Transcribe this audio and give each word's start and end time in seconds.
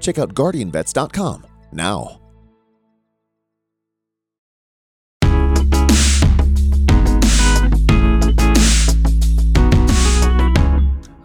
Check 0.00 0.18
out 0.18 0.34
guardianvets.com 0.34 1.46
now. 1.72 2.20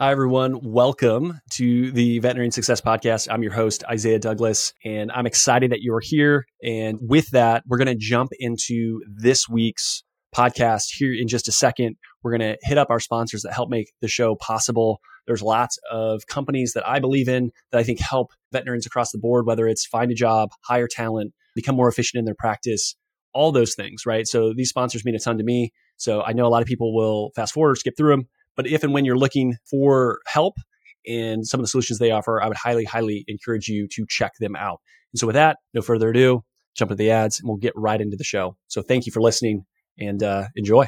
Hi, 0.03 0.11
everyone. 0.11 0.59
Welcome 0.61 1.39
to 1.51 1.89
the 1.93 2.19
Veterinary 2.19 2.51
Success 2.51 2.81
Podcast. 2.81 3.29
I'm 3.31 3.41
your 3.41 3.53
host, 3.53 3.85
Isaiah 3.89 4.19
Douglas, 4.19 4.73
and 4.83 5.09
I'm 5.13 5.25
excited 5.25 5.71
that 5.71 5.81
you're 5.81 6.01
here. 6.03 6.45
And 6.61 6.99
with 7.01 7.29
that, 7.29 7.63
we're 7.65 7.77
going 7.77 7.87
to 7.87 7.95
jump 7.95 8.31
into 8.37 8.99
this 9.07 9.47
week's 9.47 10.03
podcast 10.33 10.85
here 10.95 11.13
in 11.13 11.27
just 11.27 11.47
a 11.47 11.51
second. 11.51 11.95
We're 12.23 12.37
going 12.37 12.53
to 12.53 12.57
hit 12.61 12.77
up 12.77 12.89
our 12.89 12.99
sponsors 12.99 13.43
that 13.43 13.53
help 13.53 13.69
make 13.69 13.91
the 14.01 14.07
show 14.07 14.35
possible. 14.35 14.99
There's 15.27 15.41
lots 15.41 15.77
of 15.89 16.27
companies 16.27 16.73
that 16.73 16.87
I 16.87 16.99
believe 16.99 17.29
in 17.29 17.51
that 17.71 17.79
I 17.79 17.83
think 17.83 17.99
help 17.99 18.31
veterans 18.51 18.85
across 18.85 19.11
the 19.11 19.19
board, 19.19 19.45
whether 19.45 19.67
it's 19.67 19.85
find 19.85 20.11
a 20.11 20.15
job, 20.15 20.49
hire 20.65 20.87
talent, 20.87 21.33
become 21.55 21.75
more 21.75 21.87
efficient 21.87 22.19
in 22.19 22.25
their 22.25 22.35
practice, 22.35 22.95
all 23.33 23.51
those 23.51 23.75
things, 23.75 24.05
right? 24.05 24.27
So 24.27 24.53
these 24.53 24.69
sponsors 24.69 25.05
mean 25.05 25.15
a 25.15 25.19
ton 25.19 25.37
to 25.37 25.43
me. 25.43 25.71
So 25.97 26.21
I 26.21 26.33
know 26.33 26.45
a 26.45 26.49
lot 26.49 26.61
of 26.61 26.67
people 26.67 26.95
will 26.95 27.31
fast 27.35 27.53
forward 27.53 27.71
or 27.71 27.75
skip 27.75 27.95
through 27.97 28.11
them. 28.11 28.27
But 28.55 28.67
if 28.67 28.83
and 28.83 28.93
when 28.93 29.05
you're 29.05 29.17
looking 29.17 29.55
for 29.69 30.19
help 30.27 30.55
and 31.07 31.45
some 31.45 31.59
of 31.59 31.63
the 31.63 31.69
solutions 31.69 31.99
they 31.99 32.11
offer, 32.11 32.41
I 32.41 32.47
would 32.47 32.57
highly, 32.57 32.85
highly 32.85 33.23
encourage 33.27 33.67
you 33.67 33.87
to 33.93 34.05
check 34.07 34.33
them 34.39 34.55
out. 34.55 34.79
And 35.13 35.19
so 35.19 35.27
with 35.27 35.35
that, 35.35 35.57
no 35.73 35.81
further 35.81 36.09
ado, 36.09 36.43
jump 36.75 36.91
into 36.91 37.03
the 37.03 37.11
ads 37.11 37.39
and 37.39 37.47
we'll 37.47 37.57
get 37.57 37.73
right 37.75 37.99
into 37.99 38.17
the 38.17 38.23
show. 38.23 38.57
So 38.67 38.81
thank 38.81 39.05
you 39.05 39.11
for 39.11 39.21
listening 39.21 39.65
and 39.97 40.21
uh, 40.23 40.45
enjoy. 40.55 40.87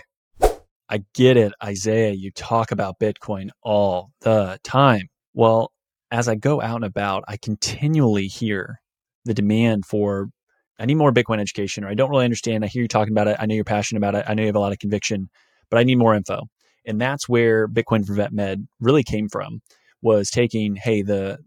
I 0.88 1.03
get 1.14 1.38
it, 1.38 1.53
Isaiah. 1.64 2.11
You 2.11 2.31
talk 2.31 2.72
about 2.72 3.00
Bitcoin 3.00 3.50
all 3.64 4.12
the 4.22 4.59
time. 4.64 5.09
Well, 5.34 5.72
as 6.12 6.28
I 6.28 6.36
go 6.36 6.62
out 6.62 6.75
and 6.75 6.86
about, 6.86 7.23
I 7.28 7.38
continually 7.38 8.28
hear 8.28 8.80
the 9.25 9.34
demand 9.34 9.86
for 9.86 10.30
I 10.78 10.86
need 10.86 10.95
more 10.95 11.14
Bitcoin 11.14 11.39
education, 11.39 11.84
or 11.84 11.88
I 11.88 11.94
don't 11.94 12.09
really 12.09 12.25
understand. 12.25 12.64
I 12.64 12.67
hear 12.67 12.81
you 12.81 12.88
talking 12.88 13.14
about 13.14 13.28
it. 13.28 13.38
I 13.39 13.45
know 13.45 13.56
you're 13.56 13.64
passionate 13.64 14.00
about 14.00 14.16
it. 14.16 14.25
I 14.28 14.34
know 14.34 14.44
you 14.44 14.47
have 14.47 14.56
a 14.56 14.59
lot 14.59 14.73
of 14.73 14.80
conviction, 14.80 15.30
but 15.69 15.80
I 15.80 15.84
need 15.84 15.95
more 15.95 16.14
info. 16.14 16.44
And 16.86 17.00
that's 17.00 17.28
where 17.28 17.67
Bitcoin 17.67 18.06
for 18.06 18.14
Vet 18.14 18.34
Med 18.34 18.67
really 18.80 19.03
came 19.03 19.30
from 19.30 19.62
was 20.02 20.30
taking, 20.30 20.75
hey, 20.75 21.02
the 21.02 21.40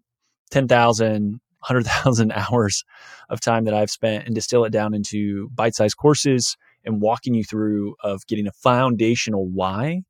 10,000, 0.51 1.41
100,000 1.61 2.33
hours 2.51 2.85
of 3.29 3.41
time 3.41 3.65
that 3.65 3.75
I've 3.75 3.91
spent 3.91 4.27
and 4.27 4.35
distill 4.35 4.65
it 4.65 4.73
down 4.73 4.95
into 4.95 5.51
bite 5.51 5.75
sized 5.75 5.97
courses 5.97 6.57
and 6.89 7.03
walking 7.03 7.35
you 7.35 7.45
through 7.45 7.95
of 8.03 8.27
getting 8.27 8.49
a 8.49 8.53
foundational 8.53 9.47
why, 9.47 10.01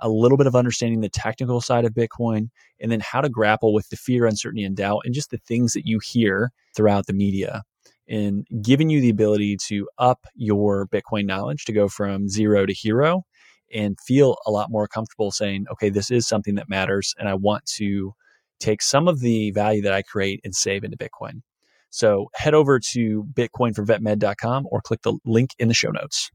a 0.00 0.08
little 0.08 0.38
bit 0.38 0.46
of 0.46 0.54
understanding 0.54 1.00
the 1.00 1.08
technical 1.08 1.60
side 1.60 1.84
of 1.84 1.92
Bitcoin, 1.92 2.48
and 2.80 2.90
then 2.90 3.00
how 3.00 3.20
to 3.20 3.28
grapple 3.28 3.74
with 3.74 3.88
the 3.90 3.96
fear, 3.96 4.24
uncertainty, 4.24 4.62
and 4.62 4.76
doubt, 4.76 5.02
and 5.04 5.12
just 5.12 5.30
the 5.30 5.40
things 5.46 5.72
that 5.72 5.86
you 5.86 5.98
hear 6.02 6.52
throughout 6.74 7.06
the 7.06 7.12
media. 7.12 7.62
And 8.08 8.46
giving 8.62 8.90
you 8.90 9.00
the 9.00 9.10
ability 9.10 9.56
to 9.66 9.88
up 9.98 10.20
your 10.34 10.86
Bitcoin 10.86 11.26
knowledge 11.26 11.64
to 11.64 11.72
go 11.72 11.88
from 11.88 12.28
zero 12.28 12.64
to 12.64 12.72
hero 12.72 13.24
and 13.72 13.98
feel 14.00 14.36
a 14.46 14.50
lot 14.50 14.70
more 14.70 14.88
comfortable 14.88 15.30
saying, 15.30 15.66
okay, 15.72 15.90
this 15.90 16.10
is 16.10 16.26
something 16.26 16.54
that 16.56 16.68
matters. 16.68 17.14
And 17.18 17.28
I 17.28 17.34
want 17.34 17.66
to 17.76 18.14
take 18.58 18.82
some 18.82 19.08
of 19.08 19.20
the 19.20 19.50
value 19.50 19.82
that 19.82 19.92
I 19.92 20.02
create 20.02 20.40
and 20.44 20.54
save 20.54 20.84
into 20.84 20.96
Bitcoin. 20.96 21.42
So 21.90 22.30
head 22.34 22.54
over 22.54 22.78
to 22.92 23.24
bitcoinforvetmed.com 23.34 24.68
or 24.70 24.80
click 24.80 25.02
the 25.02 25.18
link 25.24 25.50
in 25.58 25.68
the 25.68 25.74
show 25.74 25.90
notes. 25.90 26.30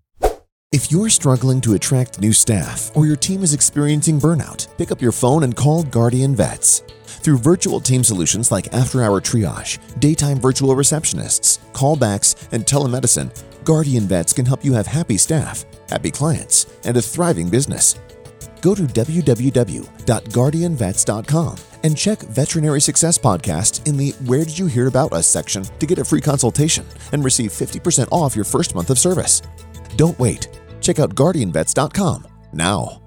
If 0.71 0.91
you're 0.91 1.09
struggling 1.09 1.61
to 1.61 1.75
attract 1.75 2.19
new 2.19 2.33
staff 2.33 2.91
or 2.95 3.05
your 3.05 3.15
team 3.15 3.43
is 3.43 3.53
experiencing 3.53 4.19
burnout, 4.19 4.67
pick 4.77 4.91
up 4.91 5.01
your 5.01 5.13
phone 5.13 5.43
and 5.43 5.55
call 5.55 5.83
Guardian 5.83 6.35
Vets. 6.35 6.83
Through 7.05 7.37
virtual 7.37 7.79
team 7.79 8.03
solutions 8.03 8.51
like 8.51 8.73
after 8.73 9.01
hour 9.01 9.21
triage, 9.21 9.79
daytime 10.01 10.37
virtual 10.37 10.75
receptionists, 10.75 11.59
callbacks, 11.71 12.51
and 12.51 12.65
telemedicine, 12.65 13.31
Guardian 13.63 14.03
Vets 14.03 14.33
can 14.33 14.45
help 14.45 14.65
you 14.65 14.73
have 14.73 14.85
happy 14.85 15.17
staff, 15.17 15.65
happy 15.89 16.11
clients, 16.11 16.67
and 16.83 16.97
a 16.97 17.01
thriving 17.01 17.49
business. 17.49 17.95
Go 18.65 18.73
to 18.73 18.81
www.guardianvets.com 18.81 21.57
and 21.83 21.95
check 21.95 22.19
Veterinary 22.19 22.81
Success 22.81 23.15
Podcast 23.15 23.87
in 23.87 23.95
the 23.95 24.09
Where 24.25 24.43
Did 24.43 24.57
You 24.57 24.65
Hear 24.65 24.87
About 24.87 25.13
Us 25.13 25.27
section 25.27 25.63
to 25.63 25.85
get 25.85 25.99
a 25.99 26.03
free 26.03 26.19
consultation 26.19 26.83
and 27.11 27.23
receive 27.23 27.51
50% 27.51 28.07
off 28.11 28.35
your 28.35 28.43
first 28.43 28.73
month 28.73 28.89
of 28.89 28.97
service. 28.97 29.43
Don't 29.97 30.17
wait. 30.17 30.47
Check 30.81 30.97
out 30.97 31.13
guardianvets.com 31.13 32.25
now. 32.53 33.03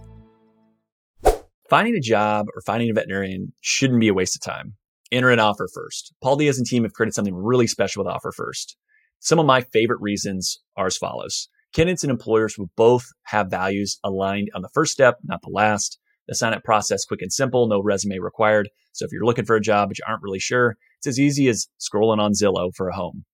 Finding 1.69 1.97
a 1.97 2.01
job 2.01 2.47
or 2.55 2.63
finding 2.65 2.91
a 2.91 2.93
veterinarian 2.93 3.53
shouldn't 3.61 3.99
be 3.99 4.07
a 4.07 4.15
waste 4.15 4.37
of 4.37 4.43
time. 4.43 4.75
Enter 5.11 5.31
an 5.31 5.41
offer 5.41 5.67
first. 5.75 6.15
Paul 6.23 6.37
Diaz 6.37 6.59
and 6.59 6.69
team 6.69 6.85
have 6.85 6.93
created 6.93 7.15
something 7.15 7.35
really 7.35 7.67
special 7.67 8.05
with 8.05 8.15
Offer 8.15 8.31
First. 8.31 8.77
Some 9.19 9.41
of 9.41 9.47
my 9.47 9.63
favorite 9.63 10.01
reasons 10.01 10.61
are 10.77 10.87
as 10.87 10.97
follows. 10.97 11.49
Candidates 11.75 12.03
and 12.03 12.11
employers 12.11 12.57
will 12.59 12.71
both 12.77 13.07
have 13.25 13.51
values 13.51 13.99
aligned 14.03 14.49
on 14.55 14.63
the 14.63 14.71
first 14.75 14.93
step, 14.93 15.19
not 15.25 15.41
the 15.43 15.51
last. 15.51 15.99
The 16.27 16.35
sign 16.35 16.53
up 16.53 16.63
process 16.63 17.05
quick 17.05 17.23
and 17.23 17.33
simple, 17.33 17.69
no 17.69 17.83
resume 17.83 18.19
required. 18.19 18.69
So 18.93 19.05
if 19.05 19.13
you're 19.13 19.25
looking 19.25 19.45
for 19.45 19.57
a 19.57 19.61
job 19.61 19.89
but 19.89 19.99
you 19.99 20.05
aren't 20.07 20.23
really 20.23 20.39
sure, 20.39 20.77
it's 20.99 21.07
as 21.07 21.19
easy 21.19 21.49
as 21.49 21.69
scrolling 21.81 22.19
on 22.19 22.33
Zillow 22.33 22.71
for 22.75 22.89
a 22.89 22.95
home. 22.95 23.25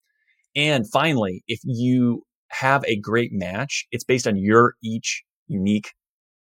And 0.54 0.88
finally, 0.90 1.42
if 1.48 1.60
you 1.64 2.22
have 2.48 2.84
a 2.86 2.96
great 2.96 3.30
match, 3.32 3.86
it's 3.90 4.04
based 4.04 4.26
on 4.26 4.36
your 4.36 4.74
each 4.82 5.24
unique 5.48 5.92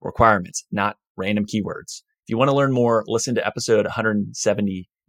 requirements, 0.01 0.65
not 0.71 0.97
random 1.17 1.45
keywords. 1.45 2.01
If 2.23 2.29
you 2.29 2.37
want 2.37 2.49
to 2.49 2.55
learn 2.55 2.71
more, 2.71 3.03
listen 3.07 3.35
to 3.35 3.45
episode 3.45 3.87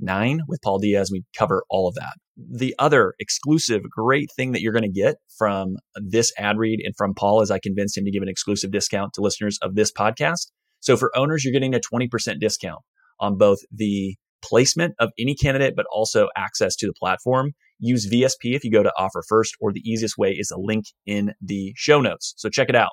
179 0.01 0.47
with 0.49 0.61
Paul 0.63 0.79
Diaz. 0.79 1.11
We 1.13 1.25
cover 1.37 1.65
all 1.71 1.89
of 1.89 1.95
that. 1.95 2.15
The 2.37 2.75
other 2.79 3.15
exclusive 3.19 3.83
great 3.91 4.31
thing 4.35 4.53
that 4.53 4.61
you're 4.61 4.73
going 4.73 4.83
to 4.83 4.89
get 4.89 5.17
from 5.39 5.77
this 5.95 6.33
ad 6.39 6.59
read 6.59 6.81
and 6.83 6.95
from 6.97 7.15
Paul 7.15 7.43
is 7.43 7.51
I 7.51 7.59
convinced 7.59 7.97
him 7.97 8.05
to 8.05 8.11
give 8.11 8.23
an 8.23 8.29
exclusive 8.29 8.71
discount 8.71 9.13
to 9.15 9.21
listeners 9.21 9.59
of 9.63 9.75
this 9.75 9.93
podcast. 9.93 10.51
So 10.81 10.97
for 10.97 11.17
owners, 11.17 11.45
you're 11.45 11.53
getting 11.53 11.75
a 11.75 11.81
20% 11.81 12.41
discount 12.41 12.81
on 13.19 13.37
both 13.37 13.59
the 13.71 14.17
placement 14.43 14.95
of 14.99 15.11
any 15.19 15.35
candidate, 15.35 15.75
but 15.77 15.87
also 15.93 16.29
access 16.37 16.75
to 16.77 16.87
the 16.87 16.95
platform. 16.99 17.53
Use 17.79 18.09
VSP 18.09 18.55
if 18.55 18.65
you 18.65 18.71
go 18.71 18.83
to 18.83 18.93
offer 18.99 19.23
first, 19.29 19.55
or 19.61 19.73
the 19.73 19.81
easiest 19.81 20.17
way 20.17 20.31
is 20.31 20.51
a 20.51 20.59
link 20.59 20.87
in 21.07 21.33
the 21.41 21.73
show 21.77 22.01
notes. 22.01 22.35
So 22.37 22.49
check 22.49 22.69
it 22.69 22.77
out. 22.77 22.91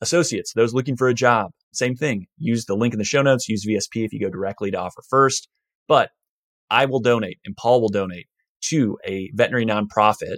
Associates, 0.00 0.52
those 0.54 0.74
looking 0.74 0.96
for 0.96 1.08
a 1.08 1.14
job, 1.14 1.52
same 1.72 1.94
thing. 1.94 2.26
Use 2.36 2.64
the 2.64 2.74
link 2.74 2.92
in 2.92 2.98
the 2.98 3.04
show 3.04 3.22
notes. 3.22 3.48
Use 3.48 3.64
VSP 3.66 4.04
if 4.04 4.12
you 4.12 4.20
go 4.20 4.28
directly 4.28 4.70
to 4.72 4.78
offer 4.78 5.02
first. 5.08 5.48
But 5.88 6.10
I 6.70 6.86
will 6.86 7.00
donate 7.00 7.38
and 7.44 7.56
Paul 7.56 7.80
will 7.80 7.88
donate 7.88 8.26
to 8.68 8.98
a 9.06 9.30
veterinary 9.34 9.66
nonprofit 9.66 10.36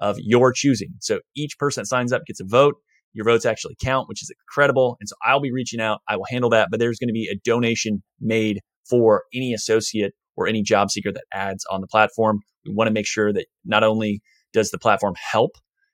of 0.00 0.16
your 0.18 0.52
choosing. 0.52 0.94
So 1.00 1.20
each 1.36 1.58
person 1.58 1.82
that 1.82 1.86
signs 1.86 2.12
up 2.12 2.22
gets 2.26 2.40
a 2.40 2.44
vote. 2.44 2.74
Your 3.14 3.24
votes 3.24 3.44
actually 3.44 3.76
count, 3.82 4.08
which 4.08 4.22
is 4.22 4.30
incredible. 4.30 4.96
And 5.00 5.08
so 5.08 5.14
I'll 5.22 5.40
be 5.40 5.52
reaching 5.52 5.80
out. 5.80 6.00
I 6.08 6.16
will 6.16 6.26
handle 6.30 6.50
that, 6.50 6.68
but 6.70 6.80
there's 6.80 6.98
going 6.98 7.08
to 7.08 7.14
be 7.14 7.28
a 7.28 7.38
donation 7.44 8.02
made 8.20 8.60
for 8.88 9.24
any 9.34 9.52
associate 9.52 10.12
or 10.36 10.46
any 10.46 10.62
job 10.62 10.90
seeker 10.90 11.12
that 11.12 11.24
adds 11.32 11.64
on 11.70 11.80
the 11.80 11.86
platform. 11.86 12.40
We 12.66 12.72
want 12.74 12.88
to 12.88 12.92
make 12.92 13.06
sure 13.06 13.32
that 13.32 13.46
not 13.64 13.84
only 13.84 14.22
does 14.52 14.70
the 14.70 14.78
platform 14.78 15.14
help 15.16 15.52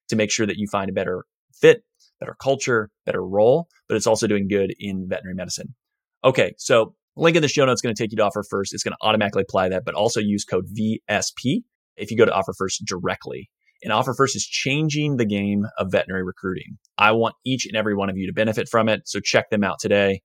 to 0.08 0.17
make 0.17 0.31
sure 0.31 0.47
that 0.47 0.56
you 0.56 0.67
find 0.70 0.88
a 0.88 0.93
better 0.93 1.25
fit, 1.52 1.82
better 2.20 2.37
culture, 2.41 2.91
better 3.05 3.25
role, 3.25 3.69
but 3.88 3.97
it's 3.97 4.06
also 4.06 4.26
doing 4.26 4.49
good 4.49 4.75
in 4.79 5.06
veterinary 5.08 5.35
medicine. 5.35 5.75
Okay, 6.25 6.55
so 6.56 6.94
link 7.19 7.37
in 7.37 7.43
the 7.43 7.49
show 7.49 7.65
notes 7.65 7.79
is 7.79 7.82
going 7.82 7.94
to 7.94 8.03
take 8.03 8.12
you 8.12 8.17
to 8.17 8.25
offer 8.25 8.43
first. 8.49 8.73
It's 8.73 8.82
going 8.82 8.93
to 8.93 9.06
automatically 9.06 9.43
apply 9.43 9.69
that, 9.70 9.85
but 9.85 9.94
also 9.94 10.20
use 10.20 10.44
code 10.44 10.67
VSP 10.69 11.62
if 11.97 12.11
you 12.11 12.17
go 12.17 12.25
to 12.25 12.32
offer 12.32 12.53
first 12.56 12.85
directly. 12.85 13.50
And 13.82 13.93
Offer 13.93 14.15
First 14.15 14.35
is 14.35 14.44
changing 14.44 15.17
the 15.17 15.25
game 15.25 15.65
of 15.79 15.93
veterinary 15.93 16.25
recruiting. 16.25 16.79
I 16.97 17.12
want 17.12 17.37
each 17.44 17.65
and 17.65 17.76
every 17.76 17.94
one 17.94 18.11
of 18.11 18.17
you 18.17 18.26
to 18.26 18.32
benefit 18.32 18.69
from 18.69 18.88
it. 18.88 19.03
So 19.06 19.20
check 19.20 19.50
them 19.50 19.62
out 19.62 19.79
today. 19.79 20.23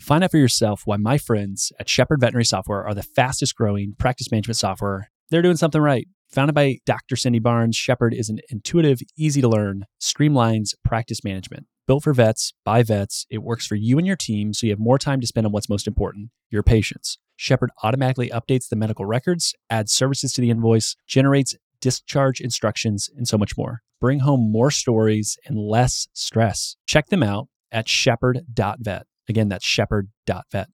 Find 0.00 0.24
out 0.24 0.30
for 0.30 0.38
yourself 0.38 0.82
why 0.86 0.96
my 0.96 1.18
friends 1.18 1.72
at 1.78 1.90
Shepherd 1.90 2.20
Veterinary 2.20 2.46
Software 2.46 2.86
are 2.86 2.94
the 2.94 3.02
fastest 3.02 3.54
growing 3.54 3.94
practice 3.98 4.30
management 4.30 4.56
software. 4.56 5.10
They're 5.30 5.42
doing 5.42 5.58
something 5.58 5.80
right. 5.80 6.08
Founded 6.32 6.54
by 6.54 6.78
Dr. 6.86 7.16
Cindy 7.16 7.38
Barnes, 7.38 7.76
Shepherd 7.76 8.14
is 8.14 8.30
an 8.30 8.38
intuitive, 8.48 9.00
easy 9.18 9.42
to 9.42 9.48
learn, 9.48 9.84
streamlines 10.00 10.74
practice 10.84 11.22
management. 11.22 11.66
Built 11.90 12.04
for 12.04 12.14
vets, 12.14 12.52
by 12.64 12.84
vets, 12.84 13.26
it 13.30 13.42
works 13.42 13.66
for 13.66 13.74
you 13.74 13.98
and 13.98 14.06
your 14.06 14.14
team 14.14 14.54
so 14.54 14.64
you 14.64 14.70
have 14.70 14.78
more 14.78 14.96
time 14.96 15.20
to 15.20 15.26
spend 15.26 15.44
on 15.44 15.52
what's 15.52 15.68
most 15.68 15.88
important 15.88 16.30
your 16.48 16.62
patients. 16.62 17.18
Shepherd 17.34 17.72
automatically 17.82 18.30
updates 18.30 18.68
the 18.68 18.76
medical 18.76 19.06
records, 19.06 19.56
adds 19.68 19.92
services 19.92 20.32
to 20.34 20.40
the 20.40 20.50
invoice, 20.50 20.94
generates 21.08 21.56
discharge 21.80 22.40
instructions, 22.40 23.10
and 23.16 23.26
so 23.26 23.36
much 23.36 23.58
more. 23.58 23.80
Bring 24.00 24.20
home 24.20 24.52
more 24.52 24.70
stories 24.70 25.36
and 25.44 25.58
less 25.58 26.06
stress. 26.12 26.76
Check 26.86 27.08
them 27.08 27.24
out 27.24 27.48
at 27.72 27.88
shepherd.vet. 27.88 29.06
Again, 29.28 29.48
that's 29.48 29.66
shepherd.vet. 29.66 30.68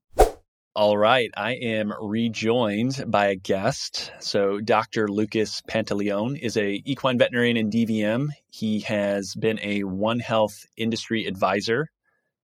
All 0.76 0.98
right. 0.98 1.30
I 1.34 1.52
am 1.52 1.90
rejoined 2.02 3.02
by 3.06 3.28
a 3.28 3.34
guest. 3.34 4.12
So, 4.20 4.60
Dr. 4.60 5.08
Lucas 5.08 5.62
Pantaleon 5.62 6.38
is 6.38 6.58
a 6.58 6.82
equine 6.84 7.16
veterinarian 7.16 7.56
in 7.56 7.70
DVM. 7.70 8.28
He 8.50 8.80
has 8.80 9.34
been 9.34 9.58
a 9.62 9.84
One 9.84 10.18
Health 10.18 10.66
industry 10.76 11.24
advisor, 11.24 11.88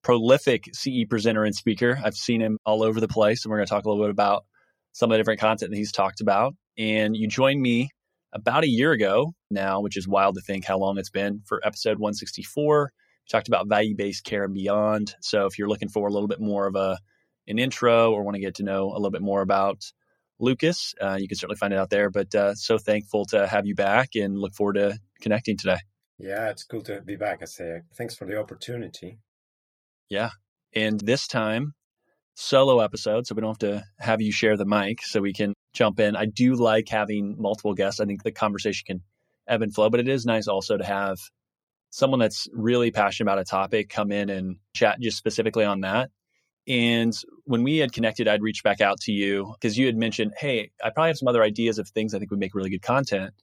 prolific 0.02 0.70
CE 0.74 1.04
presenter 1.10 1.44
and 1.44 1.54
speaker. 1.54 2.00
I've 2.02 2.16
seen 2.16 2.40
him 2.40 2.58
all 2.66 2.84
over 2.84 3.02
the 3.02 3.10
place, 3.10 3.44
and 3.44 3.52
we're 3.52 3.58
going 3.58 3.68
to 3.68 3.70
talk 3.70 3.84
a 3.84 3.90
little 3.90 4.06
bit 4.06 4.12
about 4.12 4.46
some 4.94 5.12
of 5.12 5.16
the 5.16 5.18
different 5.18 5.42
content 5.42 5.72
that 5.72 5.78
he's 5.78 5.92
talked 5.92 6.22
about. 6.22 6.54
And 6.78 7.18
you 7.18 7.28
joined 7.28 7.62
me 7.62 7.90
about 8.32 8.64
a 8.64 8.70
year 8.70 8.94
ago 8.94 9.34
now, 9.50 9.82
which 9.82 9.98
is 9.98 10.08
wild 10.08 10.36
to 10.36 10.42
think 10.42 10.64
how 10.64 10.78
long 10.78 10.98
it's 10.98 11.10
been 11.10 11.42
for 11.46 11.60
episode 11.66 12.00
164. 12.00 12.94
We 12.94 13.30
talked 13.30 13.50
about 13.50 13.68
value 13.68 13.94
based 13.94 14.24
care 14.24 14.46
and 14.46 14.54
beyond. 14.54 15.16
So, 15.20 15.48
if 15.48 15.60
you're 15.60 15.68
looking 15.68 15.90
for 15.90 16.08
a 16.08 16.14
little 16.14 16.30
bit 16.30 16.40
more 16.40 16.68
of 16.68 16.78
a 16.78 16.98
an 17.48 17.60
intro 17.60 18.12
or 18.12 18.24
want 18.24 18.36
to 18.36 18.42
get 18.42 18.56
to 18.56 18.64
know 18.64 18.92
a 18.92 18.94
little 18.94 19.12
bit 19.12 19.22
more 19.22 19.42
about 19.42 19.92
Lucas, 20.40 20.94
uh, 21.02 21.18
you 21.20 21.28
can 21.28 21.38
certainly 21.38 21.58
find 21.58 21.74
it 21.74 21.78
out 21.78 21.90
there. 21.90 22.10
But 22.10 22.34
uh, 22.34 22.56
so 22.56 22.78
thankful 22.78 23.26
to 23.26 23.48
have 23.48 23.66
you 23.66 23.76
back 23.76 24.10
and 24.16 24.38
look 24.38 24.54
forward 24.54 24.74
to 24.74 25.00
connecting 25.22 25.58
today. 25.58 25.78
Yeah, 26.18 26.50
it's 26.50 26.64
cool 26.64 26.82
to 26.84 27.02
be 27.02 27.16
back. 27.16 27.40
I 27.42 27.46
say 27.46 27.82
thanks 27.96 28.16
for 28.16 28.26
the 28.26 28.38
opportunity. 28.38 29.20
Yeah. 30.10 30.32
And 30.74 31.00
this 31.00 31.28
time, 31.28 31.74
solo 32.36 32.80
episode, 32.80 33.28
so 33.28 33.36
we 33.36 33.42
don't 33.42 33.62
have 33.62 33.70
to 33.72 33.84
have 34.00 34.22
you 34.22 34.32
share 34.32 34.58
the 34.58 34.66
mic 34.66 35.02
so 35.04 35.22
we 35.22 35.34
can 35.34 35.54
jump 35.74 36.00
in. 36.00 36.16
I 36.16 36.26
do 36.26 36.56
like 36.56 36.90
having 36.90 37.36
multiple 37.40 37.74
guests. 37.74 38.00
I 38.00 38.06
think 38.06 38.24
the 38.24 38.32
conversation 38.32 38.84
can 38.86 39.02
ebb 39.48 39.62
and 39.62 39.74
flow, 39.74 39.90
but 39.90 40.00
it 40.00 40.08
is 40.08 40.26
nice 40.26 40.48
also 40.48 40.78
to 40.78 40.84
have 40.84 41.18
someone 41.90 42.20
that's 42.20 42.48
really 42.54 42.92
passionate 42.92 43.26
about 43.26 43.40
a 43.40 43.44
topic 43.44 43.90
come 43.90 44.12
in 44.12 44.30
and 44.30 44.58
chat 44.74 45.00
just 45.00 45.18
specifically 45.18 45.66
on 45.66 45.82
that. 45.82 46.10
And 46.72 47.14
when 47.44 47.64
we 47.64 47.80
had 47.80 47.92
connected, 47.92 48.30
I'd 48.30 48.42
reached 48.42 48.64
back 48.64 48.80
out 48.80 49.02
to 49.02 49.12
you 49.12 49.54
because 49.60 49.78
you 49.78 49.88
had 49.88 49.98
mentioned, 49.98 50.32
hey, 50.40 50.72
I 50.82 50.90
probably 50.90 51.10
have 51.10 51.18
some 51.18 51.28
other 51.28 51.44
ideas 51.44 51.80
of 51.80 51.90
things 51.90 52.14
I 52.14 52.20
think 52.20 52.32
would 52.32 52.40
make 52.40 52.56
really 52.56 52.70
good 52.70 52.82
content. 52.82 53.34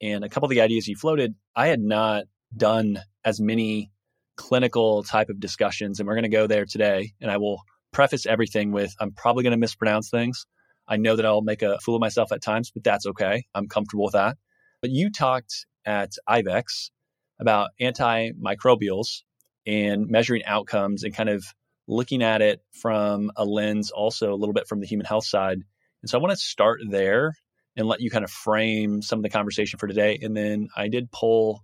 And 0.00 0.24
a 0.24 0.28
couple 0.28 0.46
of 0.46 0.50
the 0.50 0.62
ideas 0.62 0.88
you 0.88 0.96
floated, 0.96 1.36
I 1.54 1.68
had 1.68 1.80
not 1.80 2.24
done 2.56 2.98
as 3.24 3.40
many 3.40 3.92
clinical 4.36 5.04
type 5.04 5.28
of 5.28 5.38
discussions. 5.38 6.00
And 6.00 6.08
we're 6.08 6.16
going 6.16 6.24
to 6.24 6.28
go 6.28 6.48
there 6.48 6.64
today. 6.64 7.12
And 7.20 7.30
I 7.30 7.36
will 7.36 7.62
preface 7.92 8.26
everything 8.26 8.72
with 8.72 8.92
I'm 8.98 9.12
probably 9.12 9.44
going 9.44 9.52
to 9.52 9.58
mispronounce 9.58 10.10
things. 10.10 10.44
I 10.88 10.96
know 10.96 11.14
that 11.14 11.24
I'll 11.24 11.40
make 11.40 11.62
a 11.62 11.78
fool 11.78 11.94
of 11.94 12.00
myself 12.00 12.32
at 12.32 12.42
times, 12.42 12.72
but 12.72 12.82
that's 12.82 13.06
okay. 13.06 13.44
I'm 13.54 13.68
comfortable 13.68 14.06
with 14.06 14.14
that. 14.14 14.38
But 14.80 14.90
you 14.90 15.08
talked 15.08 15.66
at 15.86 16.14
IVECCS 16.28 16.90
about 17.38 17.70
antimicrobials 17.80 19.22
and 19.64 20.08
measuring 20.08 20.44
outcomes 20.46 21.04
and 21.04 21.14
kind 21.14 21.28
of 21.28 21.44
looking 21.88 22.22
at 22.22 22.42
it 22.42 22.60
from 22.72 23.30
a 23.36 23.44
lens 23.44 23.90
also 23.90 24.32
a 24.32 24.36
little 24.36 24.52
bit 24.52 24.68
from 24.68 24.80
the 24.80 24.86
human 24.86 25.06
health 25.06 25.26
side. 25.26 25.58
And 26.02 26.10
so 26.10 26.18
I 26.18 26.20
want 26.20 26.32
to 26.32 26.36
start 26.36 26.80
there 26.88 27.34
and 27.76 27.86
let 27.86 28.00
you 28.00 28.10
kind 28.10 28.24
of 28.24 28.30
frame 28.30 29.02
some 29.02 29.18
of 29.18 29.22
the 29.22 29.30
conversation 29.30 29.78
for 29.78 29.86
today. 29.86 30.18
And 30.22 30.36
then 30.36 30.68
I 30.76 30.88
did 30.88 31.10
pull 31.10 31.62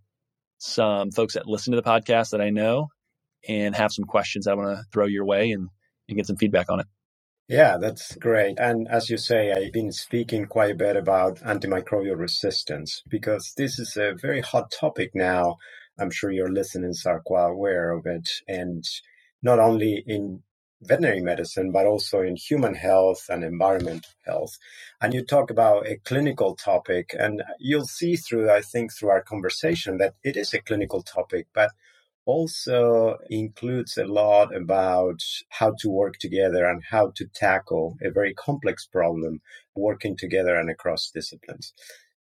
some 0.58 1.10
folks 1.10 1.34
that 1.34 1.46
listen 1.46 1.72
to 1.72 1.80
the 1.80 1.88
podcast 1.88 2.30
that 2.30 2.40
I 2.40 2.50
know 2.50 2.88
and 3.48 3.74
have 3.74 3.92
some 3.92 4.04
questions 4.04 4.46
I 4.46 4.54
want 4.54 4.76
to 4.76 4.84
throw 4.92 5.06
your 5.06 5.24
way 5.24 5.52
and, 5.52 5.68
and 6.08 6.16
get 6.16 6.26
some 6.26 6.36
feedback 6.36 6.70
on 6.70 6.80
it. 6.80 6.86
Yeah, 7.48 7.78
that's 7.78 8.14
great. 8.16 8.58
And 8.58 8.86
as 8.88 9.08
you 9.08 9.16
say, 9.16 9.52
I've 9.52 9.72
been 9.72 9.92
speaking 9.92 10.46
quite 10.46 10.72
a 10.72 10.74
bit 10.74 10.96
about 10.96 11.38
antimicrobial 11.38 12.18
resistance 12.18 13.02
because 13.08 13.54
this 13.56 13.78
is 13.78 13.96
a 13.96 14.14
very 14.20 14.42
hot 14.42 14.70
topic 14.70 15.12
now. 15.14 15.56
I'm 15.98 16.10
sure 16.10 16.30
your 16.30 16.50
listeners 16.52 17.04
are 17.06 17.22
quite 17.24 17.48
aware 17.48 17.90
of 17.90 18.04
it. 18.04 18.28
And 18.46 18.84
not 19.42 19.58
only 19.58 20.02
in 20.06 20.42
veterinary 20.80 21.20
medicine, 21.20 21.72
but 21.72 21.86
also 21.86 22.20
in 22.20 22.36
human 22.36 22.74
health 22.74 23.26
and 23.28 23.42
environmental 23.42 24.10
health. 24.24 24.58
And 25.00 25.12
you 25.12 25.24
talk 25.24 25.50
about 25.50 25.86
a 25.86 25.96
clinical 25.96 26.54
topic, 26.54 27.14
and 27.18 27.42
you'll 27.58 27.86
see 27.86 28.16
through, 28.16 28.50
I 28.50 28.60
think, 28.60 28.92
through 28.92 29.10
our 29.10 29.22
conversation 29.22 29.98
that 29.98 30.14
it 30.22 30.36
is 30.36 30.54
a 30.54 30.62
clinical 30.62 31.02
topic, 31.02 31.48
but 31.52 31.70
also 32.26 33.16
includes 33.30 33.96
a 33.96 34.04
lot 34.04 34.54
about 34.54 35.22
how 35.48 35.74
to 35.80 35.88
work 35.88 36.18
together 36.18 36.66
and 36.66 36.82
how 36.90 37.10
to 37.16 37.26
tackle 37.34 37.96
a 38.02 38.10
very 38.10 38.34
complex 38.34 38.86
problem 38.86 39.40
working 39.74 40.16
together 40.16 40.54
and 40.54 40.68
across 40.68 41.10
disciplines. 41.10 41.72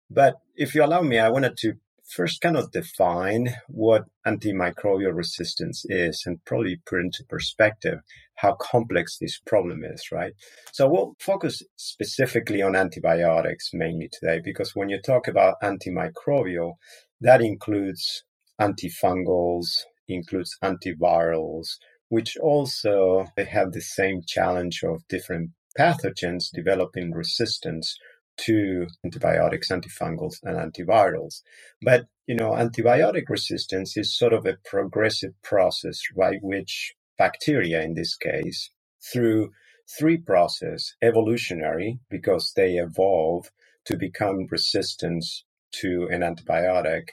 But 0.10 0.38
if 0.56 0.74
you 0.74 0.84
allow 0.84 1.02
me, 1.02 1.20
I 1.20 1.30
wanted 1.30 1.56
to 1.58 1.76
first 2.12 2.42
kind 2.42 2.58
of 2.58 2.72
define 2.72 3.56
what 3.70 4.04
antimicrobial 4.28 5.16
resistance 5.16 5.86
is 5.86 6.24
and 6.26 6.44
probably 6.46 6.82
put 6.86 7.00
into 7.00 7.24
perspective 7.30 8.00
how 8.36 8.54
complex 8.54 9.18
this 9.18 9.40
problem 9.46 9.84
is, 9.84 10.12
right? 10.12 10.34
So 10.74 10.90
we'll 10.90 11.14
focus 11.20 11.62
specifically 11.78 12.62
on 12.62 12.76
antibiotics 12.76 13.70
mainly 13.74 14.10
today 14.12 14.42
because 14.44 14.76
when 14.76 14.90
you 14.90 15.00
talk 15.00 15.28
about 15.28 15.62
antimicrobial, 15.64 16.74
that 17.22 17.42
includes 17.42 18.24
antifungals, 18.60 19.68
includes 20.08 20.58
antivirals, 20.64 21.78
which 22.10 22.36
also 22.38 23.28
have 23.38 23.72
the 23.72 23.82
same 23.82 24.22
challenge 24.26 24.84
of 24.84 25.08
different 25.08 25.52
pathogens 25.78 26.52
developing 26.54 27.12
resistance 27.14 27.98
to 28.46 28.88
antibiotics, 29.06 29.70
antifungals, 29.70 30.36
and 30.44 30.58
antivirals. 30.58 31.42
But, 31.82 32.06
you 32.28 32.36
know, 32.36 32.52
antibiotic 32.52 33.30
resistance 33.30 33.98
is 33.98 34.18
sort 34.18 34.34
of 34.34 34.46
a 34.46 34.58
progressive 34.66 35.34
process 35.44 36.00
by 36.16 36.38
which 36.42 36.94
bacteria, 37.18 37.82
in 37.82 37.94
this 37.94 38.16
case, 38.16 38.70
through 39.12 39.52
three 39.98 40.18
process 40.18 40.94
evolutionary, 41.02 42.00
because 42.10 42.54
they 42.56 42.76
evolve 42.76 43.50
to 43.86 43.98
become 43.98 44.48
resistant 44.50 45.26
to 45.72 46.08
an 46.12 46.22
antibiotic, 46.22 47.10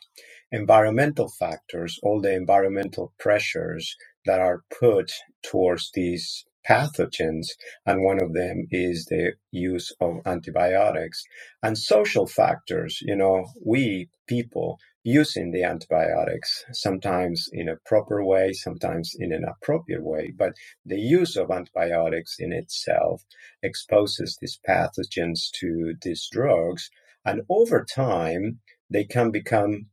environmental 0.50 1.28
factors, 1.38 1.98
all 2.02 2.20
the 2.20 2.32
environmental 2.34 3.12
pressures 3.18 3.96
that 4.26 4.40
are 4.40 4.62
put 4.78 5.12
towards 5.42 5.90
these 5.94 6.44
pathogens, 6.68 7.48
and 7.86 8.04
one 8.04 8.22
of 8.22 8.34
them 8.34 8.66
is 8.70 9.06
the 9.06 9.32
use 9.50 9.92
of 10.00 10.20
antibiotics. 10.26 11.22
And 11.62 11.78
social 11.78 12.26
factors, 12.26 12.98
you 13.02 13.16
know, 13.16 13.46
we 13.64 14.08
people 14.26 14.78
using 15.04 15.52
the 15.52 15.62
antibiotics, 15.62 16.64
sometimes 16.72 17.48
in 17.52 17.68
a 17.68 17.76
proper 17.86 18.22
way, 18.22 18.52
sometimes 18.52 19.14
in 19.18 19.32
an 19.32 19.44
appropriate 19.44 20.02
way, 20.04 20.32
but 20.36 20.52
the 20.84 20.98
use 20.98 21.36
of 21.36 21.50
antibiotics 21.50 22.36
in 22.38 22.52
itself 22.52 23.22
exposes 23.62 24.36
these 24.40 24.58
pathogens 24.68 25.50
to 25.54 25.94
these 26.02 26.28
drugs, 26.30 26.90
and 27.24 27.42
over 27.48 27.84
time, 27.84 28.60
they 28.90 29.04
can 29.04 29.30
become 29.30 29.86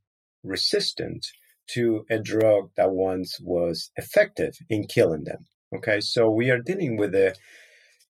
resistant 0.43 1.25
to 1.67 2.05
a 2.09 2.19
drug 2.19 2.69
that 2.77 2.91
once 2.91 3.39
was 3.41 3.91
effective 3.95 4.55
in 4.69 4.85
killing 4.85 5.23
them. 5.23 5.45
Okay, 5.75 5.99
so 5.99 6.29
we 6.29 6.49
are 6.51 6.59
dealing 6.59 6.95
with 6.95 7.13
a 7.13 7.35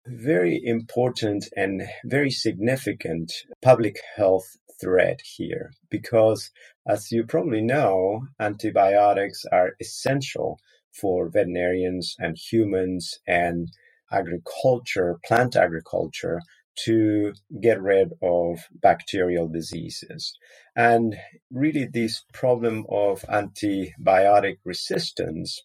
very 0.08 0.62
important 0.64 1.50
and 1.58 1.84
very 2.06 2.32
significant 2.32 3.34
public 3.62 3.98
health 4.16 4.56
threat 4.80 5.20
here 5.36 5.74
because, 5.90 6.52
as 6.88 7.12
you 7.12 7.26
probably 7.26 7.62
know, 7.62 8.22
antibiotics 8.40 9.44
are 9.52 9.72
essential 9.82 10.58
for 10.94 11.28
veterinarians 11.28 12.16
and 12.18 12.38
humans 12.38 13.20
and 13.28 13.68
agriculture, 14.10 15.20
plant 15.26 15.58
agriculture, 15.58 16.40
to 16.86 17.34
get 17.60 17.82
rid 17.82 18.14
of 18.22 18.60
bacterial 18.72 19.50
diseases. 19.50 20.34
And 20.78 21.18
really, 21.52 21.90
this 21.92 22.24
problem 22.32 22.86
of 22.90 23.24
antibiotic 23.24 24.60
resistance 24.64 25.62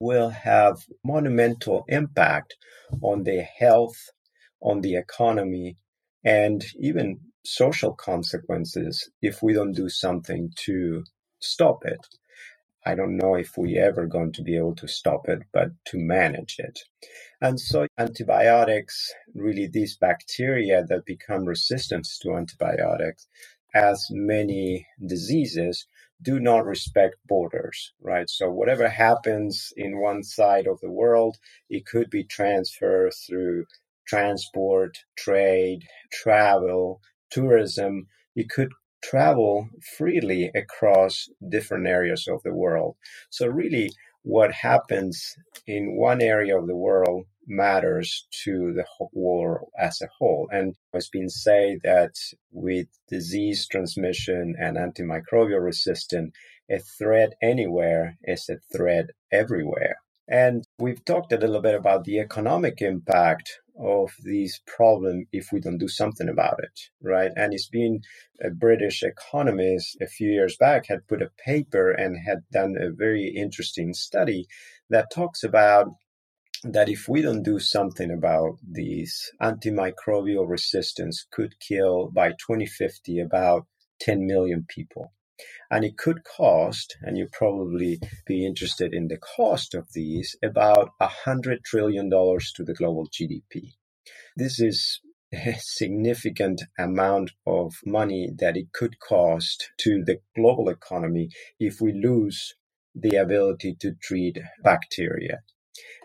will 0.00 0.30
have 0.30 0.78
monumental 1.04 1.84
impact 1.88 2.56
on 3.02 3.24
the 3.24 3.42
health, 3.42 4.10
on 4.62 4.80
the 4.80 4.96
economy, 4.96 5.76
and 6.24 6.64
even 6.80 7.20
social 7.44 7.94
consequences 7.94 9.10
if 9.22 9.42
we 9.42 9.52
don't 9.52 9.72
do 9.72 9.88
something 9.88 10.52
to 10.56 11.04
stop 11.40 11.84
it. 11.86 12.00
I 12.86 12.94
don't 12.94 13.16
know 13.18 13.34
if 13.34 13.58
we 13.58 13.78
ever 13.78 14.06
going 14.06 14.32
to 14.32 14.42
be 14.42 14.56
able 14.56 14.74
to 14.76 14.88
stop 14.88 15.28
it, 15.28 15.42
but 15.52 15.68
to 15.86 15.98
manage 15.98 16.56
it. 16.58 16.80
And 17.40 17.60
so 17.60 17.86
antibiotics, 17.98 19.12
really 19.34 19.68
these 19.68 19.96
bacteria 19.96 20.84
that 20.88 21.06
become 21.06 21.44
resistant 21.44 22.08
to 22.22 22.34
antibiotics, 22.36 23.28
as 23.74 24.08
many 24.10 24.86
diseases, 25.06 25.86
do 26.22 26.38
not 26.38 26.66
respect 26.66 27.16
borders, 27.26 27.92
right? 28.00 28.28
So 28.28 28.50
whatever 28.50 28.88
happens 28.88 29.72
in 29.76 30.00
one 30.00 30.22
side 30.22 30.66
of 30.66 30.80
the 30.80 30.90
world, 30.90 31.36
it 31.68 31.86
could 31.86 32.10
be 32.10 32.24
transferred 32.24 33.12
through 33.26 33.64
transport, 34.06 34.98
trade, 35.16 35.82
travel, 36.12 37.00
tourism. 37.30 38.06
You 38.34 38.46
could 38.46 38.70
travel 39.02 39.68
freely 39.96 40.50
across 40.54 41.28
different 41.48 41.86
areas 41.86 42.26
of 42.28 42.42
the 42.42 42.54
world. 42.54 42.96
So, 43.30 43.46
really, 43.46 43.90
what 44.22 44.52
happens 44.52 45.34
in 45.66 45.96
one 45.96 46.20
area 46.20 46.58
of 46.58 46.66
the 46.66 46.76
world 46.76 47.24
matters 47.50 48.26
to 48.44 48.72
the 48.72 48.84
world 49.12 49.70
as 49.78 50.00
a 50.00 50.08
whole. 50.18 50.48
And 50.52 50.74
it's 50.94 51.10
been 51.10 51.28
said 51.28 51.80
that 51.84 52.14
with 52.52 52.86
disease 53.08 53.66
transmission 53.66 54.54
and 54.58 54.76
antimicrobial 54.76 55.62
resistance, 55.62 56.32
a 56.70 56.78
threat 56.78 57.34
anywhere 57.42 58.16
is 58.24 58.48
a 58.48 58.58
threat 58.74 59.06
everywhere. 59.32 59.96
And 60.28 60.64
we've 60.78 61.04
talked 61.04 61.32
a 61.32 61.38
little 61.38 61.60
bit 61.60 61.74
about 61.74 62.04
the 62.04 62.20
economic 62.20 62.80
impact 62.80 63.60
of 63.76 64.12
these 64.22 64.60
problems 64.66 65.26
if 65.32 65.48
we 65.52 65.60
don't 65.60 65.78
do 65.78 65.88
something 65.88 66.28
about 66.28 66.60
it, 66.62 66.78
right? 67.02 67.32
And 67.34 67.52
it's 67.52 67.68
been 67.68 68.02
a 68.44 68.50
British 68.50 69.02
economist 69.02 69.96
a 70.00 70.06
few 70.06 70.30
years 70.30 70.56
back 70.56 70.86
had 70.86 71.08
put 71.08 71.22
a 71.22 71.30
paper 71.44 71.90
and 71.90 72.16
had 72.24 72.42
done 72.52 72.76
a 72.78 72.90
very 72.90 73.26
interesting 73.26 73.92
study 73.92 74.46
that 74.90 75.10
talks 75.12 75.42
about 75.42 75.88
that 76.64 76.88
if 76.88 77.08
we 77.08 77.22
don't 77.22 77.42
do 77.42 77.58
something 77.58 78.10
about 78.10 78.58
these 78.68 79.32
antimicrobial 79.40 80.48
resistance 80.48 81.26
could 81.30 81.54
kill 81.60 82.10
by 82.12 82.30
2050 82.30 83.20
about 83.20 83.66
10 84.00 84.26
million 84.26 84.66
people 84.68 85.12
and 85.70 85.84
it 85.84 85.96
could 85.96 86.24
cost, 86.24 86.96
and 87.02 87.16
you 87.16 87.28
probably 87.32 87.98
be 88.26 88.44
interested 88.44 88.92
in 88.92 89.08
the 89.08 89.18
cost 89.18 89.74
of 89.74 89.88
these, 89.94 90.36
about 90.42 90.90
$100 91.00 91.64
trillion 91.64 92.10
to 92.10 92.64
the 92.64 92.74
global 92.74 93.08
GDP. 93.08 93.72
This 94.36 94.60
is 94.60 95.00
a 95.32 95.54
significant 95.60 96.62
amount 96.78 97.32
of 97.46 97.74
money 97.86 98.30
that 98.38 98.56
it 98.56 98.72
could 98.72 98.98
cost 99.00 99.70
to 99.78 100.02
the 100.04 100.18
global 100.36 100.68
economy 100.68 101.30
if 101.58 101.80
we 101.80 101.92
lose 101.92 102.54
the 102.94 103.16
ability 103.16 103.76
to 103.80 103.92
treat 104.02 104.38
bacteria. 104.64 105.38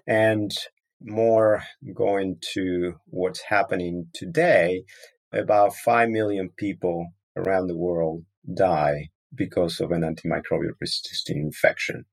And 0.07 0.51
more 1.01 1.63
going 1.93 2.37
to 2.53 2.95
what's 3.07 3.41
happening 3.41 4.07
today, 4.13 4.83
about 5.33 5.75
5 5.75 6.09
million 6.09 6.49
people 6.57 7.07
around 7.35 7.67
the 7.67 7.77
world 7.77 8.23
die 8.53 9.09
because 9.33 9.79
of 9.79 9.91
an 9.91 10.01
antimicrobial 10.01 10.73
resistant 10.79 11.39
infection. 11.39 12.05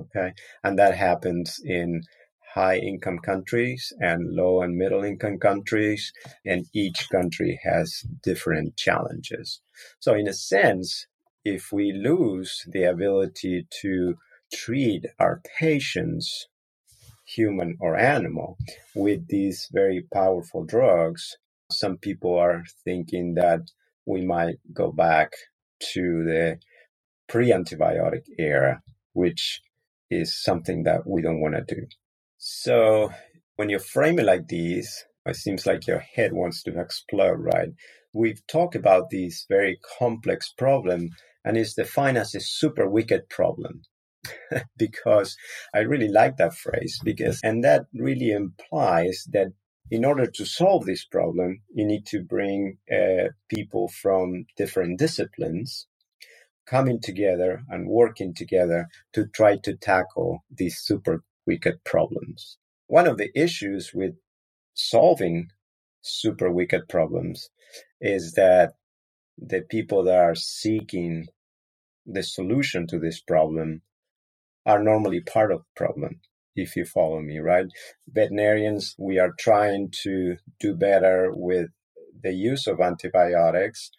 Okay. 0.00 0.32
And 0.62 0.78
that 0.78 0.96
happens 0.96 1.60
in 1.64 2.02
high 2.54 2.78
income 2.78 3.18
countries 3.18 3.92
and 3.98 4.32
low 4.32 4.62
and 4.62 4.76
middle 4.76 5.04
income 5.04 5.38
countries. 5.38 6.12
And 6.44 6.66
each 6.72 7.08
country 7.10 7.60
has 7.64 8.04
different 8.22 8.76
challenges. 8.76 9.60
So 10.00 10.14
in 10.14 10.28
a 10.28 10.32
sense, 10.32 11.06
if 11.44 11.72
we 11.72 11.92
lose 11.92 12.64
the 12.70 12.84
ability 12.84 13.66
to 13.82 14.14
treat 14.52 15.06
our 15.18 15.42
patients, 15.58 16.48
human 17.34 17.76
or 17.80 17.96
animal, 17.96 18.58
with 18.94 19.28
these 19.28 19.68
very 19.72 20.06
powerful 20.12 20.64
drugs, 20.64 21.36
some 21.70 21.98
people 21.98 22.38
are 22.38 22.64
thinking 22.84 23.34
that 23.34 23.60
we 24.06 24.24
might 24.24 24.56
go 24.72 24.92
back 24.92 25.32
to 25.94 26.24
the 26.24 26.58
pre 27.28 27.50
antibiotic 27.50 28.24
era, 28.38 28.82
which 29.12 29.60
is 30.10 30.42
something 30.42 30.84
that 30.84 31.06
we 31.06 31.22
don't 31.22 31.40
want 31.40 31.54
to 31.54 31.74
do. 31.74 31.86
So 32.38 33.10
when 33.56 33.70
you 33.70 33.78
frame 33.78 34.18
it 34.18 34.26
like 34.26 34.48
this, 34.48 35.04
it 35.26 35.36
seems 35.36 35.66
like 35.66 35.86
your 35.86 36.00
head 36.00 36.32
wants 36.32 36.62
to 36.64 36.78
explode, 36.78 37.38
right? 37.38 37.70
We've 38.12 38.46
talked 38.46 38.76
about 38.76 39.10
this 39.10 39.46
very 39.48 39.78
complex 39.98 40.52
problem, 40.52 41.10
and 41.44 41.56
it's 41.56 41.74
defined 41.74 42.18
as 42.18 42.34
a 42.34 42.40
super 42.40 42.88
wicked 42.88 43.28
problem. 43.28 43.82
because 44.78 45.36
I 45.74 45.80
really 45.80 46.08
like 46.08 46.36
that 46.38 46.54
phrase 46.54 47.00
because 47.04 47.40
and 47.44 47.64
that 47.64 47.86
really 47.94 48.30
implies 48.32 49.26
that 49.32 49.48
in 49.90 50.04
order 50.04 50.26
to 50.26 50.46
solve 50.46 50.86
this 50.86 51.04
problem, 51.04 51.62
you 51.74 51.86
need 51.86 52.06
to 52.06 52.22
bring 52.22 52.78
uh, 52.92 53.30
people 53.50 53.88
from 53.88 54.46
different 54.56 54.98
disciplines 54.98 55.86
coming 56.66 57.00
together 57.00 57.62
and 57.68 57.88
working 57.88 58.34
together 58.34 58.88
to 59.12 59.26
try 59.28 59.56
to 59.58 59.76
tackle 59.76 60.44
these 60.50 60.78
super 60.78 61.22
wicked 61.46 61.82
problems. 61.84 62.58
One 62.86 63.06
of 63.06 63.18
the 63.18 63.30
issues 63.38 63.92
with 63.94 64.14
solving 64.74 65.48
super 66.02 66.50
wicked 66.50 66.88
problems 66.88 67.50
is 68.00 68.34
that 68.34 68.74
the 69.38 69.62
people 69.70 70.04
that 70.04 70.18
are 70.18 70.34
seeking 70.34 71.26
the 72.06 72.22
solution 72.22 72.86
to 72.88 72.98
this 72.98 73.20
problem 73.20 73.82
are 74.66 74.82
normally 74.82 75.20
part 75.20 75.52
of 75.52 75.58
the 75.58 75.64
problem 75.76 76.20
if 76.56 76.76
you 76.76 76.84
follow 76.84 77.20
me, 77.20 77.38
right? 77.38 77.66
Veterinarians, 78.08 78.94
we 78.98 79.18
are 79.18 79.32
trying 79.38 79.90
to 80.02 80.36
do 80.60 80.74
better 80.74 81.30
with 81.34 81.68
the 82.22 82.32
use 82.32 82.66
of 82.66 82.80
antibiotics, 82.80 83.90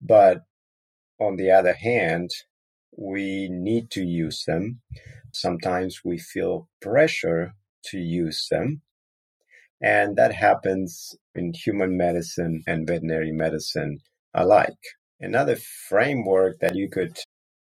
but 0.00 0.38
on 1.20 1.36
the 1.36 1.50
other 1.50 1.74
hand, 1.74 2.30
we 2.96 3.48
need 3.50 3.90
to 3.90 4.02
use 4.02 4.44
them. 4.46 4.80
Sometimes 5.32 6.00
we 6.04 6.18
feel 6.18 6.68
pressure 6.80 7.54
to 7.84 7.98
use 7.98 8.48
them. 8.50 8.82
And 9.80 10.16
that 10.16 10.34
happens 10.34 11.14
in 11.34 11.52
human 11.54 11.96
medicine 11.96 12.62
and 12.66 12.86
veterinary 12.86 13.30
medicine 13.30 13.98
alike. 14.34 14.78
Another 15.20 15.56
framework 15.56 16.58
that 16.60 16.74
you 16.74 16.88
could 16.90 17.18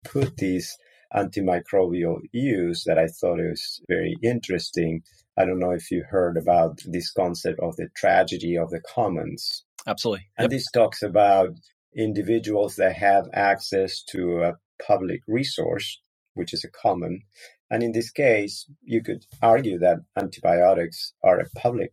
put 0.03 0.37
these 0.37 0.77
antimicrobial 1.15 2.21
use 2.31 2.83
that 2.85 2.97
I 2.97 3.07
thought 3.07 3.37
was 3.37 3.81
very 3.87 4.15
interesting. 4.23 5.03
I 5.37 5.45
don't 5.45 5.59
know 5.59 5.71
if 5.71 5.91
you 5.91 6.03
heard 6.09 6.37
about 6.37 6.79
this 6.85 7.11
concept 7.11 7.59
of 7.59 7.75
the 7.75 7.89
tragedy 7.95 8.57
of 8.57 8.69
the 8.69 8.81
commons. 8.81 9.63
Absolutely. 9.87 10.27
And 10.37 10.51
this 10.51 10.69
talks 10.71 11.01
about 11.01 11.49
individuals 11.95 12.75
that 12.77 12.95
have 12.95 13.27
access 13.33 14.03
to 14.09 14.43
a 14.43 14.53
public 14.85 15.21
resource, 15.27 16.01
which 16.33 16.53
is 16.53 16.63
a 16.63 16.69
common. 16.69 17.21
And 17.69 17.83
in 17.83 17.91
this 17.91 18.11
case, 18.11 18.69
you 18.83 19.01
could 19.01 19.25
argue 19.41 19.79
that 19.79 19.99
antibiotics 20.17 21.13
are 21.23 21.39
a 21.39 21.49
public 21.57 21.91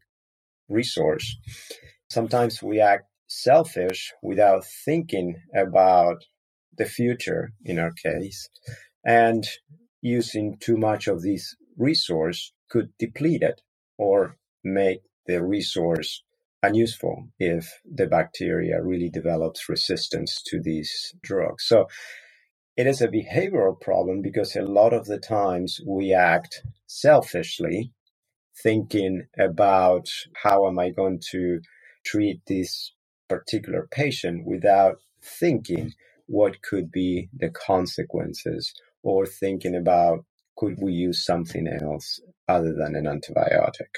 resource. 0.68 1.36
Sometimes 2.10 2.62
we 2.62 2.80
act 2.80 3.04
selfish 3.26 4.12
without 4.22 4.64
thinking 4.84 5.36
about 5.54 6.24
the 6.76 6.84
future 6.84 7.52
in 7.64 7.78
our 7.78 7.92
case 7.92 8.48
and 9.04 9.46
using 10.02 10.56
too 10.60 10.76
much 10.76 11.06
of 11.06 11.22
this 11.22 11.54
resource 11.76 12.52
could 12.68 12.90
deplete 12.98 13.42
it 13.42 13.60
or 13.98 14.36
make 14.64 15.00
the 15.26 15.42
resource 15.42 16.22
unuseful 16.62 17.28
if 17.38 17.80
the 17.90 18.06
bacteria 18.06 18.82
really 18.82 19.08
develops 19.08 19.68
resistance 19.68 20.42
to 20.42 20.60
these 20.60 21.14
drugs. 21.22 21.64
So 21.64 21.86
it 22.76 22.86
is 22.86 23.00
a 23.00 23.08
behavioral 23.08 23.78
problem 23.80 24.22
because 24.22 24.56
a 24.56 24.62
lot 24.62 24.92
of 24.92 25.06
the 25.06 25.18
times 25.18 25.80
we 25.86 26.12
act 26.12 26.62
selfishly, 26.86 27.92
thinking 28.62 29.26
about 29.38 30.08
how 30.42 30.66
am 30.66 30.78
I 30.78 30.90
going 30.90 31.20
to 31.30 31.60
treat 32.04 32.40
this 32.46 32.92
particular 33.28 33.88
patient 33.90 34.46
without 34.46 34.96
thinking 35.22 35.92
what 36.26 36.62
could 36.62 36.90
be 36.90 37.28
the 37.36 37.50
consequences 37.50 38.72
or 39.02 39.26
thinking 39.26 39.74
about 39.74 40.24
could 40.56 40.76
we 40.80 40.92
use 40.92 41.24
something 41.24 41.66
else 41.66 42.20
other 42.48 42.74
than 42.74 42.94
an 42.94 43.04
antibiotic. 43.04 43.88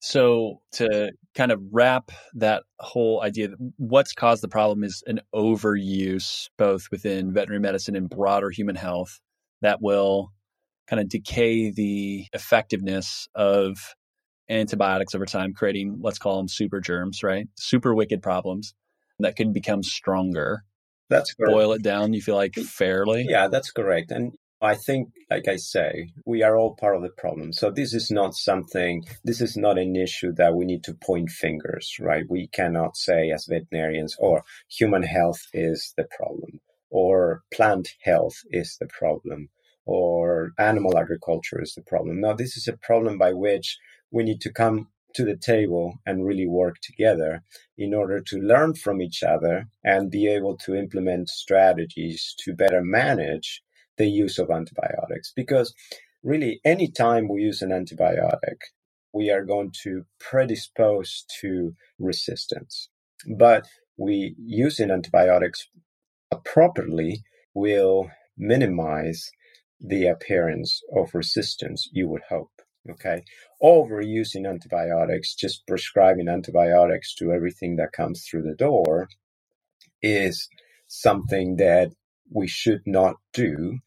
So, 0.00 0.60
to 0.74 1.10
kind 1.34 1.50
of 1.50 1.60
wrap 1.72 2.12
that 2.34 2.62
whole 2.78 3.20
idea, 3.20 3.48
what's 3.76 4.12
caused 4.12 4.42
the 4.42 4.48
problem 4.48 4.84
is 4.84 5.02
an 5.06 5.20
overuse, 5.34 6.48
both 6.56 6.86
within 6.92 7.32
veterinary 7.32 7.60
medicine 7.60 7.96
and 7.96 8.08
broader 8.08 8.50
human 8.50 8.76
health, 8.76 9.18
that 9.60 9.82
will 9.82 10.30
kind 10.88 11.00
of 11.00 11.08
decay 11.08 11.70
the 11.72 12.26
effectiveness 12.32 13.28
of 13.34 13.76
antibiotics 14.48 15.14
over 15.16 15.26
time, 15.26 15.52
creating, 15.52 15.98
let's 16.00 16.18
call 16.18 16.38
them 16.38 16.48
super 16.48 16.80
germs, 16.80 17.22
right? 17.22 17.48
Super 17.56 17.92
wicked 17.94 18.22
problems 18.22 18.74
that 19.18 19.36
can 19.36 19.52
become 19.52 19.82
stronger. 19.82 20.62
That's 21.08 21.32
correct. 21.34 21.52
Boil 21.52 21.72
it 21.72 21.82
down, 21.82 22.12
you 22.12 22.22
feel 22.22 22.36
like 22.36 22.54
fairly? 22.54 23.26
Yeah, 23.28 23.48
that's 23.48 23.70
correct. 23.70 24.10
And 24.10 24.32
I 24.60 24.74
think, 24.74 25.10
like 25.30 25.46
I 25.46 25.56
say, 25.56 26.10
we 26.26 26.42
are 26.42 26.56
all 26.56 26.74
part 26.74 26.96
of 26.96 27.02
the 27.02 27.10
problem. 27.10 27.52
So 27.52 27.70
this 27.70 27.94
is 27.94 28.10
not 28.10 28.34
something, 28.34 29.04
this 29.22 29.40
is 29.40 29.56
not 29.56 29.78
an 29.78 29.94
issue 29.94 30.32
that 30.34 30.54
we 30.54 30.64
need 30.64 30.82
to 30.84 30.94
point 30.94 31.30
fingers, 31.30 31.96
right? 32.00 32.24
We 32.28 32.48
cannot 32.48 32.96
say 32.96 33.30
as 33.30 33.46
veterinarians, 33.46 34.16
or 34.18 34.42
human 34.68 35.04
health 35.04 35.46
is 35.52 35.94
the 35.96 36.04
problem, 36.04 36.60
or 36.90 37.42
plant 37.54 37.90
health 38.02 38.42
is 38.50 38.76
the 38.80 38.88
problem, 38.88 39.48
or 39.86 40.52
animal 40.58 40.98
agriculture 40.98 41.62
is 41.62 41.74
the 41.74 41.82
problem. 41.82 42.20
No, 42.20 42.34
this 42.34 42.56
is 42.56 42.66
a 42.66 42.76
problem 42.76 43.16
by 43.16 43.32
which 43.32 43.78
we 44.10 44.24
need 44.24 44.40
to 44.40 44.52
come 44.52 44.88
to 45.14 45.24
the 45.24 45.36
table 45.36 45.94
and 46.06 46.24
really 46.24 46.46
work 46.46 46.76
together 46.82 47.42
in 47.76 47.94
order 47.94 48.20
to 48.20 48.38
learn 48.38 48.74
from 48.74 49.00
each 49.00 49.22
other 49.22 49.66
and 49.84 50.10
be 50.10 50.26
able 50.28 50.56
to 50.58 50.74
implement 50.74 51.28
strategies 51.28 52.34
to 52.38 52.54
better 52.54 52.82
manage 52.82 53.62
the 53.96 54.06
use 54.08 54.38
of 54.38 54.50
antibiotics. 54.50 55.32
Because 55.34 55.74
really, 56.22 56.60
anytime 56.64 57.28
we 57.28 57.42
use 57.42 57.62
an 57.62 57.70
antibiotic, 57.70 58.58
we 59.12 59.30
are 59.30 59.44
going 59.44 59.72
to 59.82 60.04
predispose 60.20 61.24
to 61.40 61.74
resistance. 61.98 62.88
But 63.36 63.66
we 63.96 64.34
using 64.38 64.90
antibiotics 64.90 65.68
properly 66.44 67.22
will 67.54 68.10
minimize 68.36 69.30
the 69.80 70.06
appearance 70.06 70.80
of 70.96 71.14
resistance, 71.14 71.88
you 71.92 72.08
would 72.08 72.22
hope. 72.28 72.57
Okay. 72.90 73.24
Overusing 73.62 74.48
antibiotics, 74.48 75.34
just 75.34 75.66
prescribing 75.66 76.28
antibiotics 76.28 77.14
to 77.16 77.32
everything 77.32 77.76
that 77.76 77.92
comes 77.92 78.24
through 78.28 78.42
the 78.42 78.54
door 78.56 79.08
is 80.02 80.48
something 80.88 81.56
that 81.56 81.90
we 82.32 82.48
should 82.48 82.82
not 82.86 83.16
do. 83.32 83.78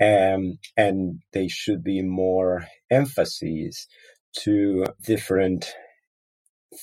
Um, 0.00 0.58
and 0.76 1.20
they 1.32 1.48
should 1.48 1.84
be 1.84 2.02
more 2.02 2.66
emphasis 2.90 3.88
to 4.44 4.86
different 5.04 5.66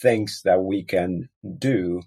things 0.01 0.41
that 0.45 0.61
we 0.61 0.83
can 0.83 1.29
do 1.59 2.01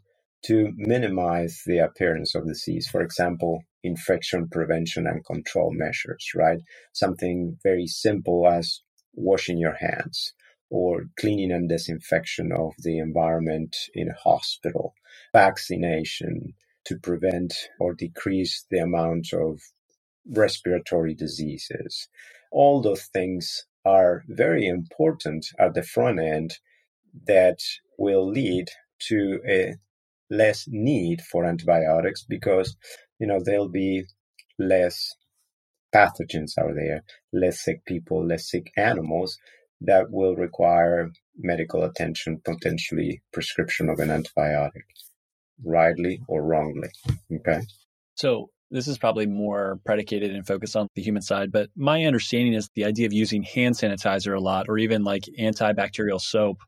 to 0.46 0.72
minimize 0.76 1.62
the 1.66 1.78
appearance 1.78 2.34
of 2.34 2.46
disease. 2.46 2.88
For 2.88 3.02
example, 3.02 3.62
infection 3.84 4.48
prevention 4.50 5.06
and 5.06 5.24
control 5.26 5.72
measures, 5.74 6.26
right? 6.36 6.58
Something 6.94 7.58
very 7.64 7.86
simple 7.86 8.48
as 8.48 8.80
washing 9.18 9.58
your 9.58 9.74
hands 9.74 10.32
or 10.70 11.04
cleaning 11.18 11.52
and 11.52 11.68
disinfection 11.68 12.52
of 12.52 12.72
the 12.78 12.98
environment 12.98 13.76
in 13.94 14.08
a 14.08 14.14
hospital, 14.14 14.94
vaccination 15.32 16.54
to 16.84 16.98
prevent 16.98 17.54
or 17.80 17.94
decrease 17.94 18.64
the 18.70 18.78
amount 18.78 19.32
of 19.32 19.60
respiratory 20.26 21.14
diseases. 21.14 22.08
All 22.52 22.82
those 22.82 23.04
things 23.06 23.66
are 23.84 24.24
very 24.28 24.66
important 24.66 25.46
at 25.58 25.74
the 25.74 25.82
front 25.82 26.20
end 26.20 26.58
that 27.26 27.60
will 27.98 28.28
lead 28.28 28.68
to 29.08 29.40
a 29.48 29.74
less 30.30 30.66
need 30.68 31.22
for 31.22 31.44
antibiotics 31.44 32.22
because 32.22 32.76
you 33.18 33.26
know 33.26 33.40
there'll 33.42 33.68
be 33.68 34.04
less 34.58 35.14
pathogens 35.94 36.52
are 36.58 36.74
there, 36.74 37.02
less 37.32 37.62
sick 37.62 37.84
people, 37.84 38.26
less 38.26 38.50
sick 38.50 38.70
animals 38.76 39.38
that 39.80 40.10
will 40.10 40.34
require 40.34 41.10
medical 41.36 41.84
attention, 41.84 42.40
potentially 42.44 43.22
prescription 43.32 43.88
of 43.88 43.98
an 43.98 44.08
antibiotic, 44.08 44.82
rightly 45.64 46.20
or 46.28 46.42
wrongly. 46.42 46.88
Okay. 47.32 47.60
So 48.16 48.50
this 48.70 48.88
is 48.88 48.98
probably 48.98 49.26
more 49.26 49.80
predicated 49.86 50.34
and 50.34 50.46
focused 50.46 50.76
on 50.76 50.88
the 50.94 51.02
human 51.02 51.22
side, 51.22 51.50
but 51.52 51.70
my 51.76 52.04
understanding 52.04 52.54
is 52.54 52.68
the 52.74 52.84
idea 52.84 53.06
of 53.06 53.12
using 53.12 53.42
hand 53.42 53.76
sanitizer 53.76 54.36
a 54.36 54.40
lot 54.40 54.66
or 54.68 54.78
even 54.78 55.04
like 55.04 55.24
antibacterial 55.38 56.20
soap 56.20 56.58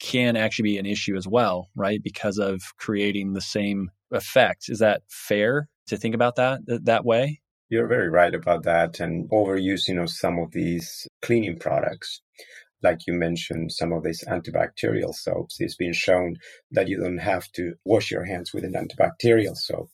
can 0.00 0.36
actually 0.36 0.64
be 0.64 0.78
an 0.78 0.86
issue 0.86 1.16
as 1.16 1.26
well, 1.26 1.68
right? 1.76 2.02
Because 2.02 2.38
of 2.38 2.60
creating 2.76 3.32
the 3.32 3.40
same 3.40 3.90
effect. 4.10 4.64
Is 4.68 4.80
that 4.80 5.02
fair 5.08 5.68
to 5.86 5.96
think 5.96 6.14
about 6.14 6.36
that 6.36 6.60
that 6.66 7.04
way? 7.04 7.40
You're 7.74 7.88
very 7.88 8.08
right 8.08 8.32
about 8.32 8.62
that. 8.62 9.00
And 9.00 9.28
overusing 9.30 10.00
of 10.00 10.08
some 10.08 10.38
of 10.38 10.52
these 10.52 11.08
cleaning 11.22 11.58
products, 11.58 12.22
like 12.84 13.00
you 13.08 13.14
mentioned, 13.14 13.72
some 13.72 13.92
of 13.92 14.04
these 14.04 14.22
antibacterial 14.28 15.12
soaps, 15.12 15.56
it's 15.58 15.74
been 15.74 15.92
shown 15.92 16.36
that 16.70 16.86
you 16.86 17.00
don't 17.00 17.18
have 17.18 17.50
to 17.56 17.74
wash 17.84 18.12
your 18.12 18.26
hands 18.26 18.54
with 18.54 18.62
an 18.62 18.74
antibacterial 18.74 19.56
soap. 19.56 19.88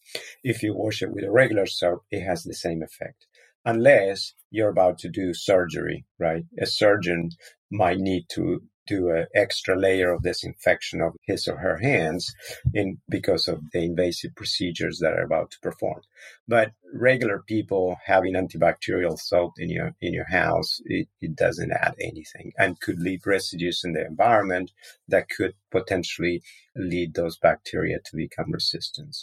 If 0.44 0.62
you 0.62 0.74
wash 0.74 1.00
it 1.00 1.10
with 1.10 1.24
a 1.24 1.30
regular 1.30 1.64
soap, 1.64 2.02
it 2.10 2.20
has 2.20 2.42
the 2.42 2.52
same 2.52 2.82
effect. 2.82 3.26
Unless 3.64 4.34
you're 4.50 4.68
about 4.68 4.98
to 4.98 5.08
do 5.08 5.32
surgery, 5.32 6.04
right? 6.18 6.44
A 6.60 6.66
surgeon 6.66 7.30
might 7.70 7.98
need 7.98 8.26
to 8.32 8.60
do 8.86 9.10
an 9.10 9.26
extra 9.34 9.78
layer 9.78 10.12
of 10.12 10.22
disinfection 10.22 11.00
of 11.00 11.16
his 11.22 11.46
or 11.46 11.56
her 11.58 11.78
hands 11.78 12.34
in 12.74 12.98
because 13.08 13.48
of 13.48 13.70
the 13.72 13.80
invasive 13.80 14.34
procedures 14.34 14.98
that 14.98 15.12
are 15.12 15.24
about 15.24 15.50
to 15.52 15.60
perform. 15.60 16.00
But 16.48 16.72
regular 16.92 17.42
people 17.46 17.96
having 18.04 18.34
antibacterial 18.34 19.18
soap 19.18 19.54
in 19.58 19.70
your 19.70 19.94
in 20.00 20.12
your 20.12 20.28
house, 20.28 20.80
it, 20.84 21.08
it 21.20 21.36
doesn't 21.36 21.72
add 21.72 21.94
anything 22.00 22.52
and 22.58 22.80
could 22.80 23.00
leave 23.00 23.26
residues 23.26 23.82
in 23.84 23.92
the 23.92 24.04
environment 24.04 24.72
that 25.08 25.28
could 25.28 25.54
potentially 25.70 26.42
lead 26.74 27.14
those 27.14 27.38
bacteria 27.38 27.98
to 28.06 28.16
become 28.16 28.50
resistant. 28.52 29.16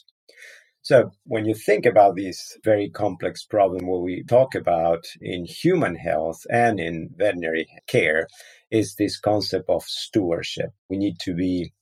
So 0.88 1.12
when 1.26 1.44
you 1.44 1.54
think 1.54 1.86
about 1.86 2.16
this 2.16 2.58
very 2.64 2.90
complex 2.90 3.44
problem, 3.44 3.88
what 3.88 4.04
we 4.04 4.24
talk 4.24 4.56
about 4.56 5.04
in 5.20 5.44
human 5.44 5.96
health 5.96 6.40
and 6.50 6.80
in 6.80 7.10
veterinary 7.14 7.68
care 7.88 8.26
is 8.72 8.96
this 8.96 9.20
concept 9.20 9.66
of 9.68 9.84
stewardship. 9.84 10.70
We 10.90 10.96
need 10.96 11.20
to 11.24 11.36
be 11.36 11.74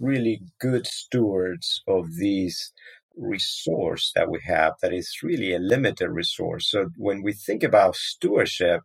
really 0.00 0.40
good 0.58 0.86
stewards 0.86 1.82
of 1.86 2.16
these 2.16 2.72
resource 3.18 4.12
that 4.14 4.30
we 4.30 4.40
have 4.46 4.76
that 4.80 4.94
is 4.94 5.18
really 5.22 5.52
a 5.52 5.58
limited 5.58 6.08
resource. 6.08 6.70
So 6.70 6.88
when 6.96 7.22
we 7.22 7.34
think 7.34 7.62
about 7.62 7.96
stewardship 7.96 8.80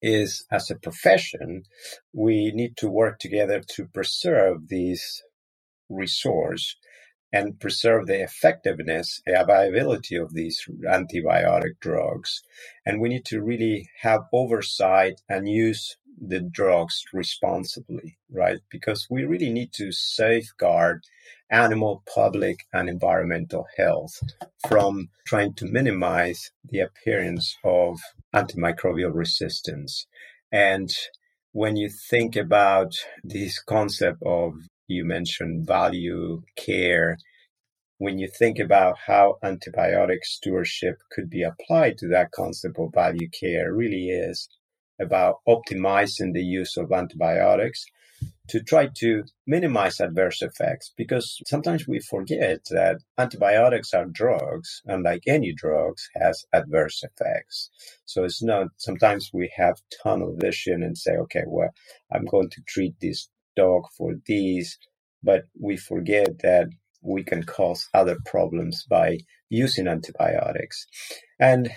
is 0.00 0.46
as 0.52 0.70
a 0.70 0.76
profession, 0.76 1.64
we 2.12 2.52
need 2.54 2.76
to 2.76 2.88
work 2.88 3.18
together 3.18 3.60
to 3.74 3.88
preserve 3.92 4.68
these 4.68 5.20
resource 5.88 6.76
and 7.32 7.60
preserve 7.60 8.06
the 8.06 8.22
effectiveness, 8.22 9.20
the 9.26 9.40
availability 9.40 10.16
of 10.16 10.32
these 10.32 10.66
antibiotic 10.86 11.78
drugs. 11.80 12.42
And 12.86 13.00
we 13.00 13.08
need 13.08 13.24
to 13.26 13.42
really 13.42 13.90
have 14.00 14.22
oversight 14.32 15.20
and 15.28 15.48
use 15.48 15.96
the 16.20 16.40
drugs 16.40 17.04
responsibly, 17.12 18.18
right? 18.30 18.58
Because 18.70 19.06
we 19.10 19.24
really 19.24 19.52
need 19.52 19.72
to 19.74 19.92
safeguard 19.92 21.04
animal, 21.50 22.02
public, 22.12 22.66
and 22.72 22.88
environmental 22.88 23.66
health 23.76 24.20
from 24.66 25.08
trying 25.26 25.54
to 25.54 25.66
minimize 25.66 26.50
the 26.68 26.80
appearance 26.80 27.56
of 27.64 27.98
antimicrobial 28.34 29.14
resistance. 29.14 30.06
And 30.50 30.90
when 31.52 31.76
you 31.76 31.88
think 31.88 32.36
about 32.36 32.92
this 33.22 33.60
concept 33.60 34.22
of, 34.24 34.54
you 34.88 35.04
mentioned 35.04 35.66
value, 35.66 36.42
care, 36.56 37.18
when 37.98 38.18
you 38.18 38.28
think 38.28 38.58
about 38.58 38.96
how 39.06 39.38
antibiotic 39.44 40.24
stewardship 40.24 40.98
could 41.10 41.28
be 41.28 41.42
applied 41.42 41.98
to 41.98 42.08
that 42.08 42.32
concept 42.32 42.78
of 42.78 42.92
value 42.94 43.28
care, 43.28 43.72
really 43.74 44.08
is 44.08 44.48
about 45.00 45.36
optimizing 45.48 46.32
the 46.32 46.42
use 46.42 46.76
of 46.76 46.92
antibiotics 46.92 47.84
to 48.48 48.60
try 48.62 48.88
to 48.96 49.24
minimize 49.46 50.00
adverse 50.00 50.42
effects 50.42 50.92
because 50.96 51.40
sometimes 51.46 51.86
we 51.86 52.00
forget 52.00 52.64
that 52.70 52.98
antibiotics 53.18 53.94
are 53.94 54.06
drugs 54.06 54.82
and 54.86 55.04
like 55.04 55.22
any 55.26 55.52
drugs 55.52 56.08
has 56.16 56.44
adverse 56.52 57.04
effects. 57.04 57.70
So 58.06 58.24
it's 58.24 58.42
not 58.42 58.68
sometimes 58.78 59.30
we 59.32 59.52
have 59.56 59.80
tunnel 60.02 60.34
vision 60.38 60.82
and 60.82 60.96
say 60.96 61.12
okay 61.16 61.44
well 61.46 61.70
i'm 62.12 62.24
going 62.24 62.50
to 62.50 62.62
treat 62.66 62.94
this 63.00 63.28
dog 63.62 63.82
for 63.96 64.14
these 64.26 64.78
but 65.22 65.42
we 65.66 65.76
forget 65.76 66.30
that 66.42 66.68
we 67.02 67.22
can 67.24 67.42
cause 67.42 67.88
other 67.92 68.16
problems 68.24 68.84
by 68.88 69.18
using 69.50 69.86
antibiotics 69.88 70.86
and 71.38 71.70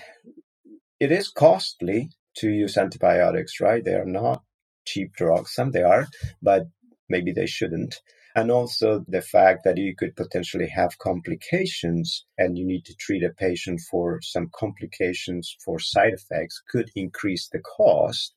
it 1.02 1.10
is 1.10 1.30
costly 1.30 2.10
to 2.36 2.48
use 2.48 2.76
antibiotics, 2.76 3.60
right? 3.60 3.84
They 3.84 3.94
are 3.94 4.06
not 4.06 4.42
cheap 4.84 5.12
drugs. 5.14 5.52
Some 5.52 5.72
they 5.72 5.82
are, 5.82 6.06
but 6.40 6.68
maybe 7.08 7.32
they 7.32 7.46
shouldn't. 7.46 7.96
And 8.36 8.52
also 8.52 9.04
the 9.08 9.20
fact 9.20 9.64
that 9.64 9.78
you 9.78 9.96
could 9.96 10.14
potentially 10.14 10.68
have 10.68 10.98
complications 10.98 12.24
and 12.38 12.56
you 12.56 12.64
need 12.64 12.84
to 12.84 12.94
treat 12.94 13.24
a 13.24 13.30
patient 13.30 13.80
for 13.90 14.20
some 14.22 14.48
complications 14.54 15.56
for 15.64 15.80
side 15.80 16.14
effects 16.14 16.62
could 16.70 16.90
increase 16.94 17.48
the 17.48 17.58
cost. 17.60 18.34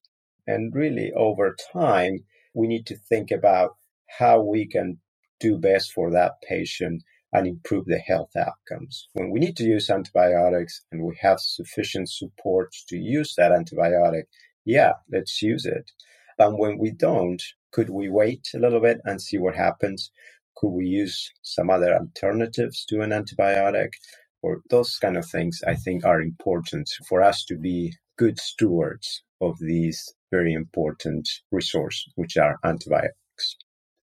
And 0.47 0.73
really 0.75 1.11
over 1.15 1.55
time, 1.71 2.25
we 2.55 2.67
need 2.67 2.87
to 2.87 2.97
think 2.97 3.31
about 3.31 3.77
how 4.19 4.41
we 4.41 4.67
can 4.67 4.99
do 5.41 5.59
best 5.59 5.93
for 5.93 6.11
that 6.11 6.33
patient 6.47 7.03
and 7.33 7.47
improve 7.47 7.85
the 7.87 7.99
health 7.99 8.31
outcomes. 8.37 9.09
When 9.13 9.31
we 9.31 9.39
need 9.41 9.57
to 9.57 9.65
use 9.65 9.89
antibiotics 9.91 10.81
and 10.91 11.03
we 11.03 11.17
have 11.21 11.39
sufficient 11.41 12.09
support 12.11 12.73
to 12.89 12.97
use 12.97 13.35
that 13.37 13.53
antibiotic, 13.53 14.23
yeah, 14.65 14.93
let's 15.11 15.41
use 15.43 15.65
it. 15.67 15.91
And 16.39 16.59
when 16.59 16.79
we 16.79 16.91
don't, 16.91 17.43
could 17.73 17.91
we 17.91 18.09
wait 18.09 18.47
a 18.55 18.59
little 18.59 18.81
bit 18.81 18.99
and 19.05 19.21
see 19.21 19.37
what 19.39 19.55
happens? 19.55 20.11
Could 20.57 20.69
we 20.71 20.87
use 20.87 21.31
some 21.43 21.69
other 21.71 21.93
alternatives 21.95 22.85
to 22.87 23.01
an 23.01 23.11
antibiotic? 23.11 23.89
Or 24.43 24.61
those 24.71 24.97
kind 24.97 25.17
of 25.17 25.27
things 25.27 25.61
I 25.67 25.75
think 25.75 26.05
are 26.05 26.21
important 26.21 26.89
for 27.09 27.23
us 27.23 27.45
to 27.45 27.57
be 27.57 27.93
good 28.17 28.39
stewards 28.39 29.23
of 29.41 29.57
these 29.59 30.13
very 30.35 30.53
important 30.53 31.27
resource, 31.51 32.05
which 32.15 32.37
are 32.37 32.57
antibiotics. 32.63 33.57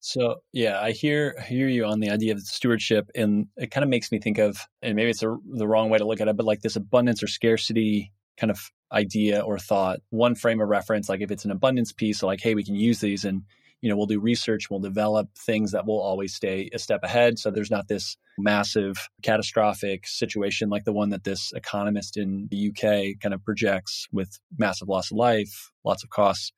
So 0.01 0.37
yeah, 0.53 0.81
I 0.81 0.93
hear 0.93 1.35
hear 1.49 1.69
you 1.69 1.85
on 1.85 2.01
the 2.01 2.11
idea 2.11 2.33
of 2.33 2.41
stewardship, 2.41 3.11
and 3.15 3.49
it 3.57 3.71
kind 3.71 3.85
of 3.85 3.91
makes 3.91 4.13
me 4.13 4.19
think 4.19 4.39
of, 4.39 4.59
and 4.81 4.95
maybe 4.95 5.11
it's 5.11 5.23
a, 5.23 5.37
the 5.61 5.67
wrong 5.67 5.91
way 5.91 5.99
to 5.99 6.07
look 6.07 6.21
at 6.21 6.29
it, 6.29 6.37
but 6.37 6.47
like 6.47 6.61
this 6.61 6.77
abundance 6.77 7.23
or 7.23 7.27
scarcity 7.27 8.13
kind 8.39 8.51
of 8.51 8.61
idea 8.93 9.41
or 9.41 9.59
thought. 9.59 9.99
One 10.11 10.35
frame 10.37 10.61
of 10.61 10.69
reference, 10.69 11.09
like 11.09 11.21
if 11.21 11.31
it's 11.31 11.45
an 11.45 11.51
abundance 11.51 11.93
piece, 11.93 12.21
so 12.21 12.27
like 12.27 12.41
hey, 12.41 12.55
we 12.55 12.65
can 12.65 12.77
use 12.77 13.01
these, 13.01 13.25
and 13.25 13.43
you 13.81 13.89
know 13.89 13.97
we'll 13.97 14.07
do 14.07 14.21
research, 14.21 14.71
we'll 14.71 14.81
develop 14.81 15.29
things 15.37 15.73
that 15.73 15.87
will 15.87 16.01
always 16.01 16.35
stay 16.35 16.69
a 16.73 16.79
step 16.79 17.01
ahead. 17.03 17.39
So 17.39 17.51
there's 17.51 17.71
not 17.71 17.89
this 17.89 18.17
massive 18.39 19.09
catastrophic 19.23 20.07
situation 20.07 20.69
like 20.69 20.85
the 20.85 20.93
one 20.93 21.11
that 21.11 21.25
this 21.25 21.53
economist 21.55 22.17
in 22.17 22.49
the 22.51 22.69
UK 22.71 23.21
kind 23.21 23.35
of 23.35 23.45
projects 23.45 24.07
with 24.13 24.39
massive 24.57 24.89
loss 24.89 25.11
of 25.11 25.17
life, 25.17 25.73
lots 25.85 26.05
of 26.05 26.11
costs. 26.11 26.53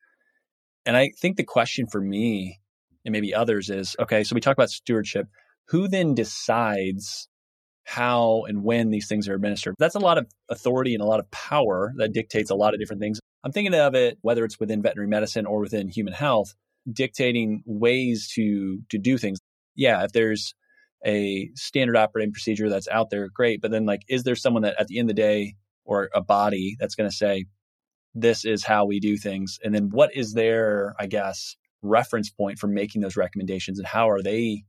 And 0.86 0.96
I 0.96 1.10
think 1.18 1.36
the 1.36 1.44
question 1.44 1.86
for 1.86 2.00
me 2.00 2.60
and 3.04 3.12
maybe 3.12 3.34
others 3.34 3.70
is 3.70 3.96
okay, 3.98 4.24
so 4.24 4.34
we 4.34 4.40
talk 4.40 4.56
about 4.56 4.70
stewardship. 4.70 5.26
Who 5.68 5.88
then 5.88 6.14
decides 6.14 7.28
how 7.84 8.44
and 8.46 8.62
when 8.62 8.90
these 8.90 9.08
things 9.08 9.28
are 9.28 9.34
administered? 9.34 9.74
That's 9.78 9.94
a 9.94 10.00
lot 10.00 10.18
of 10.18 10.26
authority 10.48 10.94
and 10.94 11.02
a 11.02 11.06
lot 11.06 11.20
of 11.20 11.30
power 11.30 11.92
that 11.96 12.12
dictates 12.12 12.50
a 12.50 12.54
lot 12.54 12.74
of 12.74 12.80
different 12.80 13.00
things. 13.00 13.20
I'm 13.42 13.52
thinking 13.52 13.74
of 13.74 13.94
it 13.94 14.18
whether 14.20 14.44
it's 14.44 14.60
within 14.60 14.82
veterinary 14.82 15.08
medicine 15.08 15.46
or 15.46 15.60
within 15.60 15.88
human 15.88 16.12
health, 16.12 16.54
dictating 16.90 17.62
ways 17.66 18.30
to 18.34 18.80
to 18.90 18.98
do 18.98 19.18
things. 19.18 19.38
Yeah, 19.74 20.04
if 20.04 20.12
there's 20.12 20.54
a 21.04 21.50
standard 21.54 21.96
operating 21.96 22.32
procedure 22.32 22.68
that's 22.68 22.88
out 22.88 23.10
there, 23.10 23.28
great. 23.32 23.60
But 23.62 23.70
then, 23.70 23.86
like, 23.86 24.02
is 24.08 24.22
there 24.24 24.36
someone 24.36 24.62
that 24.62 24.78
at 24.78 24.88
the 24.88 24.98
end 24.98 25.10
of 25.10 25.16
the 25.16 25.22
day, 25.22 25.54
or 25.84 26.10
a 26.14 26.20
body 26.20 26.76
that's 26.78 26.94
going 26.94 27.08
to 27.08 27.16
say, 27.16 27.46
this 28.14 28.44
is 28.44 28.64
how 28.64 28.84
we 28.84 29.00
do 29.00 29.16
things? 29.16 29.58
And 29.64 29.74
then 29.74 29.88
what 29.90 30.14
is 30.14 30.34
their, 30.34 30.94
I 30.98 31.06
guess, 31.06 31.56
reference 31.82 32.30
point 32.30 32.58
for 32.58 32.66
making 32.66 33.00
those 33.00 33.16
recommendations 33.16 33.78
and 33.78 33.86
how 33.86 34.10
are 34.10 34.22
they 34.22 34.64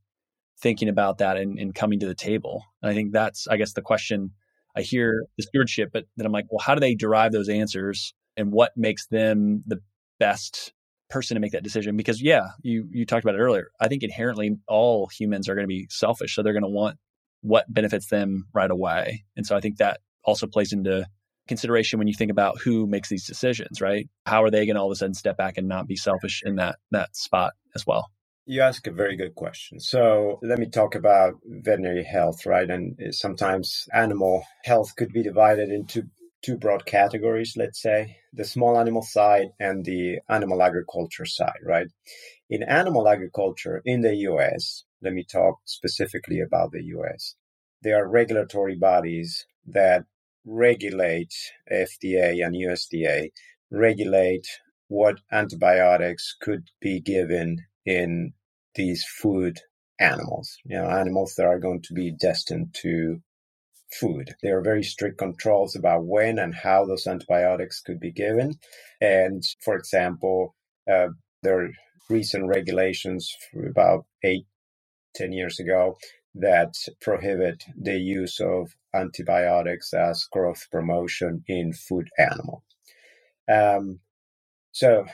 thinking 0.62 0.88
about 0.88 1.18
that 1.18 1.38
and, 1.38 1.60
and 1.60 1.76
coming 1.76 2.00
to 2.00 2.08
the 2.08 2.16
table? 2.16 2.64
And 2.82 2.92
I 2.92 2.94
think 2.94 3.12
that's, 3.12 3.48
I 3.48 3.58
guess, 3.58 3.74
the 3.74 3.82
question 3.82 4.32
I 4.76 4.82
hear 4.82 5.26
the 5.38 5.44
stewardship, 5.44 5.90
but 5.92 6.06
then 6.16 6.26
I'm 6.26 6.32
like, 6.32 6.46
well, 6.50 6.64
how 6.64 6.76
do 6.76 6.80
they 6.80 6.96
derive 6.96 7.34
those 7.34 7.50
answers 7.50 8.14
and 8.38 8.52
what 8.52 8.72
makes 8.78 9.08
them 9.08 9.64
the 9.66 9.80
best 10.20 10.72
person 11.12 11.36
to 11.36 11.42
make 11.42 11.52
that 11.52 11.64
decision? 11.64 11.98
Because 11.98 12.22
yeah, 12.22 12.48
you 12.62 12.88
you 12.92 13.06
talked 13.06 13.24
about 13.24 13.36
it 13.36 13.40
earlier. 13.40 13.70
I 13.80 13.88
think 13.88 14.04
inherently 14.04 14.58
all 14.68 15.08
humans 15.08 15.48
are 15.48 15.56
going 15.56 15.66
to 15.66 15.68
be 15.68 15.88
selfish, 15.90 16.36
so 16.36 16.42
they're 16.42 16.54
going 16.54 16.64
to 16.64 16.70
want 16.70 16.98
what 17.42 17.72
benefits 17.72 18.08
them 18.08 18.48
right 18.54 18.72
away. 18.72 19.26
And 19.36 19.46
so 19.46 19.56
I 19.56 19.60
think 19.60 19.78
that 19.78 20.00
also 20.24 20.48
plays 20.48 20.74
into 20.74 21.08
consideration 21.48 22.00
when 22.00 22.08
you 22.08 22.14
think 22.14 22.32
about 22.32 22.60
who 22.60 22.88
makes 22.88 23.10
these 23.10 23.26
decisions, 23.26 23.82
right? 23.82 24.08
How 24.26 24.44
are 24.44 24.52
they 24.52 24.66
going 24.66 24.76
to 24.76 24.82
all 24.82 24.88
of 24.88 24.94
a 24.94 24.96
sudden 24.96 25.14
step 25.14 25.38
back 25.38 25.58
and 25.58 25.68
not 25.68 25.88
be 25.88 25.96
selfish 25.96 26.42
in 26.46 26.56
that 26.56 26.78
that 26.92 27.16
spot 27.16 27.54
as 27.76 27.86
well? 27.86 28.10
You 28.46 28.62
ask 28.62 28.88
a 28.88 28.92
very 28.92 29.16
good 29.16 29.36
question. 29.36 29.80
So 29.80 30.40
let 30.42 30.60
me 30.60 30.68
talk 30.68 30.96
about 30.96 31.36
veterinary 31.46 32.04
health, 32.04 32.46
right? 32.46 32.70
And 32.70 32.98
eh, 33.00 33.12
sometimes 33.12 33.88
animal 33.94 34.44
health 34.64 34.96
could 34.96 35.14
be 35.14 35.24
divided 35.24 35.70
into 35.70 36.04
two 36.42 36.58
broad 36.58 36.86
categories, 36.86 37.54
let's 37.56 37.82
say 37.82 38.18
the 38.34 38.44
small 38.44 38.78
animal 38.78 39.02
side 39.02 39.50
and 39.60 39.86
the 39.86 40.20
animal 40.30 40.62
agriculture 40.62 41.26
side, 41.26 41.60
right? 41.64 41.88
In 42.50 42.64
animal 42.64 43.08
agriculture 43.08 43.82
in 43.86 44.02
the 44.02 44.16
US, 44.28 44.84
let 45.02 45.14
me 45.14 45.24
talk 45.24 45.60
specifically 45.66 46.40
about 46.42 46.72
the 46.72 46.84
US. 46.96 47.36
There 47.82 48.04
are 48.04 48.08
regulatory 48.08 48.76
bodies 48.76 49.46
that 49.68 50.06
regulate 50.46 51.34
FDA 51.72 52.46
and 52.46 52.56
USDA 52.56 53.30
regulate 53.70 54.48
what 54.88 55.20
antibiotics 55.32 56.36
could 56.42 56.68
be 56.82 57.00
given 57.00 57.60
in 57.86 58.34
these 58.76 59.06
food 59.06 59.60
animals, 60.00 60.58
you 60.66 60.78
know, 60.78 60.90
animals 60.90 61.36
that 61.38 61.46
are 61.46 61.60
going 61.60 61.82
to 61.84 61.94
be 61.94 62.12
destined 62.12 62.76
to 62.82 63.22
food. 64.00 64.36
There 64.42 64.58
are 64.58 64.64
very 64.64 64.84
strict 64.84 65.18
controls 65.18 65.76
about 65.76 66.06
when 66.06 66.40
and 66.40 66.56
how 66.56 66.86
those 66.86 67.08
antibiotics 67.08 67.82
could 67.82 68.00
be 68.00 68.12
given. 68.12 68.56
And 69.00 69.44
for 69.64 69.76
example, 69.76 70.56
uh, 70.92 71.10
there 71.44 71.66
are 71.66 71.70
recent 72.10 72.48
regulations 72.48 73.36
about 73.70 74.06
eight, 74.24 74.46
ten 75.16 75.32
years 75.32 75.60
ago 75.60 75.98
that 76.36 76.74
prohibit 77.02 77.64
the 77.78 77.98
use 77.98 78.40
of 78.40 78.76
antibiotics 78.94 79.94
as 79.94 80.28
growth 80.32 80.68
promotion 80.72 81.44
in 81.48 81.74
food 81.74 82.10
animal. 82.18 82.64
Um, 83.52 84.00
so 84.72 85.06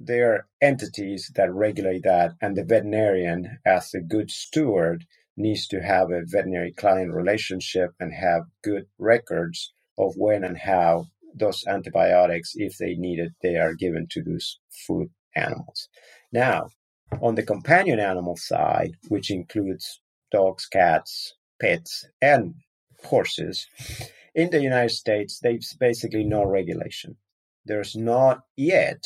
there 0.00 0.32
are 0.32 0.46
entities 0.60 1.30
that 1.34 1.52
regulate 1.52 2.02
that, 2.04 2.32
and 2.40 2.56
the 2.56 2.64
veterinarian, 2.64 3.58
as 3.64 3.94
a 3.94 4.00
good 4.00 4.30
steward, 4.30 5.04
needs 5.38 5.66
to 5.68 5.80
have 5.80 6.10
a 6.10 6.24
veterinary 6.24 6.72
client 6.72 7.12
relationship 7.12 7.92
and 8.00 8.12
have 8.12 8.42
good 8.62 8.86
records 8.98 9.72
of 9.96 10.14
when 10.16 10.44
and 10.44 10.58
how 10.58 11.06
those 11.34 11.64
antibiotics, 11.66 12.52
if 12.56 12.78
they 12.78 12.94
need 12.94 13.18
it, 13.18 13.32
they 13.42 13.56
are 13.56 13.74
given 13.74 14.06
to 14.10 14.22
those 14.22 14.58
food 14.86 15.08
animals. 15.34 15.88
Now, 16.32 16.68
on 17.20 17.34
the 17.36 17.42
companion 17.42 18.00
animal 18.00 18.36
side, 18.36 18.92
which 19.08 19.30
includes 19.30 20.00
dogs, 20.30 20.66
cats, 20.66 21.34
pets, 21.60 22.06
and 22.20 22.54
horses. 23.04 23.66
In 24.34 24.50
the 24.50 24.60
United 24.60 24.90
States, 24.90 25.38
there's 25.40 25.74
basically 25.78 26.24
no 26.24 26.44
regulation. 26.44 27.16
There's 27.64 27.96
not 27.96 28.40
yet 28.56 29.04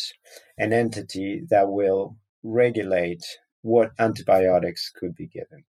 an 0.59 0.73
entity 0.73 1.43
that 1.51 1.69
will 1.69 2.17
regulate 2.43 3.25
what 3.63 3.93
antibiotics 3.99 4.91
could 4.91 5.15
be 5.15 5.27
given. 5.27 5.65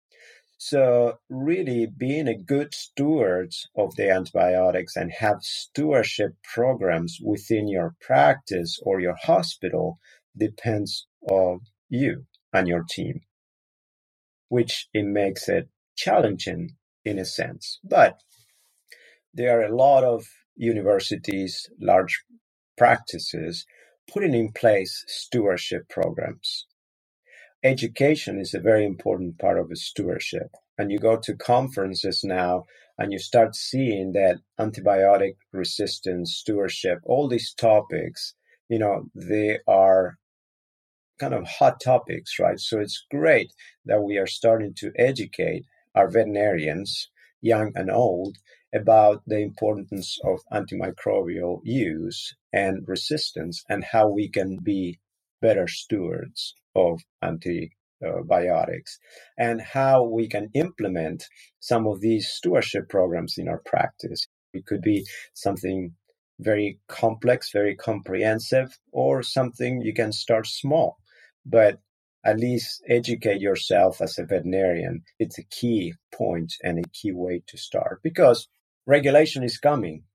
So, 0.64 1.18
really, 1.30 1.88
being 1.88 2.28
a 2.28 2.38
good 2.38 2.74
steward 2.76 3.54
of 3.76 3.96
the 3.96 4.12
antibiotics 4.12 4.96
and 4.98 5.12
have 5.14 5.42
stewardship 5.42 6.34
programs 6.54 7.20
within 7.24 7.68
your 7.70 7.96
practice 8.02 8.80
or 8.84 9.00
your 9.00 9.16
hospital 9.16 10.00
depends 10.38 11.08
on 11.30 11.62
you 11.90 12.26
and 12.54 12.68
your 12.68 12.86
team 12.90 13.22
which 14.50 14.88
it 14.94 15.06
makes 15.06 15.50
it 15.50 15.70
challenging 15.96 16.70
in 17.04 17.20
a 17.20 17.26
sense. 17.26 17.80
But 17.84 18.20
there 19.34 19.60
are 19.60 19.66
a 19.66 19.76
lot 19.76 20.04
of 20.04 20.26
universities, 20.56 21.70
large 21.80 22.24
practices 22.78 23.66
putting 24.12 24.34
in 24.36 24.52
place 24.52 25.04
stewardship 25.08 25.90
programs. 25.90 26.68
Education 27.64 28.40
is 28.40 28.56
a 28.56 28.60
very 28.60 28.84
important 28.84 29.38
part 29.38 29.60
of 29.60 29.70
stewardship. 29.78 30.50
And 30.80 30.92
you 30.92 30.98
go 30.98 31.18
to 31.18 31.36
conferences 31.36 32.24
now 32.24 32.64
and 32.98 33.14
you 33.14 33.20
start 33.20 33.56
seeing 33.56 34.14
that 34.14 34.38
antibiotic 34.60 35.36
resistance, 35.52 36.34
stewardship, 36.34 37.00
all 37.06 37.28
these 37.28 37.54
topics, 37.54 38.34
you 38.68 38.80
know, 38.80 39.06
they 39.14 39.60
are 39.68 40.18
kind 41.20 41.36
of 41.36 41.46
hot 41.46 41.80
topics, 41.80 42.40
right? 42.40 42.60
So 42.60 42.80
it's 42.80 43.06
great 43.12 43.54
that 43.86 44.02
we 44.02 44.18
are 44.18 44.26
starting 44.26 44.74
to 44.78 44.92
educate 44.98 45.66
our 45.94 46.10
veterinarians, 46.10 47.12
young 47.42 47.74
and 47.76 47.92
old, 47.92 48.38
about 48.74 49.22
the 49.28 49.38
importance 49.40 50.18
of 50.24 50.40
antimicrobial 50.52 51.60
use 51.64 52.36
and 52.52 52.88
resistance 52.88 53.64
and 53.70 53.84
how 53.84 54.08
we 54.10 54.30
can 54.30 54.58
be 54.64 55.00
better 55.42 55.68
stewards 55.68 56.56
of 56.76 57.02
antibiotics 57.24 59.00
and 59.38 59.62
how 59.62 60.04
we 60.04 60.28
can 60.28 60.50
implement 60.56 61.26
some 61.60 61.88
of 61.88 62.02
these 62.02 62.30
stewardship 62.30 62.90
programs 62.90 63.36
in 63.38 63.48
our 63.50 63.62
practice. 63.66 64.28
It 64.54 64.66
could 64.66 64.82
be 64.82 65.06
something 65.34 65.94
very 66.40 66.80
complex, 66.90 67.52
very 67.54 67.76
comprehensive, 67.76 68.78
or 68.92 69.24
something 69.24 69.82
you 69.82 69.94
can 69.94 70.12
start 70.12 70.48
small 70.48 70.98
but 71.46 71.80
at 72.26 72.40
least 72.40 72.84
educate 72.90 73.42
yourself 73.42 74.02
as 74.02 74.20
a 74.20 74.26
veterinarian. 74.26 75.04
It's 75.20 75.40
a 75.40 75.46
key 75.46 75.96
point 76.16 76.54
and 76.64 76.80
a 76.80 76.90
key 76.94 77.14
way 77.14 77.44
to 77.50 77.58
start 77.60 78.02
because 78.04 78.50
regulation 78.88 79.44
is 79.44 79.60
coming. 79.60 80.06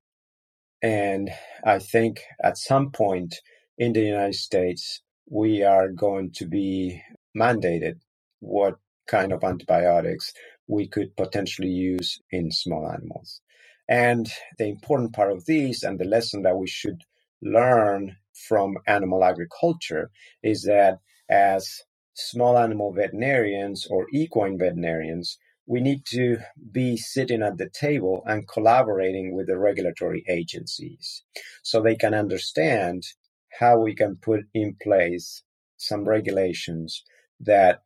And 0.82 1.30
I 1.64 1.80
think 1.80 2.22
at 2.42 2.58
some 2.58 2.92
point 2.92 3.36
in 3.78 3.92
the 3.94 4.02
United 4.02 4.34
States, 4.36 5.02
we 5.30 5.62
are 5.62 5.88
going 5.88 6.30
to 6.32 6.46
be 6.46 7.02
mandated 7.36 7.98
what 8.40 8.76
kind 9.08 9.32
of 9.32 9.44
antibiotics 9.44 10.32
we 10.68 10.88
could 10.88 11.16
potentially 11.16 11.68
use 11.68 12.20
in 12.30 12.50
small 12.50 12.90
animals. 12.90 13.40
And 13.88 14.28
the 14.58 14.66
important 14.66 15.12
part 15.14 15.32
of 15.32 15.46
these 15.46 15.82
and 15.82 15.98
the 15.98 16.04
lesson 16.04 16.42
that 16.42 16.56
we 16.56 16.66
should 16.66 17.02
learn 17.42 18.16
from 18.48 18.76
animal 18.86 19.24
agriculture 19.24 20.10
is 20.42 20.64
that 20.64 20.98
as 21.30 21.82
small 22.14 22.58
animal 22.58 22.92
veterinarians 22.92 23.86
or 23.88 24.06
equine 24.12 24.58
veterinarians, 24.58 25.38
we 25.66 25.80
need 25.80 26.04
to 26.06 26.38
be 26.72 26.96
sitting 26.96 27.42
at 27.42 27.58
the 27.58 27.68
table 27.70 28.22
and 28.26 28.48
collaborating 28.48 29.34
with 29.34 29.46
the 29.48 29.58
regulatory 29.58 30.24
agencies 30.28 31.22
so 31.62 31.80
they 31.80 31.96
can 31.96 32.14
understand 32.14 33.04
how 33.58 33.78
we 33.80 33.94
can 33.94 34.16
put 34.22 34.40
in 34.54 34.76
place 34.82 35.42
some 35.78 36.04
regulations 36.08 37.02
that 37.40 37.80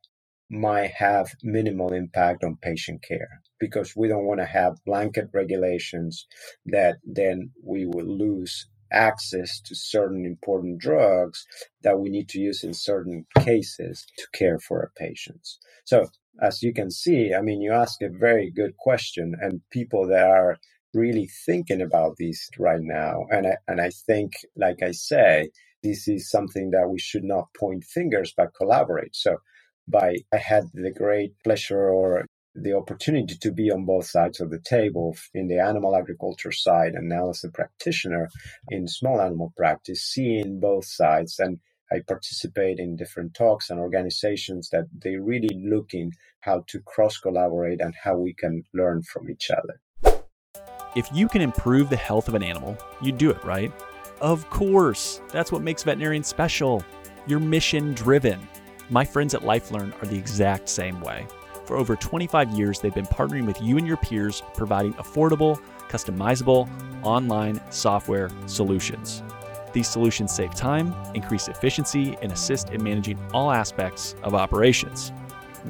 might 0.50 0.92
have 0.92 1.34
minimal 1.42 1.92
impact 1.92 2.44
on 2.44 2.56
patient 2.62 3.02
care 3.02 3.40
because 3.60 3.94
we 3.96 4.08
don't 4.08 4.26
want 4.26 4.40
to 4.40 4.46
have 4.46 4.84
blanket 4.84 5.28
regulations 5.32 6.26
that 6.66 6.96
then 7.04 7.50
we 7.64 7.86
will 7.86 8.06
lose 8.06 8.68
access 8.92 9.60
to 9.60 9.74
certain 9.74 10.24
important 10.24 10.80
drugs 10.80 11.46
that 11.82 11.98
we 11.98 12.10
need 12.10 12.28
to 12.28 12.40
use 12.40 12.64
in 12.64 12.74
certain 12.74 13.26
cases 13.40 14.06
to 14.18 14.26
care 14.32 14.58
for 14.58 14.80
our 14.80 14.92
patients. 14.96 15.58
So, 15.84 16.06
as 16.42 16.62
you 16.62 16.72
can 16.72 16.90
see, 16.90 17.34
I 17.34 17.42
mean, 17.42 17.60
you 17.60 17.72
ask 17.72 18.00
a 18.02 18.08
very 18.08 18.50
good 18.50 18.76
question, 18.78 19.34
and 19.40 19.60
people 19.70 20.06
that 20.08 20.26
are 20.26 20.58
really 20.94 21.28
thinking 21.46 21.80
about 21.82 22.16
this 22.18 22.48
right 22.58 22.80
now, 22.82 23.26
and 23.30 23.46
I, 23.46 23.56
and 23.68 23.80
I 23.80 23.90
think, 23.90 24.32
like 24.56 24.82
I 24.82 24.92
say, 24.92 25.50
this 25.82 26.08
is 26.08 26.30
something 26.30 26.70
that 26.70 26.88
we 26.90 26.98
should 26.98 27.24
not 27.24 27.54
point 27.58 27.84
fingers 27.84 28.34
but 28.36 28.54
collaborate. 28.56 29.16
So, 29.16 29.38
by 29.88 30.16
I 30.32 30.36
had 30.38 30.64
the 30.74 30.92
great 30.92 31.34
pleasure 31.44 31.88
or 31.90 32.26
the 32.54 32.76
opportunity 32.76 33.36
to 33.36 33.52
be 33.52 33.70
on 33.70 33.84
both 33.86 34.06
sides 34.06 34.40
of 34.40 34.50
the 34.50 34.60
table 34.60 35.16
in 35.34 35.48
the 35.48 35.60
animal 35.60 35.96
agriculture 35.96 36.52
side 36.52 36.94
and 36.94 37.08
now 37.08 37.30
as 37.30 37.44
a 37.44 37.50
practitioner 37.50 38.28
in 38.70 38.88
small 38.88 39.20
animal 39.20 39.52
practice, 39.56 40.02
seeing 40.02 40.60
both 40.60 40.84
sides. 40.84 41.38
And 41.38 41.60
I 41.92 42.00
participate 42.06 42.78
in 42.78 42.96
different 42.96 43.34
talks 43.34 43.70
and 43.70 43.80
organizations 43.80 44.68
that 44.70 44.86
they 44.92 45.16
really 45.16 45.50
looking 45.64 46.12
how 46.40 46.64
to 46.68 46.80
cross 46.80 47.18
collaborate 47.18 47.80
and 47.80 47.94
how 48.04 48.16
we 48.18 48.34
can 48.34 48.64
learn 48.74 49.02
from 49.02 49.30
each 49.30 49.50
other. 49.50 49.80
If 50.96 51.08
you 51.12 51.28
can 51.28 51.40
improve 51.40 51.88
the 51.88 51.96
health 51.96 52.26
of 52.26 52.34
an 52.34 52.42
animal, 52.42 52.76
you 53.00 53.12
do 53.12 53.30
it, 53.30 53.42
right? 53.44 53.72
Of 54.20 54.50
course. 54.50 55.20
That's 55.28 55.52
what 55.52 55.62
makes 55.62 55.84
veterinarians 55.84 56.26
special. 56.26 56.84
You're 57.28 57.38
mission 57.38 57.94
driven. 57.94 58.40
My 58.88 59.04
friends 59.04 59.34
at 59.34 59.42
LifeLearn 59.42 59.92
are 60.02 60.06
the 60.06 60.18
exact 60.18 60.68
same 60.68 61.00
way. 61.00 61.28
For 61.64 61.76
over 61.76 61.94
25 61.94 62.50
years, 62.50 62.80
they've 62.80 62.92
been 62.92 63.06
partnering 63.06 63.46
with 63.46 63.62
you 63.62 63.78
and 63.78 63.86
your 63.86 63.98
peers, 63.98 64.42
providing 64.54 64.94
affordable, 64.94 65.60
customizable, 65.88 66.68
online 67.04 67.60
software 67.70 68.28
solutions. 68.46 69.22
These 69.72 69.88
solutions 69.88 70.34
save 70.34 70.56
time, 70.56 70.92
increase 71.14 71.46
efficiency, 71.46 72.16
and 72.20 72.32
assist 72.32 72.70
in 72.70 72.82
managing 72.82 73.16
all 73.32 73.52
aspects 73.52 74.16
of 74.24 74.34
operations. 74.34 75.12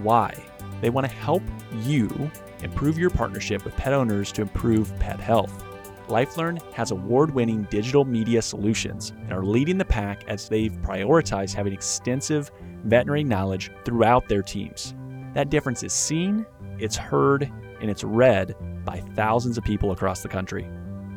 Why? 0.03 0.33
They 0.81 0.89
want 0.89 1.07
to 1.07 1.13
help 1.13 1.43
you 1.83 2.31
improve 2.63 2.99
your 2.99 3.11
partnership 3.11 3.65
with 3.65 3.77
pet 3.77 3.93
owners 3.93 4.33
to 4.33 4.43
improve 4.43 4.97
pet 4.99 5.21
health. 5.21 5.65
LifeLearn 6.09 6.61
has 6.73 6.91
award 6.91 7.33
winning 7.33 7.69
digital 7.71 8.05
media 8.05 8.43
solutions 8.43 9.11
and 9.11 9.33
are 9.33 9.45
leading 9.45 9.79
the 9.79 9.85
pack 9.85 10.25
as 10.27 10.49
they've 10.49 10.73
prioritized 10.83 11.55
having 11.55 11.73
extensive 11.73 12.51
veterinary 12.85 13.23
knowledge 13.23 13.71
throughout 13.85 14.29
their 14.29 14.43
teams. 14.43 14.95
That 15.35 15.51
difference 15.51 15.83
is 15.83 15.93
seen, 15.93 16.45
it's 16.79 16.97
heard, 16.97 17.51
and 17.81 17.91
it's 17.91 18.03
read 18.03 18.57
by 18.85 19.01
thousands 19.15 19.57
of 19.57 19.65
people 19.65 19.93
across 19.93 20.23
the 20.23 20.29
country. 20.29 20.69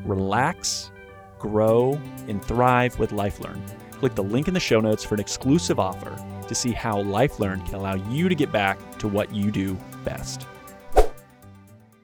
Relax, 0.06 0.92
grow, 1.40 2.00
and 2.28 2.44
thrive 2.44 3.00
with 3.00 3.12
LifeLearn. 3.12 3.60
Click 3.92 4.16
the 4.16 4.24
link 4.24 4.48
in 4.48 4.54
the 4.54 4.60
show 4.60 4.80
notes 4.80 5.04
for 5.04 5.16
an 5.16 5.22
exclusive 5.22 5.80
offer 5.80 6.16
to 6.48 6.54
see 6.54 6.72
how 6.72 7.02
LifeLearn 7.02 7.66
can 7.66 7.76
allow 7.76 7.96
you 7.96 8.30
to 8.30 8.36
get 8.36 8.52
back 8.52 8.78
to 9.00 9.08
what 9.08 9.34
you 9.34 9.50
do 9.50 9.76
best. 10.04 10.46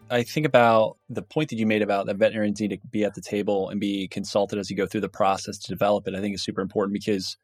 I 0.09 0.23
think 0.23 0.45
about 0.45 0.97
the 1.09 1.21
point 1.21 1.49
that 1.49 1.57
you 1.57 1.65
made 1.65 1.81
about 1.81 2.07
that 2.07 2.17
veterinarians 2.17 2.59
need 2.59 2.71
to 2.71 2.79
be 2.89 3.03
at 3.03 3.13
the 3.13 3.21
table 3.21 3.69
and 3.69 3.79
be 3.79 4.07
consulted 4.07 4.57
as 4.57 4.69
you 4.69 4.75
go 4.75 4.87
through 4.87 5.01
the 5.01 5.09
process 5.09 5.57
to 5.59 5.69
develop 5.69 6.07
it. 6.07 6.15
I 6.15 6.19
think 6.19 6.35
is 6.35 6.43
super 6.43 6.61
important 6.61 6.93
because 6.93 7.37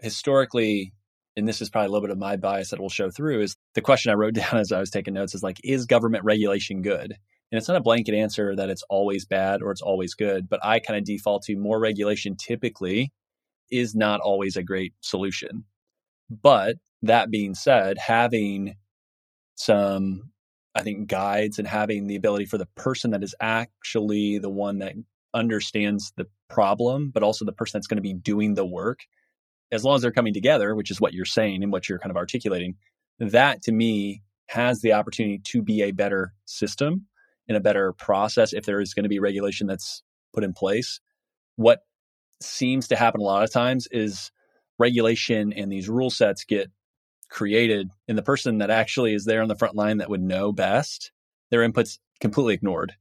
historically, 0.00 0.92
and 1.36 1.46
this 1.46 1.60
is 1.60 1.70
probably 1.70 1.88
a 1.88 1.90
little 1.90 2.06
bit 2.06 2.12
of 2.12 2.18
my 2.18 2.36
bias 2.36 2.70
that 2.70 2.80
will 2.80 2.88
show 2.88 3.10
through, 3.10 3.42
is 3.42 3.56
the 3.74 3.82
question 3.82 4.10
I 4.10 4.14
wrote 4.14 4.34
down 4.34 4.56
as 4.56 4.72
I 4.72 4.80
was 4.80 4.90
taking 4.90 5.14
notes 5.14 5.34
is 5.34 5.42
like, 5.42 5.58
is 5.64 5.86
government 5.86 6.24
regulation 6.24 6.82
good? 6.82 7.14
And 7.50 7.58
it's 7.58 7.68
not 7.68 7.76
a 7.76 7.82
blanket 7.82 8.14
answer 8.14 8.54
that 8.56 8.68
it's 8.68 8.84
always 8.90 9.24
bad 9.24 9.62
or 9.62 9.70
it's 9.70 9.82
always 9.82 10.14
good, 10.14 10.48
but 10.48 10.60
I 10.62 10.80
kind 10.80 10.98
of 10.98 11.04
default 11.04 11.44
to 11.44 11.56
more 11.56 11.80
regulation 11.80 12.36
typically 12.36 13.12
is 13.70 13.94
not 13.94 14.20
always 14.20 14.56
a 14.56 14.62
great 14.62 14.94
solution. 15.00 15.64
But 16.30 16.76
that 17.02 17.30
being 17.30 17.54
said, 17.54 17.96
having 17.98 18.76
some, 19.54 20.30
I 20.74 20.82
think, 20.82 21.08
guides 21.08 21.58
and 21.58 21.66
having 21.66 22.06
the 22.06 22.16
ability 22.16 22.44
for 22.44 22.58
the 22.58 22.68
person 22.76 23.10
that 23.12 23.22
is 23.22 23.34
actually 23.40 24.38
the 24.38 24.50
one 24.50 24.78
that 24.78 24.94
understands 25.34 26.12
the 26.16 26.26
problem, 26.48 27.10
but 27.12 27.22
also 27.22 27.44
the 27.44 27.52
person 27.52 27.78
that's 27.78 27.86
going 27.86 27.96
to 27.96 28.02
be 28.02 28.14
doing 28.14 28.54
the 28.54 28.66
work 28.66 29.00
as 29.70 29.84
long 29.84 29.96
as 29.96 30.02
they're 30.02 30.12
coming 30.12 30.34
together, 30.34 30.74
which 30.74 30.90
is 30.90 31.00
what 31.00 31.12
you're 31.12 31.24
saying 31.24 31.62
and 31.62 31.72
what 31.72 31.88
you're 31.88 31.98
kind 31.98 32.10
of 32.10 32.16
articulating, 32.16 32.76
that 33.18 33.62
to 33.62 33.72
me 33.72 34.22
has 34.48 34.80
the 34.80 34.94
opportunity 34.94 35.40
to 35.44 35.62
be 35.62 35.82
a 35.82 35.90
better 35.90 36.32
system 36.46 37.06
and 37.48 37.56
a 37.56 37.60
better 37.60 37.92
process 37.92 38.52
if 38.52 38.64
there 38.64 38.80
is 38.80 38.94
going 38.94 39.02
to 39.02 39.08
be 39.08 39.18
regulation 39.18 39.66
that's 39.66 40.02
put 40.32 40.44
in 40.44 40.52
place. 40.52 41.00
What 41.56 41.80
seems 42.40 42.88
to 42.88 42.96
happen 42.96 43.20
a 43.20 43.24
lot 43.24 43.44
of 43.44 43.52
times 43.52 43.88
is 43.90 44.30
regulation 44.78 45.52
and 45.52 45.70
these 45.70 45.88
rule 45.88 46.10
sets 46.10 46.44
get 46.44 46.70
created 47.28 47.90
and 48.06 48.16
the 48.16 48.22
person 48.22 48.58
that 48.58 48.70
actually 48.70 49.14
is 49.14 49.24
there 49.24 49.42
on 49.42 49.48
the 49.48 49.56
front 49.56 49.74
line 49.74 49.98
that 49.98 50.10
would 50.10 50.22
know 50.22 50.52
best 50.52 51.12
their 51.50 51.68
inputs 51.68 51.98
completely 52.20 52.54
ignored 52.54 52.94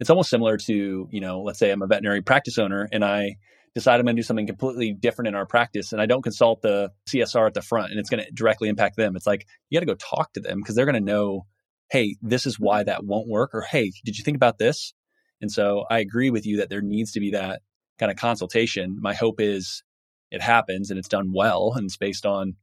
it's 0.00 0.10
almost 0.10 0.30
similar 0.30 0.56
to 0.56 1.08
you 1.10 1.20
know 1.20 1.42
let's 1.42 1.58
say 1.58 1.70
i'm 1.70 1.82
a 1.82 1.86
veterinary 1.86 2.22
practice 2.22 2.58
owner 2.58 2.88
and 2.92 3.04
i 3.04 3.36
decide 3.74 3.98
I'm 3.98 4.04
going 4.04 4.16
to 4.16 4.22
do 4.22 4.26
something 4.26 4.46
completely 4.46 4.92
different 4.92 5.28
in 5.28 5.34
our 5.34 5.46
practice 5.46 5.92
and 5.92 6.00
I 6.02 6.06
don't 6.06 6.22
consult 6.22 6.62
the 6.62 6.92
CSR 7.08 7.46
at 7.46 7.54
the 7.54 7.62
front 7.62 7.90
and 7.90 7.98
it's 7.98 8.10
going 8.10 8.24
to 8.24 8.30
directly 8.30 8.68
impact 8.68 8.96
them. 8.96 9.16
It's 9.16 9.26
like 9.26 9.46
you 9.70 9.76
got 9.76 9.80
to 9.80 9.86
go 9.86 9.94
talk 9.94 10.32
to 10.34 10.40
them 10.40 10.58
because 10.58 10.74
they're 10.74 10.86
going 10.86 10.94
to 10.94 11.00
know, 11.00 11.46
hey, 11.90 12.16
this 12.20 12.46
is 12.46 12.60
why 12.60 12.84
that 12.84 13.04
won't 13.04 13.28
work, 13.28 13.54
or 13.54 13.62
hey, 13.62 13.92
did 14.04 14.18
you 14.18 14.24
think 14.24 14.36
about 14.36 14.58
this? 14.58 14.92
And 15.40 15.50
so 15.50 15.84
I 15.90 15.98
agree 15.98 16.30
with 16.30 16.46
you 16.46 16.58
that 16.58 16.68
there 16.68 16.82
needs 16.82 17.12
to 17.12 17.20
be 17.20 17.30
that 17.30 17.62
kind 17.98 18.12
of 18.12 18.18
consultation. 18.18 18.98
My 19.00 19.14
hope 19.14 19.40
is 19.40 19.82
it 20.30 20.42
happens 20.42 20.90
and 20.90 20.98
it's 20.98 21.08
done 21.08 21.32
well 21.34 21.72
and 21.74 21.86
it's 21.86 21.96
based 21.96 22.26
on 22.26 22.56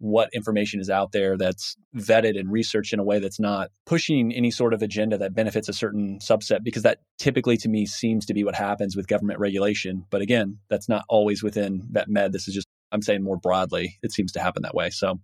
what 0.00 0.30
information 0.32 0.80
is 0.80 0.88
out 0.88 1.12
there 1.12 1.36
that's 1.36 1.76
vetted 1.94 2.38
and 2.38 2.50
researched 2.50 2.94
in 2.94 2.98
a 2.98 3.04
way 3.04 3.18
that's 3.18 3.38
not 3.38 3.70
pushing 3.84 4.32
any 4.32 4.50
sort 4.50 4.72
of 4.72 4.80
agenda 4.80 5.18
that 5.18 5.34
benefits 5.34 5.68
a 5.68 5.74
certain 5.74 6.18
subset 6.20 6.64
because 6.64 6.82
that 6.82 6.98
typically 7.18 7.58
to 7.58 7.68
me 7.68 7.84
seems 7.84 8.24
to 8.24 8.32
be 8.32 8.42
what 8.42 8.54
happens 8.54 8.96
with 8.96 9.06
government 9.06 9.38
regulation. 9.38 10.04
But 10.10 10.22
again 10.22 10.58
that's 10.70 10.88
not 10.88 11.04
always 11.08 11.42
within 11.42 11.82
vet 11.90 12.08
med. 12.08 12.32
This 12.32 12.48
is 12.48 12.54
just 12.54 12.66
i'm 12.92 13.02
saying 13.02 13.22
more 13.22 13.36
broadly 13.36 13.98
it 14.02 14.10
seems 14.10 14.32
to 14.32 14.40
happen 14.40 14.62
that 14.62 14.74
way. 14.74 14.90
So 14.90 15.20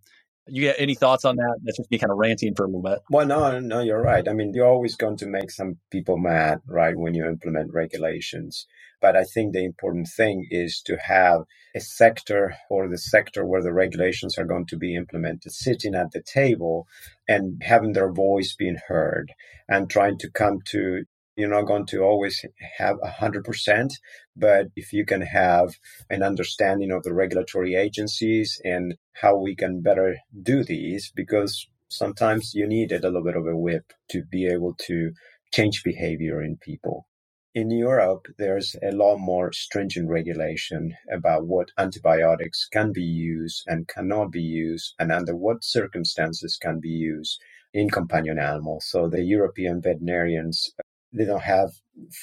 you 0.49 0.63
get 0.63 0.77
any 0.79 0.95
thoughts 0.95 1.25
on 1.25 1.37
that? 1.37 1.59
That's 1.65 1.77
just 1.77 1.91
me 1.91 1.99
kind 1.99 2.11
of 2.11 2.19
ranting 2.19 2.55
for 2.55 2.65
a 2.65 2.67
little 2.67 2.83
bit. 2.83 3.01
Well, 3.11 3.27
no, 3.27 3.59
no, 3.59 3.81
you're 3.81 4.03
right. 4.03 4.27
I 4.29 4.33
mean, 4.33 4.53
you're 4.55 4.67
always 4.67 4.97
going 4.97 5.17
to 5.19 5.27
make 5.27 5.51
some 5.51 5.79
people 5.91 6.19
mad, 6.19 6.61
right, 6.67 6.97
when 6.97 7.15
you 7.15 7.27
implement 7.27 7.73
regulations. 7.73 8.67
But 9.01 9.17
I 9.17 9.25
think 9.25 9.53
the 9.53 9.65
important 9.65 10.09
thing 10.17 10.47
is 10.51 10.81
to 10.87 10.97
have 10.97 11.43
a 11.75 11.81
sector 11.81 12.57
or 12.71 12.89
the 12.89 12.99
sector 12.99 13.45
where 13.45 13.63
the 13.63 13.73
regulations 13.73 14.39
are 14.39 14.47
going 14.47 14.67
to 14.67 14.77
be 14.77 14.95
implemented 14.95 15.53
sitting 15.53 15.95
at 15.95 16.13
the 16.13 16.23
table 16.23 16.87
and 17.29 17.63
having 17.63 17.93
their 17.93 18.13
voice 18.13 18.55
being 18.57 18.79
heard 18.89 19.33
and 19.69 19.91
trying 19.91 20.19
to 20.19 20.31
come 20.31 20.61
to 20.67 21.05
you're 21.37 21.51
not 21.51 21.67
going 21.67 21.87
to 21.87 22.01
always 22.01 22.45
have 22.79 22.97
100%, 22.99 23.91
but 24.37 24.67
if 24.75 24.93
you 24.93 25.05
can 25.05 25.21
have 25.21 25.75
an 26.11 26.23
understanding 26.23 26.91
of 26.91 27.03
the 27.03 27.13
regulatory 27.13 27.75
agencies 27.75 28.61
and 28.65 28.95
how 29.13 29.37
we 29.37 29.55
can 29.55 29.83
better 29.83 30.17
do 30.43 30.65
these, 30.65 31.13
because 31.15 31.69
sometimes 31.89 32.53
you 32.55 32.67
need 32.67 32.91
a 32.91 33.01
little 33.01 33.23
bit 33.23 33.37
of 33.37 33.47
a 33.47 33.57
whip 33.57 33.93
to 34.11 34.23
be 34.25 34.47
able 34.47 34.75
to 34.87 35.13
change 35.53 35.83
behavior 35.85 36.43
in 36.43 36.57
people. 36.57 37.07
In 37.55 37.71
Europe, 37.71 38.27
there's 38.37 38.77
a 38.83 38.93
lot 38.93 39.17
more 39.17 39.51
stringent 39.53 40.11
regulation 40.11 40.95
about 41.11 41.47
what 41.47 41.71
antibiotics 41.79 42.69
can 42.71 42.93
be 42.93 43.03
used 43.03 43.63
and 43.67 43.89
cannot 43.89 44.31
be 44.31 44.43
used, 44.43 44.95
and 44.99 45.11
under 45.11 45.35
what 45.35 45.65
circumstances 45.65 46.59
can 46.61 46.81
be 46.81 46.91
used 46.91 47.41
in 47.73 47.89
companion 47.89 48.39
animals. 48.39 48.87
So 48.91 49.09
the 49.09 49.23
European 49.23 49.81
veterinarians 49.81 50.71
they 51.13 51.25
don't 51.25 51.43
have 51.43 51.71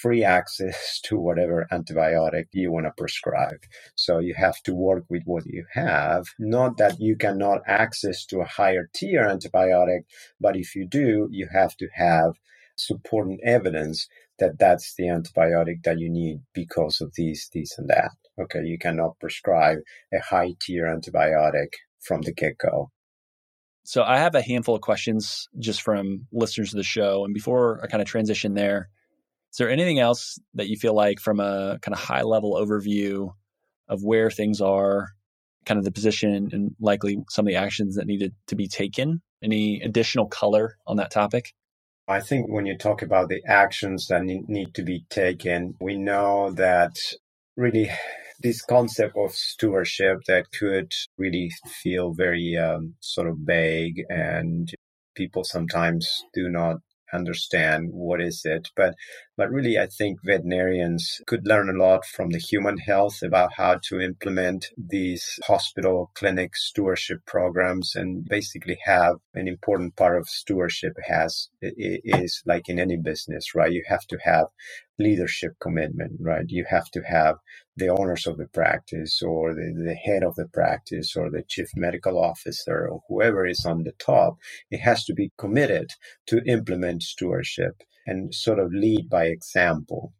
free 0.01 0.23
access 0.23 0.99
to 1.03 1.19
whatever 1.19 1.67
antibiotic 1.71 2.45
you 2.51 2.71
want 2.71 2.85
to 2.85 2.91
prescribe. 2.97 3.63
So 3.95 4.19
you 4.19 4.33
have 4.35 4.61
to 4.63 4.73
work 4.75 5.05
with 5.09 5.23
what 5.25 5.45
you 5.45 5.65
have. 5.73 6.25
Not 6.39 6.77
that 6.77 6.99
you 6.99 7.15
cannot 7.15 7.61
access 7.67 8.25
to 8.27 8.41
a 8.41 8.45
higher 8.45 8.89
tier 8.93 9.25
antibiotic, 9.25 10.01
but 10.39 10.55
if 10.55 10.75
you 10.75 10.87
do, 10.87 11.27
you 11.31 11.47
have 11.51 11.75
to 11.77 11.87
have 11.93 12.33
supporting 12.75 13.39
evidence 13.43 14.07
that 14.39 14.57
that's 14.57 14.95
the 14.95 15.03
antibiotic 15.03 15.83
that 15.83 15.99
you 15.99 16.09
need 16.09 16.41
because 16.53 17.01
of 17.01 17.13
these, 17.15 17.49
this, 17.53 17.77
and 17.77 17.89
that. 17.89 18.11
Okay, 18.39 18.63
you 18.63 18.79
cannot 18.79 19.19
prescribe 19.19 19.77
a 20.11 20.19
high 20.19 20.53
tier 20.59 20.85
antibiotic 20.85 21.73
from 22.01 22.21
the 22.21 22.33
get 22.33 22.57
go. 22.57 22.91
So 23.83 24.03
I 24.03 24.17
have 24.17 24.35
a 24.35 24.41
handful 24.41 24.75
of 24.75 24.81
questions 24.81 25.49
just 25.59 25.81
from 25.81 26.27
listeners 26.31 26.73
of 26.73 26.77
the 26.77 26.83
show. 26.83 27.25
And 27.25 27.33
before 27.33 27.81
I 27.83 27.87
kind 27.87 28.01
of 28.01 28.07
transition 28.07 28.53
there, 28.53 28.89
is 29.51 29.57
there 29.57 29.69
anything 29.69 29.99
else 29.99 30.39
that 30.53 30.67
you 30.67 30.77
feel 30.77 30.95
like 30.95 31.19
from 31.19 31.39
a 31.39 31.77
kind 31.81 31.93
of 31.93 31.99
high 31.99 32.23
level 32.23 32.53
overview 32.53 33.33
of 33.87 34.03
where 34.03 34.31
things 34.31 34.61
are, 34.61 35.09
kind 35.65 35.77
of 35.77 35.83
the 35.83 35.91
position, 35.91 36.49
and 36.51 36.75
likely 36.79 37.23
some 37.29 37.45
of 37.45 37.49
the 37.49 37.57
actions 37.57 37.95
that 37.95 38.07
needed 38.07 38.33
to 38.47 38.55
be 38.55 38.67
taken? 38.67 39.21
Any 39.43 39.81
additional 39.81 40.27
color 40.27 40.77
on 40.87 40.97
that 40.97 41.11
topic? 41.11 41.53
I 42.07 42.21
think 42.21 42.49
when 42.49 42.65
you 42.65 42.77
talk 42.77 43.01
about 43.01 43.29
the 43.29 43.43
actions 43.45 44.07
that 44.07 44.23
need 44.23 44.73
to 44.73 44.83
be 44.83 45.05
taken, 45.09 45.75
we 45.79 45.97
know 45.97 46.51
that 46.51 46.97
really 47.55 47.91
this 48.43 48.61
concept 48.61 49.15
of 49.17 49.31
stewardship 49.33 50.17
that 50.27 50.51
could 50.51 50.91
really 51.17 51.51
feel 51.81 52.13
very 52.13 52.57
um, 52.57 52.93
sort 52.99 53.27
of 53.27 53.37
vague 53.39 54.03
and 54.09 54.69
people 55.15 55.43
sometimes 55.43 56.23
do 56.33 56.49
not 56.49 56.77
understand 57.13 57.89
what 57.91 58.21
is 58.21 58.41
it. 58.43 58.67
But 58.75 58.95
but 59.37 59.49
really 59.49 59.77
i 59.77 59.87
think 59.87 60.19
veterinarians 60.23 61.21
could 61.27 61.47
learn 61.47 61.69
a 61.69 61.83
lot 61.83 62.05
from 62.05 62.29
the 62.29 62.39
human 62.39 62.77
health 62.77 63.21
about 63.23 63.53
how 63.53 63.79
to 63.83 63.99
implement 63.99 64.67
these 64.77 65.39
hospital 65.45 66.11
clinic 66.13 66.55
stewardship 66.55 67.19
programs 67.25 67.95
and 67.95 68.25
basically 68.25 68.77
have 68.83 69.15
an 69.33 69.47
important 69.47 69.95
part 69.95 70.17
of 70.17 70.27
stewardship 70.27 70.93
has 71.07 71.49
is 71.61 72.41
like 72.45 72.67
in 72.67 72.79
any 72.79 72.97
business 72.97 73.55
right? 73.55 73.71
You 73.71 73.83
have 73.87 74.05
to 74.07 74.17
have 74.23 74.47
leadership 74.99 75.53
commitment 75.59 76.13
right? 76.19 76.45
You 76.47 76.65
have 76.69 76.89
to 76.91 77.01
have 77.01 77.37
the 77.75 77.89
owners 77.89 78.27
of 78.27 78.37
the 78.37 78.47
practice 78.47 79.21
or 79.21 79.53
the, 79.53 79.73
the 79.85 79.95
head 79.95 80.23
of 80.23 80.35
the 80.35 80.47
practice 80.47 81.15
or 81.15 81.29
the 81.29 81.43
chief 81.47 81.67
medical 81.75 82.19
officer 82.19 82.87
or 82.87 83.01
whoever 83.07 83.47
is 83.47 83.65
on 83.65 83.83
the 83.83 83.93
top, 83.93 84.35
it 84.69 84.79
has 84.79 85.03
to 85.05 85.13
be 85.13 85.31
committed 85.37 85.89
to 86.27 86.43
implement 86.45 87.01
stewardship 87.01 87.81
and 88.05 88.33
sort 88.33 88.59
of 88.59 88.71
lead 88.73 89.09
by 89.09 89.25
example. 89.25 90.13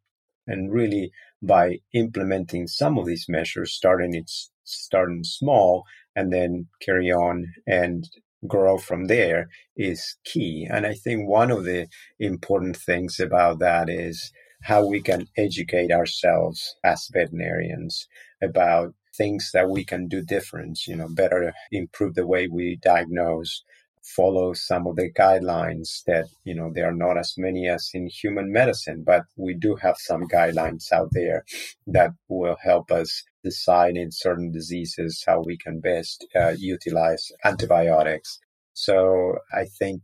And 0.46 0.72
really 0.72 1.12
by 1.42 1.80
implementing 1.94 2.68
some 2.68 2.98
of 2.98 3.06
these 3.06 3.26
measures, 3.30 3.74
starting 3.74 4.14
it's 4.14 4.52
starting 4.66 5.24
small 5.24 5.84
and 6.16 6.32
then 6.32 6.68
carry 6.82 7.12
on 7.12 7.48
and 7.68 8.10
grow 8.48 8.78
from 8.78 9.06
there 9.06 9.48
is 9.76 10.18
key. 10.26 10.68
And 10.70 10.86
I 10.86 10.94
think 10.94 11.28
one 11.28 11.52
of 11.52 11.64
the 11.64 11.88
important 12.20 12.78
things 12.78 13.20
about 13.20 13.60
that 13.60 13.90
is 13.90 14.32
how 14.64 14.86
we 14.88 15.02
can 15.02 15.28
educate 15.38 15.92
ourselves 15.92 16.76
as 16.84 17.10
veterinarians 17.12 18.08
about 18.42 18.94
things 19.16 19.52
that 19.54 19.70
we 19.70 19.84
can 19.84 20.08
do 20.08 20.22
different, 20.22 20.88
you 20.88 20.96
know, 20.96 21.08
better 21.10 21.54
improve 21.72 22.16
the 22.16 22.26
way 22.28 22.48
we 22.48 22.78
diagnose, 22.82 23.64
follow 24.04 24.54
some 24.54 24.86
of 24.86 24.96
the 24.96 25.12
guidelines 25.12 26.04
that, 26.06 26.26
you 26.44 26.54
know, 26.54 26.72
there 26.74 26.90
are 26.90 26.96
not 26.96 27.18
as 27.18 27.36
many 27.38 27.68
as 27.68 27.90
in 27.94 28.08
human 28.08 28.52
medicine, 28.52 29.04
but 29.06 29.24
we 29.38 29.54
do 29.54 29.76
have 29.76 29.96
some 29.98 30.28
guidelines 30.28 30.92
out 30.92 31.10
there 31.12 31.46
that 31.88 32.12
will 32.28 32.58
help 32.62 32.92
us 32.92 33.24
decide 33.44 33.96
in 33.96 34.12
certain 34.12 34.52
diseases 34.52 35.24
how 35.26 35.42
we 35.42 35.58
can 35.58 35.80
best 35.80 36.26
uh, 36.36 36.54
utilize 36.58 37.32
antibiotics. 37.44 38.40
So 38.74 39.38
I 39.54 39.66
think 39.66 40.02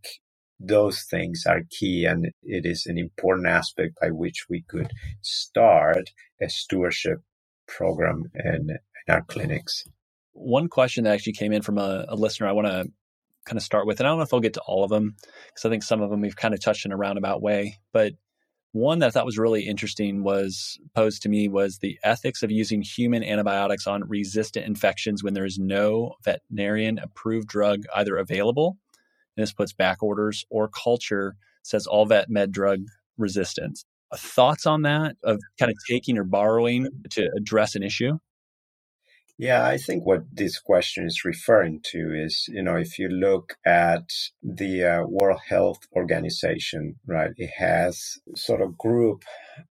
those 0.59 1.03
things 1.03 1.43
are 1.47 1.61
key 1.69 2.05
and 2.05 2.31
it 2.43 2.65
is 2.65 2.85
an 2.85 2.97
important 2.97 3.47
aspect 3.47 3.95
by 4.01 4.11
which 4.11 4.45
we 4.49 4.63
could 4.67 4.91
start 5.21 6.11
a 6.41 6.49
stewardship 6.49 7.19
program 7.67 8.25
in, 8.33 8.69
in 8.69 9.13
our 9.13 9.21
clinics. 9.21 9.85
One 10.33 10.67
question 10.67 11.03
that 11.03 11.13
actually 11.13 11.33
came 11.33 11.53
in 11.53 11.61
from 11.61 11.77
a, 11.77 12.05
a 12.09 12.15
listener 12.15 12.47
I 12.47 12.53
want 12.53 12.67
to 12.67 12.85
kind 13.45 13.57
of 13.57 13.63
start 13.63 13.87
with, 13.87 13.99
and 13.99 14.07
I 14.07 14.11
don't 14.11 14.19
know 14.19 14.23
if 14.23 14.33
I'll 14.33 14.39
get 14.39 14.53
to 14.55 14.61
all 14.61 14.83
of 14.83 14.89
them 14.89 15.15
because 15.47 15.65
I 15.65 15.69
think 15.69 15.83
some 15.83 16.01
of 16.01 16.09
them 16.09 16.21
we've 16.21 16.35
kind 16.35 16.53
of 16.53 16.61
touched 16.61 16.85
in 16.85 16.91
a 16.91 16.97
roundabout 16.97 17.41
way, 17.41 17.79
but 17.91 18.13
one 18.71 18.99
that 18.99 19.07
I 19.07 19.09
thought 19.09 19.25
was 19.25 19.39
really 19.39 19.63
interesting 19.63 20.23
was 20.23 20.79
posed 20.93 21.23
to 21.23 21.29
me 21.29 21.47
was 21.47 21.79
the 21.79 21.97
ethics 22.03 22.43
of 22.43 22.51
using 22.51 22.83
human 22.83 23.23
antibiotics 23.23 23.87
on 23.87 24.07
resistant 24.07 24.67
infections 24.67 25.23
when 25.23 25.33
there 25.33 25.45
is 25.45 25.57
no 25.57 26.13
veterinarian 26.23 26.99
approved 26.99 27.47
drug 27.47 27.85
either 27.95 28.15
available 28.15 28.77
and 29.39 29.43
this 29.43 29.53
puts 29.53 29.71
back 29.71 30.03
orders, 30.03 30.45
or 30.49 30.67
culture 30.67 31.37
says 31.63 31.87
all 31.87 32.05
vet 32.05 32.29
med 32.29 32.51
drug 32.51 32.81
resistance. 33.17 33.85
Thoughts 34.13 34.65
on 34.65 34.81
that 34.81 35.15
of 35.23 35.39
kind 35.57 35.71
of 35.71 35.77
taking 35.89 36.17
or 36.17 36.25
borrowing 36.25 36.89
to 37.11 37.29
address 37.37 37.75
an 37.75 37.83
issue? 37.83 38.17
Yeah, 39.39 39.65
I 39.67 39.77
think 39.79 40.05
what 40.05 40.25
this 40.33 40.59
question 40.59 41.07
is 41.07 41.25
referring 41.25 41.81
to 41.91 42.13
is, 42.15 42.47
you 42.49 42.63
know, 42.63 42.77
if 42.77 42.99
you 42.99 43.09
look 43.09 43.55
at 43.65 44.09
the 44.43 44.85
uh, 44.85 45.03
World 45.07 45.41
Health 45.49 45.79
Organization, 45.95 46.97
right, 47.07 47.31
it 47.37 47.51
has 47.57 48.19
sort 48.35 48.61
of 48.61 48.77
group 48.77 49.23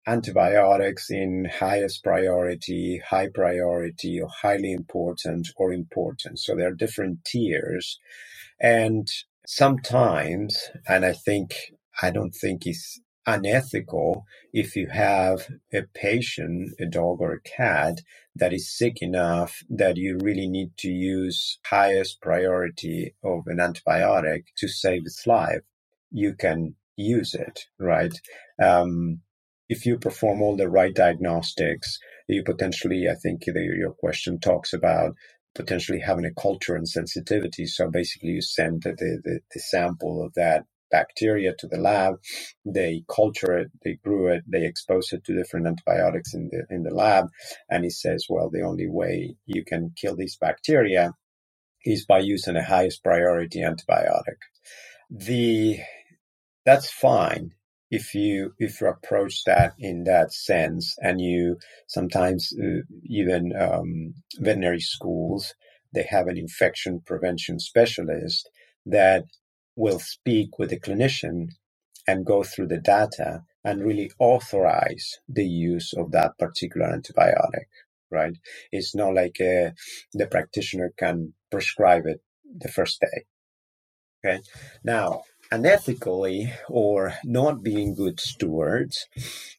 antibiotics 0.07 1.11
in 1.11 1.45
highest 1.45 2.03
priority, 2.03 3.01
high 3.07 3.29
priority, 3.33 4.21
or 4.21 4.29
highly 4.29 4.73
important 4.73 5.49
or 5.57 5.73
important. 5.73 6.39
So 6.39 6.55
there 6.55 6.69
are 6.69 6.75
different 6.75 7.25
tiers. 7.25 7.99
And 8.61 9.07
sometimes, 9.47 10.57
and 10.87 11.05
I 11.05 11.13
think, 11.13 11.55
I 12.01 12.11
don't 12.11 12.33
think 12.33 12.67
it's 12.67 12.99
unethical 13.25 14.25
if 14.53 14.75
you 14.75 14.87
have 14.87 15.47
a 15.73 15.83
patient, 15.93 16.73
a 16.79 16.85
dog 16.85 17.21
or 17.21 17.33
a 17.33 17.41
cat 17.41 17.99
that 18.35 18.53
is 18.53 18.77
sick 18.77 19.01
enough 19.01 19.63
that 19.69 19.97
you 19.97 20.17
really 20.21 20.47
need 20.47 20.71
to 20.77 20.89
use 20.89 21.59
highest 21.65 22.21
priority 22.21 23.15
of 23.23 23.43
an 23.47 23.57
antibiotic 23.57 24.43
to 24.57 24.67
save 24.67 25.03
its 25.05 25.25
life. 25.25 25.61
You 26.11 26.35
can 26.35 26.75
use 26.95 27.33
it, 27.33 27.65
right? 27.79 28.13
Um, 28.61 29.21
if 29.67 29.85
you 29.85 29.97
perform 29.97 30.41
all 30.41 30.55
the 30.55 30.69
right 30.69 30.93
diagnostics, 30.93 31.97
you 32.27 32.43
potentially, 32.43 33.07
I 33.09 33.15
think 33.15 33.43
your 33.47 33.93
question 33.93 34.39
talks 34.39 34.73
about 34.73 35.15
potentially 35.55 35.99
having 35.99 36.25
a 36.25 36.41
culture 36.41 36.75
and 36.75 36.87
sensitivity. 36.87 37.65
So 37.65 37.89
basically, 37.89 38.29
you 38.29 38.41
send 38.41 38.83
the, 38.83 38.91
the, 38.91 39.39
the 39.53 39.59
sample 39.59 40.23
of 40.23 40.33
that 40.35 40.65
bacteria 40.97 41.53
to 41.59 41.67
the 41.67 41.77
lab. 41.91 42.15
They 42.65 43.03
culture 43.19 43.53
it, 43.61 43.69
they 43.83 43.95
grew 44.05 44.23
it, 44.33 44.43
they 44.47 44.65
expose 44.65 45.13
it 45.13 45.23
to 45.25 45.35
different 45.39 45.67
antibiotics 45.67 46.33
in 46.35 46.43
the 46.51 46.61
in 46.75 46.83
the 46.83 46.95
lab, 47.03 47.25
and 47.71 47.83
he 47.85 47.91
says, 47.91 48.27
well, 48.29 48.49
the 48.51 48.63
only 48.71 48.89
way 49.01 49.35
you 49.55 49.63
can 49.71 49.83
kill 50.01 50.15
these 50.17 50.37
bacteria 50.47 51.05
is 51.85 52.05
by 52.05 52.19
using 52.19 52.55
the 52.55 52.63
highest 52.63 53.03
priority 53.03 53.61
antibiotic. 53.61 54.39
The 55.11 55.79
that's 56.65 56.91
fine 56.91 57.51
if 57.89 58.13
you 58.13 58.53
if 58.59 58.79
you 58.81 58.87
approach 58.87 59.43
that 59.45 59.73
in 59.79 60.03
that 60.05 60.31
sense 60.33 60.95
and 61.01 61.19
you 61.19 61.57
sometimes 61.87 62.53
uh, 62.63 62.81
even 63.05 63.51
um, 63.59 64.13
veterinary 64.37 64.79
schools 64.79 65.53
they 65.93 66.03
have 66.09 66.27
an 66.27 66.37
infection 66.37 67.01
prevention 67.05 67.59
specialist 67.59 68.49
that 68.85 69.25
will 69.75 69.99
speak 69.99 70.59
with 70.59 70.69
the 70.71 70.79
clinician 70.79 71.49
and 72.07 72.25
go 72.25 72.43
through 72.43 72.67
the 72.67 72.79
data 72.79 73.41
and 73.63 73.83
really 73.83 74.11
authorize 74.19 75.19
the 75.29 75.45
use 75.45 75.93
of 75.93 76.11
that 76.11 76.37
particular 76.39 76.87
antibiotic 76.87 77.67
right? 78.11 78.37
It's 78.71 78.95
not 78.95 79.15
like 79.15 79.37
uh, 79.41 79.71
the 80.13 80.27
practitioner 80.31 80.93
can 80.97 81.33
prescribe 81.51 82.05
it 82.07 82.21
the 82.59 82.69
first 82.69 83.01
day 83.01 83.07
okay? 84.25 84.41
Now 84.83 85.23
unethically 85.51 86.53
or 86.69 87.15
not 87.25 87.63
being 87.63 87.95
good 87.95 88.19
stewards 88.19 89.07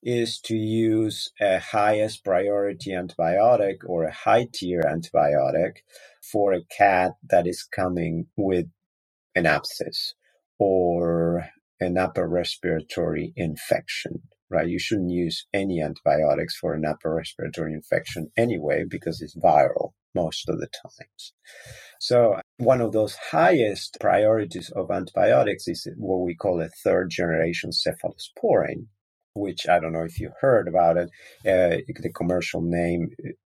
is 0.03 0.41
to 0.41 0.57
use 0.57 1.33
a 1.41 1.59
highest 1.61 2.25
priority 2.25 2.93
antibiotic 2.93 3.79
or 3.87 4.05
a 4.05 4.13
high 4.13 4.49
tier 4.53 4.83
antibiotic 4.83 5.79
for 6.23 6.55
a 6.55 6.65
cat 6.65 7.13
that 7.31 7.47
is 7.47 7.65
coming 7.65 8.27
with 8.37 8.67
an 9.37 9.47
abscess 9.47 10.15
or 10.59 11.47
an 11.79 11.97
upper 11.97 12.29
respiratory 12.29 13.33
infection 13.37 14.23
right 14.51 14.69
you 14.69 14.79
shouldn't 14.79 15.11
use 15.11 15.47
any 15.53 15.81
antibiotics 15.81 16.57
for 16.57 16.75
an 16.75 16.85
upper 16.85 17.15
respiratory 17.15 17.73
infection 17.73 18.29
anyway 18.37 18.85
because 18.89 19.23
it's 19.23 19.37
viral 19.37 19.93
most 20.15 20.49
of 20.49 20.59
the 20.59 20.69
times 20.83 21.33
so 21.99 22.41
one 22.59 22.81
of 22.81 22.93
those 22.93 23.17
highest 23.31 23.97
priorities 24.01 24.71
of 24.71 24.91
antibiotics 24.91 25.67
is 25.69 25.89
what 25.97 26.25
we 26.25 26.35
call 26.35 26.61
a 26.61 26.69
third 26.69 27.11
generation 27.11 27.71
cephalosporin, 27.71 28.87
which 29.35 29.69
I 29.69 29.79
don't 29.81 29.93
know 29.93 30.05
if 30.05 30.21
you 30.21 30.31
heard 30.41 30.69
about 30.69 30.97
it. 30.97 31.11
Uh, 31.45 31.81
the 31.87 32.13
commercial 32.15 32.61
name, 32.63 33.11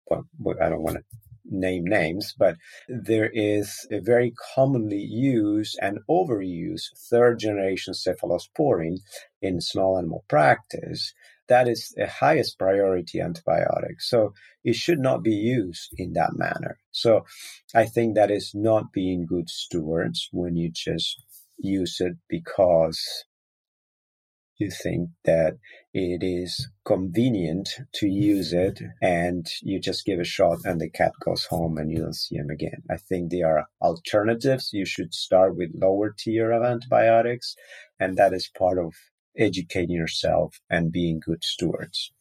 well, 0.07 0.25
I 0.61 0.69
don't 0.69 0.83
want 0.83 0.99
to 0.99 1.05
name 1.49 1.85
names, 1.85 2.35
but 2.39 2.57
there 2.89 3.31
is 3.33 3.87
a 3.91 4.01
very 4.01 4.33
commonly 4.55 5.01
used 5.01 5.79
and 5.81 5.99
overused 6.09 6.97
third 7.11 7.39
generation 7.39 7.95
cephalosporin 7.95 8.99
in 9.43 9.61
small 9.61 9.99
animal 9.99 10.25
practice 10.29 11.13
that 11.49 11.67
is 11.67 11.93
the 11.97 12.07
highest 12.07 12.59
priority 12.59 13.19
antibiotic. 13.19 14.01
So 14.01 14.35
it 14.65 14.77
should 14.77 14.99
not 14.99 15.23
be 15.23 15.35
used 15.35 15.93
in 15.97 16.13
that 16.13 16.37
manner. 16.37 16.79
So 16.93 17.25
I 17.75 17.87
think 17.87 18.15
that 18.15 18.31
is 18.31 18.53
not 18.55 18.93
being 18.93 19.27
good 19.27 19.49
stewards 19.49 20.29
when 20.31 20.57
you 20.57 20.71
just 20.71 21.17
use 21.59 22.01
it 22.01 22.13
because 22.29 23.01
you 24.59 24.71
think 24.71 25.11
that 25.25 25.55
it 25.95 26.23
is 26.23 26.69
convenient 26.85 27.69
to 27.95 28.09
use 28.09 28.53
it 28.53 28.81
and 29.01 29.47
you 29.63 29.81
just 29.81 30.05
give 30.05 30.19
a 30.19 30.25
shot 30.25 30.59
and 30.65 30.81
the 30.81 30.91
cat 30.91 31.13
goes 31.25 31.45
home 31.47 31.79
and 31.79 31.91
you 31.91 31.99
don't 31.99 32.17
see 32.17 32.37
him 32.37 32.51
again. 32.51 32.83
I 32.91 32.97
think 32.97 33.31
there 33.31 33.47
are 33.47 33.67
alternatives. 33.81 34.71
You 34.73 34.85
should 34.85 35.15
start 35.15 35.57
with 35.57 35.71
lower 35.75 36.15
tier 36.17 36.51
of 36.51 36.65
antibiotics 36.65 37.55
and 38.01 38.17
that 38.17 38.33
is 38.33 38.51
part 38.59 38.79
of 38.79 38.95
educating 39.37 39.97
yourself 39.97 40.61
and 40.69 40.91
being 40.91 41.21
good 41.25 41.45
stewards. 41.45 42.13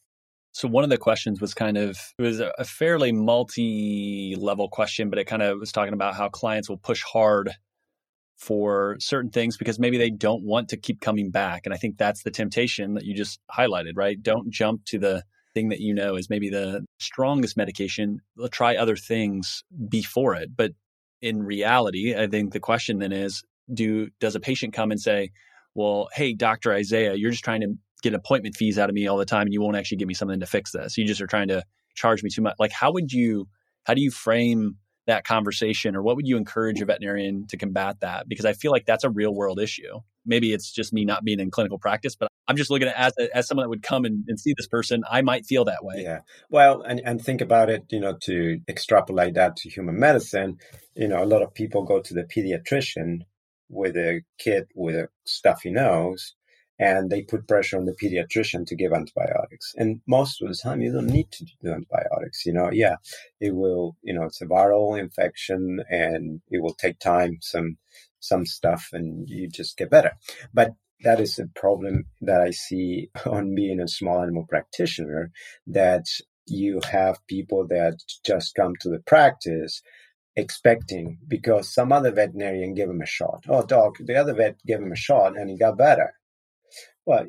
So 0.52 0.66
one 0.66 0.84
of 0.84 0.90
the 0.90 0.98
questions 0.98 1.40
was 1.40 1.54
kind 1.54 1.76
of 1.76 1.98
it 2.18 2.22
was 2.22 2.40
a 2.40 2.64
fairly 2.64 3.12
multi-level 3.12 4.68
question, 4.70 5.10
but 5.10 5.18
it 5.18 5.26
kind 5.26 5.42
of 5.42 5.58
was 5.58 5.72
talking 5.72 5.94
about 5.94 6.14
how 6.14 6.28
clients 6.28 6.68
will 6.68 6.78
push 6.78 7.02
hard 7.02 7.52
for 8.38 8.96
certain 9.00 9.30
things 9.30 9.56
because 9.56 9.78
maybe 9.80 9.98
they 9.98 10.10
don't 10.10 10.44
want 10.44 10.68
to 10.68 10.76
keep 10.76 11.00
coming 11.00 11.30
back. 11.30 11.62
And 11.64 11.74
I 11.74 11.76
think 11.76 11.98
that's 11.98 12.22
the 12.22 12.30
temptation 12.30 12.94
that 12.94 13.04
you 13.04 13.14
just 13.14 13.40
highlighted, 13.50 13.92
right? 13.96 14.20
Don't 14.22 14.48
jump 14.48 14.84
to 14.86 14.98
the 14.98 15.24
thing 15.54 15.70
that 15.70 15.80
you 15.80 15.92
know 15.92 16.14
is 16.14 16.30
maybe 16.30 16.48
the 16.48 16.84
strongest 16.98 17.56
medication. 17.56 18.20
Try 18.52 18.76
other 18.76 18.94
things 18.94 19.64
before 19.88 20.36
it. 20.36 20.56
But 20.56 20.72
in 21.20 21.42
reality, 21.42 22.14
I 22.16 22.28
think 22.28 22.52
the 22.52 22.60
question 22.60 23.00
then 23.00 23.12
is 23.12 23.42
do 23.74 24.08
does 24.20 24.36
a 24.36 24.40
patient 24.40 24.72
come 24.72 24.92
and 24.92 25.00
say, 25.00 25.30
Well, 25.74 26.08
hey, 26.14 26.32
Dr. 26.32 26.72
Isaiah, 26.72 27.14
you're 27.14 27.32
just 27.32 27.44
trying 27.44 27.62
to 27.62 27.74
get 28.02 28.14
appointment 28.14 28.54
fees 28.54 28.78
out 28.78 28.88
of 28.88 28.94
me 28.94 29.08
all 29.08 29.16
the 29.16 29.24
time 29.24 29.42
and 29.42 29.52
you 29.52 29.60
won't 29.60 29.76
actually 29.76 29.98
give 29.98 30.06
me 30.06 30.14
something 30.14 30.38
to 30.38 30.46
fix 30.46 30.70
this. 30.70 30.96
You 30.96 31.04
just 31.04 31.20
are 31.20 31.26
trying 31.26 31.48
to 31.48 31.64
charge 31.96 32.22
me 32.22 32.30
too 32.30 32.42
much. 32.42 32.54
Like 32.60 32.70
how 32.70 32.92
would 32.92 33.12
you 33.12 33.48
how 33.82 33.94
do 33.94 34.00
you 34.00 34.12
frame 34.12 34.76
that 35.08 35.24
conversation 35.24 35.96
or 35.96 36.02
what 36.02 36.16
would 36.16 36.26
you 36.26 36.36
encourage 36.36 36.80
a 36.80 36.84
veterinarian 36.84 37.46
to 37.48 37.56
combat 37.56 38.00
that? 38.00 38.28
Because 38.28 38.44
i 38.44 38.52
feel 38.52 38.70
like 38.70 38.86
that's 38.86 39.04
a 39.04 39.10
real 39.10 39.34
world 39.34 39.58
issue. 39.60 40.00
Maybe 40.24 40.52
it's 40.52 40.70
just 40.70 40.92
me 40.92 41.04
not 41.04 41.24
being 41.24 41.40
in 41.40 41.50
clinical 41.50 41.78
practice 41.78 42.14
but 42.14 42.28
i'm 42.46 42.56
just 42.56 42.70
looking 42.70 42.88
at 42.88 42.96
as, 42.96 43.12
as 43.34 43.48
someone 43.48 43.64
that 43.64 43.70
would 43.70 43.82
come 43.82 44.04
and, 44.04 44.24
and 44.28 44.38
see 44.38 44.54
this 44.56 44.68
person 44.68 45.02
i 45.10 45.22
might 45.22 45.46
feel 45.46 45.64
that 45.64 45.82
way. 45.82 46.02
Yeah. 46.02 46.20
Well 46.50 46.82
and, 46.82 47.00
and 47.04 47.20
think 47.20 47.40
about 47.40 47.70
it 47.70 47.84
you 47.90 48.00
know 48.00 48.16
to 48.22 48.60
extrapolate 48.68 49.34
that 49.34 49.56
to 49.56 49.70
human 49.70 49.98
medicine 49.98 50.58
you 50.94 51.08
know 51.08 51.22
a 51.22 51.26
lot 51.26 51.42
of 51.42 51.54
people 51.54 51.82
go 51.82 52.00
to 52.00 52.14
the 52.14 52.24
pediatrician 52.24 53.22
with 53.68 53.96
a 53.96 54.22
kid 54.38 54.64
with 54.74 54.94
a 54.94 55.08
stuffy 55.26 55.70
nose 55.70 56.34
and 56.78 57.10
they 57.10 57.22
put 57.22 57.48
pressure 57.48 57.76
on 57.76 57.86
the 57.86 57.94
pediatrician 57.94 58.66
to 58.66 58.76
give 58.76 58.92
antibiotics. 58.92 59.74
And 59.76 60.00
most 60.06 60.40
of 60.40 60.48
the 60.48 60.54
time, 60.54 60.80
you 60.80 60.92
don't 60.92 61.06
need 61.06 61.30
to 61.32 61.44
do 61.44 61.72
antibiotics. 61.72 62.46
You 62.46 62.52
know, 62.52 62.70
yeah, 62.72 62.96
it 63.40 63.54
will, 63.54 63.96
you 64.02 64.14
know, 64.14 64.24
it's 64.24 64.40
a 64.40 64.46
viral 64.46 64.98
infection 64.98 65.80
and 65.90 66.40
it 66.50 66.62
will 66.62 66.74
take 66.74 66.98
time, 67.00 67.38
some, 67.40 67.78
some 68.20 68.46
stuff, 68.46 68.90
and 68.92 69.28
you 69.28 69.48
just 69.48 69.76
get 69.76 69.90
better. 69.90 70.12
But 70.54 70.74
that 71.02 71.20
is 71.20 71.38
a 71.38 71.46
problem 71.46 72.04
that 72.20 72.40
I 72.40 72.50
see 72.50 73.10
on 73.26 73.54
being 73.54 73.80
a 73.80 73.88
small 73.88 74.22
animal 74.22 74.46
practitioner 74.48 75.32
that 75.66 76.06
you 76.46 76.80
have 76.90 77.26
people 77.26 77.66
that 77.68 77.98
just 78.24 78.54
come 78.54 78.74
to 78.80 78.88
the 78.88 79.00
practice 79.00 79.82
expecting 80.36 81.18
because 81.26 81.74
some 81.74 81.92
other 81.92 82.12
veterinarian 82.12 82.72
gave 82.72 82.88
him 82.88 83.02
a 83.02 83.06
shot. 83.06 83.44
Oh, 83.48 83.64
dog, 83.64 83.96
the 83.98 84.14
other 84.14 84.34
vet 84.34 84.56
gave 84.64 84.78
him 84.78 84.92
a 84.92 84.96
shot 84.96 85.36
and 85.36 85.50
he 85.50 85.58
got 85.58 85.76
better 85.76 86.14
well, 87.08 87.26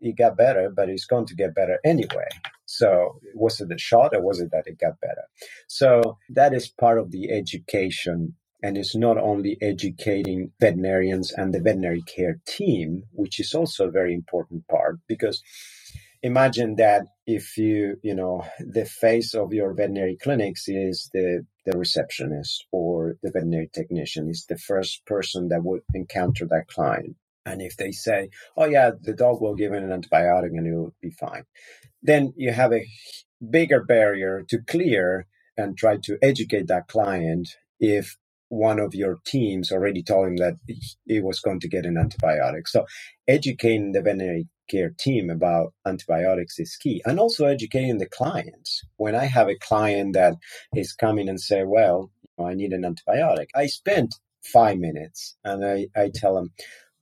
he 0.00 0.12
got 0.12 0.36
better, 0.36 0.70
but 0.70 0.90
he's 0.90 1.06
going 1.06 1.24
to 1.26 1.34
get 1.34 1.54
better 1.54 1.78
anyway. 1.82 2.28
So 2.66 3.18
was 3.34 3.58
it 3.58 3.70
the 3.70 3.78
shot 3.78 4.14
or 4.14 4.22
was 4.22 4.38
it 4.38 4.50
that 4.52 4.66
it 4.66 4.78
got 4.78 5.00
better? 5.00 5.24
So 5.66 6.18
that 6.28 6.52
is 6.52 6.68
part 6.68 6.98
of 6.98 7.10
the 7.10 7.32
education. 7.32 8.34
And 8.62 8.76
it's 8.76 8.94
not 8.94 9.16
only 9.16 9.56
educating 9.62 10.52
veterinarians 10.60 11.32
and 11.32 11.54
the 11.54 11.60
veterinary 11.60 12.02
care 12.02 12.40
team, 12.46 13.04
which 13.12 13.40
is 13.40 13.54
also 13.54 13.88
a 13.88 13.90
very 13.90 14.12
important 14.12 14.68
part 14.68 14.98
because 15.08 15.42
imagine 16.22 16.76
that 16.76 17.06
if 17.26 17.56
you, 17.56 17.96
you 18.02 18.14
know, 18.14 18.44
the 18.58 18.84
face 18.84 19.32
of 19.34 19.54
your 19.54 19.72
veterinary 19.72 20.18
clinics 20.22 20.68
is 20.68 21.08
the, 21.14 21.46
the 21.64 21.78
receptionist 21.78 22.66
or 22.72 23.16
the 23.22 23.30
veterinary 23.30 23.70
technician 23.72 24.28
is 24.28 24.44
the 24.50 24.58
first 24.58 25.06
person 25.06 25.48
that 25.48 25.64
would 25.64 25.80
encounter 25.94 26.46
that 26.46 26.68
client 26.68 27.16
and 27.46 27.62
if 27.62 27.76
they 27.76 27.92
say, 27.92 28.30
oh, 28.56 28.66
yeah, 28.66 28.92
the 29.00 29.14
dog 29.14 29.40
will 29.40 29.54
give 29.54 29.72
an 29.72 29.88
antibiotic 29.90 30.48
and 30.48 30.66
it 30.66 30.74
will 30.74 30.94
be 31.02 31.10
fine, 31.10 31.44
then 32.02 32.32
you 32.36 32.52
have 32.52 32.72
a 32.72 32.86
bigger 33.50 33.82
barrier 33.84 34.44
to 34.48 34.60
clear 34.68 35.26
and 35.56 35.76
try 35.78 35.98
to 36.04 36.18
educate 36.22 36.68
that 36.68 36.88
client 36.88 37.48
if 37.80 38.16
one 38.48 38.78
of 38.80 38.94
your 38.94 39.18
teams 39.26 39.72
already 39.72 40.02
told 40.02 40.28
him 40.28 40.36
that 40.36 40.54
he 41.06 41.20
was 41.20 41.40
going 41.40 41.60
to 41.60 41.68
get 41.68 41.86
an 41.86 41.96
antibiotic. 41.96 42.68
So 42.68 42.86
educating 43.28 43.92
the 43.92 44.02
veterinary 44.02 44.48
care 44.70 44.92
team 44.98 45.30
about 45.30 45.74
antibiotics 45.86 46.58
is 46.58 46.76
key 46.76 47.02
and 47.06 47.20
also 47.20 47.46
educating 47.46 47.98
the 47.98 48.08
clients. 48.08 48.82
When 48.96 49.14
I 49.14 49.26
have 49.26 49.48
a 49.48 49.58
client 49.58 50.14
that 50.14 50.34
is 50.74 50.92
coming 50.94 51.28
and 51.28 51.40
say, 51.40 51.64
well, 51.64 52.10
I 52.44 52.54
need 52.54 52.72
an 52.72 52.82
antibiotic, 52.84 53.48
I 53.54 53.66
spent 53.66 54.14
five 54.44 54.78
minutes 54.78 55.36
and 55.44 55.64
I, 55.64 55.88
I 55.96 56.10
tell 56.14 56.34
them, 56.36 56.52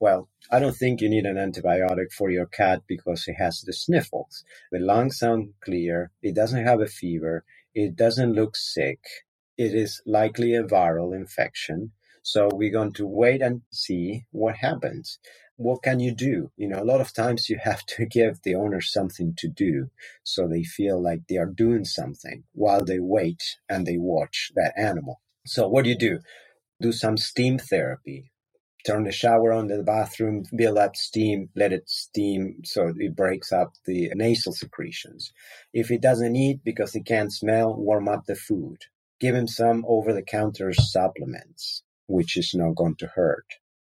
well, 0.03 0.27
I 0.51 0.59
don't 0.59 0.75
think 0.75 0.99
you 0.99 1.07
need 1.07 1.25
an 1.25 1.37
antibiotic 1.37 2.11
for 2.11 2.29
your 2.29 2.45
cat 2.45 2.81
because 2.87 3.23
it 3.25 3.35
has 3.35 3.61
the 3.61 3.71
sniffles. 3.71 4.43
The 4.69 4.79
lungs 4.79 5.17
sound 5.17 5.53
clear. 5.61 6.11
It 6.21 6.35
doesn't 6.35 6.65
have 6.65 6.81
a 6.81 6.87
fever. 6.87 7.45
It 7.73 7.95
doesn't 7.95 8.33
look 8.33 8.57
sick. 8.57 8.99
It 9.57 9.73
is 9.73 10.01
likely 10.05 10.55
a 10.55 10.63
viral 10.65 11.15
infection. 11.15 11.93
So 12.21 12.49
we're 12.51 12.77
going 12.79 12.91
to 12.95 13.07
wait 13.07 13.41
and 13.41 13.61
see 13.71 14.25
what 14.31 14.57
happens. 14.57 15.19
What 15.55 15.83
can 15.83 16.01
you 16.01 16.13
do? 16.13 16.51
You 16.57 16.67
know, 16.67 16.83
a 16.83 16.91
lot 16.91 16.99
of 16.99 17.13
times 17.13 17.49
you 17.49 17.57
have 17.63 17.85
to 17.95 18.05
give 18.05 18.41
the 18.41 18.55
owner 18.55 18.81
something 18.81 19.33
to 19.37 19.47
do 19.47 19.89
so 20.21 20.49
they 20.49 20.63
feel 20.63 21.01
like 21.01 21.21
they 21.29 21.37
are 21.37 21.59
doing 21.63 21.85
something 21.85 22.43
while 22.51 22.83
they 22.83 22.99
wait 22.99 23.41
and 23.69 23.87
they 23.87 23.97
watch 23.97 24.51
that 24.55 24.73
animal. 24.75 25.21
So 25.45 25.69
what 25.69 25.85
do 25.85 25.91
you 25.91 25.97
do? 25.97 26.19
Do 26.81 26.91
some 26.91 27.15
steam 27.15 27.57
therapy 27.57 28.32
turn 28.85 29.03
the 29.03 29.11
shower 29.11 29.51
on 29.51 29.67
the 29.67 29.83
bathroom, 29.83 30.43
build 30.55 30.77
up 30.77 30.95
steam, 30.95 31.49
let 31.55 31.73
it 31.73 31.89
steam 31.89 32.57
so 32.63 32.93
it 32.97 33.15
breaks 33.15 33.51
up 33.51 33.73
the 33.85 34.11
nasal 34.15 34.53
secretions. 34.53 35.31
If 35.73 35.87
he 35.87 35.97
doesn't 35.97 36.35
eat 36.35 36.61
because 36.63 36.93
he 36.93 37.01
can't 37.01 37.33
smell, 37.33 37.75
warm 37.75 38.07
up 38.07 38.25
the 38.25 38.35
food. 38.35 38.77
Give 39.19 39.35
him 39.35 39.47
some 39.47 39.85
over 39.87 40.13
the 40.13 40.21
counter 40.21 40.73
supplements, 40.73 41.83
which 42.07 42.35
is 42.35 42.53
not 42.53 42.75
going 42.75 42.95
to 42.97 43.07
hurt. 43.07 43.45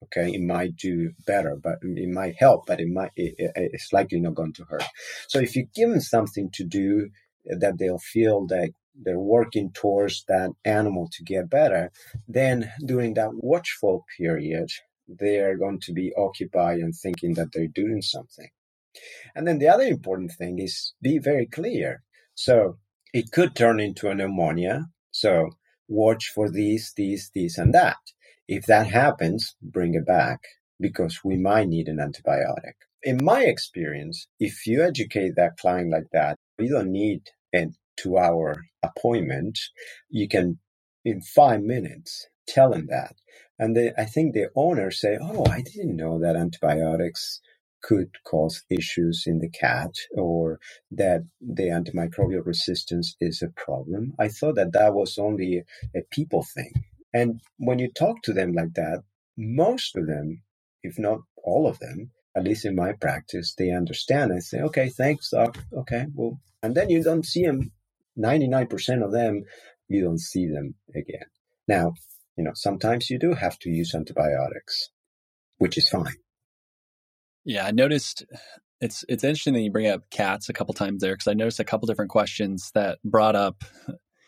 Okay, 0.05 0.32
it 0.32 0.41
might 0.41 0.76
do 0.76 1.12
better, 1.26 1.57
but 1.62 1.78
it 1.82 2.09
might 2.09 2.34
help, 2.36 2.66
but 2.66 2.80
it 2.80 2.88
might 2.88 3.12
it, 3.16 3.34
it's 3.55 3.93
likely 3.93 4.18
not 4.18 4.34
going 4.34 4.55
to 4.55 4.64
hurt. 4.64 4.84
So 5.28 5.38
if 5.41 5.55
you 5.55 5.66
give 5.74 5.91
them 5.91 6.01
something 6.01 6.51
to 6.55 6.64
do 6.64 7.11
that 7.45 7.78
they'll 7.78 7.99
feel 7.99 8.47
that 8.47 8.70
they're 8.95 9.18
working 9.18 9.70
towards 9.72 10.24
that 10.28 10.51
animal 10.64 11.09
to 11.12 11.24
get 11.24 11.51
better, 11.51 11.91
then 12.28 12.72
during 12.84 13.14
that 13.14 13.30
watchful 13.34 14.05
period, 14.16 14.70
they 15.09 15.38
are 15.38 15.57
going 15.57 15.80
to 15.80 15.93
be 15.93 16.12
occupied 16.16 16.78
and 16.78 16.95
thinking 16.95 17.34
that 17.34 17.49
they're 17.53 17.66
doing 17.66 18.03
something. 18.03 18.49
And 19.34 19.47
then 19.47 19.59
the 19.59 19.68
other 19.68 19.84
important 19.84 20.32
thing 20.32 20.59
is 20.59 20.93
be 21.01 21.18
very 21.18 21.47
clear. 21.47 22.03
So 22.34 22.78
it 23.12 23.32
could 23.32 23.55
turn 23.55 23.80
into 23.80 24.09
a 24.09 24.14
pneumonia. 24.14 24.86
So 25.11 25.51
watch 25.88 26.32
for 26.34 26.51
these, 26.51 26.93
these, 26.97 27.30
these, 27.34 27.59
and 27.59 27.74
that. 27.74 27.99
If 28.49 28.66
that 28.66 28.88
happens, 28.88 29.55
bring 29.62 29.95
it 29.95 30.07
back 30.07 30.41
because 30.80 31.20
we 31.24 31.36
might 31.36 31.68
need 31.68 31.88
an 31.88 31.99
antibiotic. 31.99 32.74
In 33.03 33.18
my 33.22 33.45
experience, 33.45 34.26
if 34.38 34.66
you 34.66 34.82
educate 34.82 35.36
that 35.36 35.57
client 35.57 35.91
like 35.91 36.09
that, 36.12 36.36
you 36.59 36.68
don't 36.68 36.93
need 36.93 37.22
a 37.55 37.68
two 38.01 38.18
hour 38.18 38.57
appointment. 38.84 39.59
You 40.11 40.28
can, 40.28 40.59
in 41.05 41.22
five 41.22 41.62
minutes, 41.62 42.28
tell 42.48 42.70
them 42.72 42.88
that. 42.90 43.14
And 43.59 43.76
they, 43.76 43.92
I 43.98 44.07
think 44.07 44.34
the 44.34 44.48
owners 44.57 45.01
say, 45.01 45.18
Oh, 45.20 45.46
I 45.51 45.62
didn't 45.62 45.96
know 45.96 46.20
that 46.20 46.36
antibiotics 46.36 47.40
could 47.82 48.11
cause 48.26 48.62
issues 48.70 49.24
in 49.26 49.40
the 49.40 49.51
cat 49.51 49.92
or 50.16 50.61
that 50.92 51.22
the 51.40 51.64
antimicrobial 51.64 52.46
resistance 52.46 53.16
is 53.20 53.42
a 53.42 53.48
problem. 53.61 54.14
I 54.20 54.28
thought 54.28 54.57
that 54.57 54.72
that 54.72 54.94
was 54.94 55.18
only 55.18 55.64
a 55.96 56.01
people 56.12 56.44
thing. 56.55 56.72
And 57.14 57.40
when 57.59 57.78
you 57.80 57.90
talk 57.92 58.22
to 58.24 58.32
them 58.32 58.53
like 58.55 58.74
that, 58.74 59.03
most 59.38 59.96
of 59.96 60.07
them, 60.07 60.42
if 60.82 60.98
not 60.98 61.20
all 61.44 61.66
of 61.68 61.78
them, 61.80 62.12
at 62.36 62.44
least 62.44 62.64
in 62.66 62.76
my 62.76 62.92
practice, 62.94 63.55
they 63.59 63.70
understand 63.72 64.32
and 64.32 64.42
say, 64.44 64.61
okay, 64.61 64.88
thanks, 64.90 65.30
doc. 65.30 65.59
Okay, 65.76 66.07
well, 66.14 66.40
and 66.62 66.74
then 66.76 66.90
you 66.90 67.03
don't 67.03 67.26
see 67.26 67.44
them 67.44 67.72
99% 68.18 69.04
of 69.04 69.12
them, 69.12 69.42
you 69.88 70.02
don't 70.02 70.20
see 70.20 70.46
them 70.46 70.74
again. 70.90 71.26
Now, 71.68 71.92
you 72.36 72.44
know, 72.44 72.52
sometimes 72.54 73.11
you 73.11 73.18
do 73.18 73.34
have 73.34 73.58
to 73.61 73.70
use 73.70 73.94
antibiotics, 73.94 74.90
which 75.58 75.76
is 75.76 75.88
fine. 75.88 76.14
Yeah, 77.44 77.66
I 77.66 77.70
noticed 77.70 78.24
it's 78.80 79.04
it's 79.08 79.24
interesting 79.24 79.54
that 79.54 79.61
you 79.61 79.70
bring 79.70 79.88
up 79.88 80.02
cats 80.11 80.48
a 80.48 80.52
couple 80.52 80.74
times 80.74 81.02
there 81.02 81.14
because 81.14 81.28
I 81.28 81.34
noticed 81.34 81.61
a 81.61 81.64
couple 81.64 81.86
different 81.86 82.11
questions 82.11 82.70
that 82.74 82.98
brought 83.04 83.36
up 83.36 83.62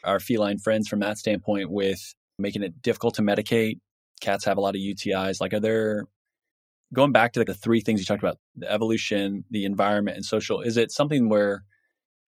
our 0.05 0.21
feline 0.21 0.59
friends 0.59 0.89
from 0.89 1.01
that 1.01 1.19
standpoint 1.19 1.71
with 1.71 2.15
making 2.39 2.63
it 2.63 2.83
difficult 2.83 3.15
to 3.15 3.23
medicate. 3.23 3.81
Cats 4.21 4.45
have 4.45 4.57
a 4.57 4.61
lot 4.61 4.75
of 4.75 4.81
UTIs. 4.81 5.41
Like, 5.41 5.53
are 5.53 5.61
there 5.61 6.07
going 6.93 7.13
back 7.13 7.33
to 7.33 7.41
like 7.41 7.47
the 7.47 7.55
three 7.55 7.81
things 7.81 8.01
you 8.01 8.07
talked 8.07 8.23
about 8.23 8.39
the 8.57 8.71
evolution, 8.71 9.45
the 9.51 9.65
environment, 9.65 10.17
and 10.17 10.25
social, 10.25 10.61
is 10.61 10.77
it 10.77 10.91
something 10.91 11.29
where 11.29 11.65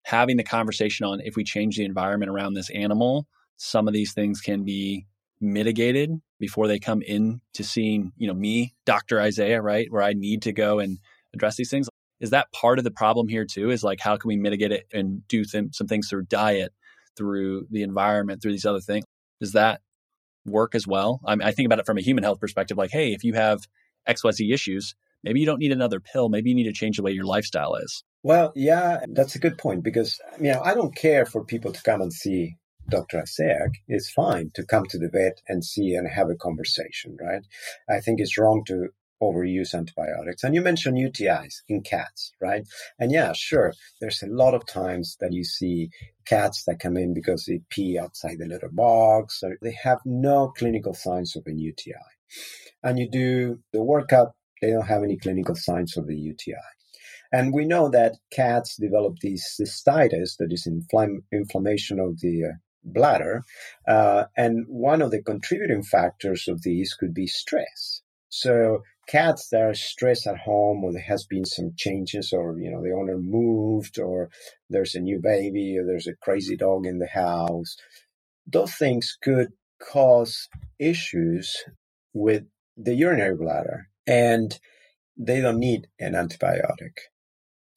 having 0.04 0.36
the 0.36 0.44
conversation 0.44 1.06
on 1.06 1.20
if 1.20 1.34
we 1.36 1.44
change 1.44 1.76
the 1.76 1.84
environment 1.84 2.30
around 2.30 2.54
this 2.54 2.70
animal, 2.70 3.26
some 3.56 3.88
of 3.88 3.94
these 3.94 4.12
things 4.12 4.40
can 4.40 4.64
be 4.64 5.06
mitigated 5.40 6.10
before 6.38 6.68
they 6.68 6.78
come 6.78 7.02
in 7.02 7.40
to 7.54 7.64
seeing, 7.64 8.12
you 8.16 8.26
know, 8.26 8.34
me, 8.34 8.74
Dr. 8.84 9.20
Isaiah, 9.20 9.60
right? 9.60 9.90
Where 9.90 10.02
I 10.02 10.12
need 10.12 10.42
to 10.42 10.52
go 10.52 10.78
and 10.78 10.98
address 11.32 11.56
these 11.56 11.70
things. 11.70 11.88
Is 12.20 12.30
that 12.30 12.52
part 12.52 12.78
of 12.78 12.84
the 12.84 12.90
problem 12.90 13.28
here 13.28 13.44
too? 13.44 13.70
Is 13.70 13.82
like, 13.82 14.00
how 14.00 14.16
can 14.16 14.28
we 14.28 14.36
mitigate 14.36 14.72
it 14.72 14.86
and 14.92 15.26
do 15.26 15.44
th- 15.44 15.74
some 15.74 15.86
things 15.86 16.08
through 16.08 16.24
diet, 16.24 16.72
through 17.16 17.66
the 17.70 17.82
environment, 17.82 18.42
through 18.42 18.52
these 18.52 18.66
other 18.66 18.80
things? 18.80 19.04
Does 19.40 19.52
that 19.52 19.80
work 20.46 20.74
as 20.74 20.86
well? 20.86 21.20
I, 21.24 21.34
mean, 21.34 21.46
I 21.46 21.52
think 21.52 21.66
about 21.66 21.78
it 21.78 21.86
from 21.86 21.98
a 21.98 22.02
human 22.02 22.24
health 22.24 22.40
perspective. 22.40 22.76
Like, 22.76 22.90
hey, 22.90 23.12
if 23.12 23.24
you 23.24 23.34
have 23.34 23.66
XYZ 24.08 24.52
issues, 24.52 24.94
maybe 25.22 25.40
you 25.40 25.46
don't 25.46 25.58
need 25.58 25.72
another 25.72 26.00
pill. 26.00 26.28
Maybe 26.28 26.50
you 26.50 26.56
need 26.56 26.64
to 26.64 26.72
change 26.72 26.96
the 26.96 27.02
way 27.02 27.12
your 27.12 27.24
lifestyle 27.24 27.74
is. 27.74 28.04
Well, 28.24 28.52
yeah, 28.56 29.04
that's 29.08 29.36
a 29.36 29.38
good 29.38 29.58
point 29.58 29.84
because 29.84 30.18
you 30.40 30.52
know 30.52 30.62
I 30.62 30.74
don't 30.74 30.96
care 30.96 31.26
for 31.26 31.44
people 31.44 31.72
to 31.72 31.82
come 31.82 32.00
and 32.00 32.12
see 32.12 32.56
Dr. 32.88 33.20
Isaac. 33.20 33.72
It's 33.86 34.10
fine 34.10 34.50
to 34.54 34.64
come 34.64 34.86
to 34.86 34.98
the 34.98 35.10
vet 35.10 35.42
and 35.48 35.64
see 35.64 35.94
and 35.94 36.08
have 36.08 36.30
a 36.30 36.34
conversation, 36.34 37.18
right? 37.20 37.42
I 37.90 38.00
think 38.00 38.20
it's 38.20 38.38
wrong 38.38 38.64
to 38.68 38.88
overuse 39.22 39.74
antibiotics. 39.74 40.42
And 40.42 40.54
you 40.54 40.62
mentioned 40.62 40.98
UTIs 40.98 41.56
in 41.68 41.82
cats, 41.82 42.32
right? 42.40 42.66
And 42.98 43.12
yeah, 43.12 43.34
sure, 43.34 43.74
there's 44.00 44.22
a 44.22 44.26
lot 44.28 44.54
of 44.54 44.66
times 44.66 45.18
that 45.20 45.32
you 45.34 45.44
see 45.44 45.90
cats 46.26 46.64
that 46.66 46.80
come 46.80 46.96
in 46.96 47.14
because 47.14 47.44
they 47.44 47.60
pee 47.70 47.98
outside 47.98 48.38
the 48.38 48.46
litter 48.46 48.70
box 48.72 49.42
or 49.42 49.58
they 49.62 49.76
have 49.82 50.00
no 50.06 50.48
clinical 50.56 50.94
signs 50.94 51.36
of 51.36 51.44
a 51.46 51.52
UTI. 51.52 51.94
And 52.82 52.98
you 52.98 53.10
do 53.10 53.60
the 53.74 53.80
workup, 53.80 54.32
they 54.62 54.70
don't 54.70 54.86
have 54.86 55.02
any 55.04 55.18
clinical 55.18 55.56
signs 55.56 55.98
of 55.98 56.06
the 56.06 56.16
UTI. 56.16 56.73
And 57.34 57.52
we 57.52 57.64
know 57.64 57.88
that 57.88 58.18
cats 58.30 58.76
develop 58.76 59.14
these 59.20 59.44
cystitis, 59.60 60.36
that 60.38 60.52
is 60.52 60.68
infl- 60.68 61.24
inflammation 61.32 61.98
of 61.98 62.20
the 62.20 62.44
uh, 62.44 62.52
bladder. 62.84 63.42
Uh, 63.88 64.26
and 64.36 64.66
one 64.68 65.02
of 65.02 65.10
the 65.10 65.20
contributing 65.20 65.82
factors 65.82 66.46
of 66.46 66.62
these 66.62 66.94
could 66.94 67.12
be 67.12 67.26
stress. 67.26 68.02
So 68.28 68.82
cats 69.08 69.48
that 69.50 69.62
are 69.62 69.74
stressed 69.74 70.28
at 70.28 70.38
home 70.38 70.84
or 70.84 70.92
there 70.92 71.02
has 71.02 71.26
been 71.26 71.44
some 71.44 71.72
changes 71.76 72.32
or 72.32 72.56
you 72.58 72.70
know 72.70 72.82
the 72.82 72.92
owner 72.92 73.18
moved 73.18 73.98
or 73.98 74.30
there's 74.70 74.94
a 74.94 75.00
new 75.00 75.20
baby 75.20 75.76
or 75.76 75.84
there's 75.84 76.06
a 76.06 76.16
crazy 76.22 76.56
dog 76.56 76.86
in 76.86 76.98
the 76.98 77.06
house 77.06 77.76
those 78.46 78.74
things 78.76 79.18
could 79.22 79.48
cause 79.92 80.48
issues 80.78 81.64
with 82.14 82.44
the 82.78 82.94
urinary 82.94 83.36
bladder 83.36 83.88
and 84.06 84.58
they 85.18 85.42
don't 85.42 85.58
need 85.58 85.86
an 86.00 86.14
antibiotic 86.14 86.96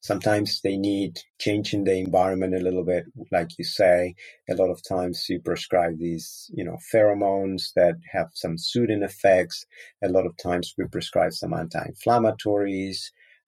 Sometimes 0.08 0.62
they 0.62 0.76
need 0.78 1.20
changing 1.40 1.84
the 1.84 1.96
environment 1.98 2.54
a 2.56 2.60
little 2.60 2.84
bit, 2.84 3.04
like 3.32 3.50
you 3.58 3.64
say. 3.64 4.14
A 4.50 4.54
lot 4.56 4.70
of 4.70 4.82
times 4.88 5.26
you 5.30 5.40
prescribe 5.40 5.98
these, 5.98 6.50
you 6.54 6.64
know, 6.64 6.78
pheromones 6.94 7.74
that 7.76 7.96
have 8.12 8.28
some 8.34 8.58
soothing 8.58 9.04
effects. 9.04 9.66
A 10.04 10.08
lot 10.08 10.26
of 10.26 10.36
times 10.38 10.74
we 10.78 10.86
prescribe 10.86 11.34
some 11.34 11.54
anti-inflammatories, 11.54 12.98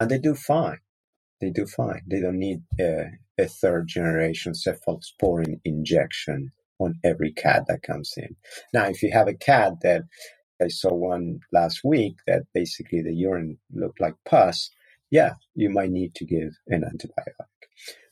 and 0.01 0.11
they 0.11 0.19
do 0.19 0.35
fine. 0.37 0.81
They 1.41 1.51
do 1.51 1.67
fine. 1.67 2.03
They 2.09 2.21
don't 2.21 2.39
need 2.39 2.63
a, 2.81 3.07
a 3.39 3.47
third 3.47 3.89
generation 3.89 4.55
cephalosporin 4.55 5.61
injection 5.65 6.53
on 6.81 6.97
every 7.05 7.33
cat 7.33 7.65
that 7.69 7.83
comes 7.83 8.15
in. 8.19 8.37
Now, 8.75 8.87
if 8.89 9.03
you 9.03 9.13
have 9.13 9.29
a 9.29 9.35
cat 9.35 9.75
that 9.83 10.03
I 10.63 10.69
saw 10.69 10.95
one 10.95 11.41
last 11.53 11.81
week 11.85 12.17
that 12.27 12.45
basically 12.55 13.03
the 13.03 13.15
urine 13.15 13.59
looked 13.73 14.01
like 14.01 14.15
pus, 14.27 14.71
yeah, 15.11 15.35
you 15.55 15.71
might 15.71 15.91
need 15.91 16.15
to 16.17 16.25
give 16.25 16.57
an 16.69 16.83
antibiotic. 16.83 17.35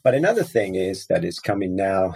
But 0.02 0.14
another 0.14 0.44
thing 0.44 0.74
is 0.74 1.06
that 1.06 1.24
is 1.24 1.38
coming 1.38 1.76
now 1.76 2.14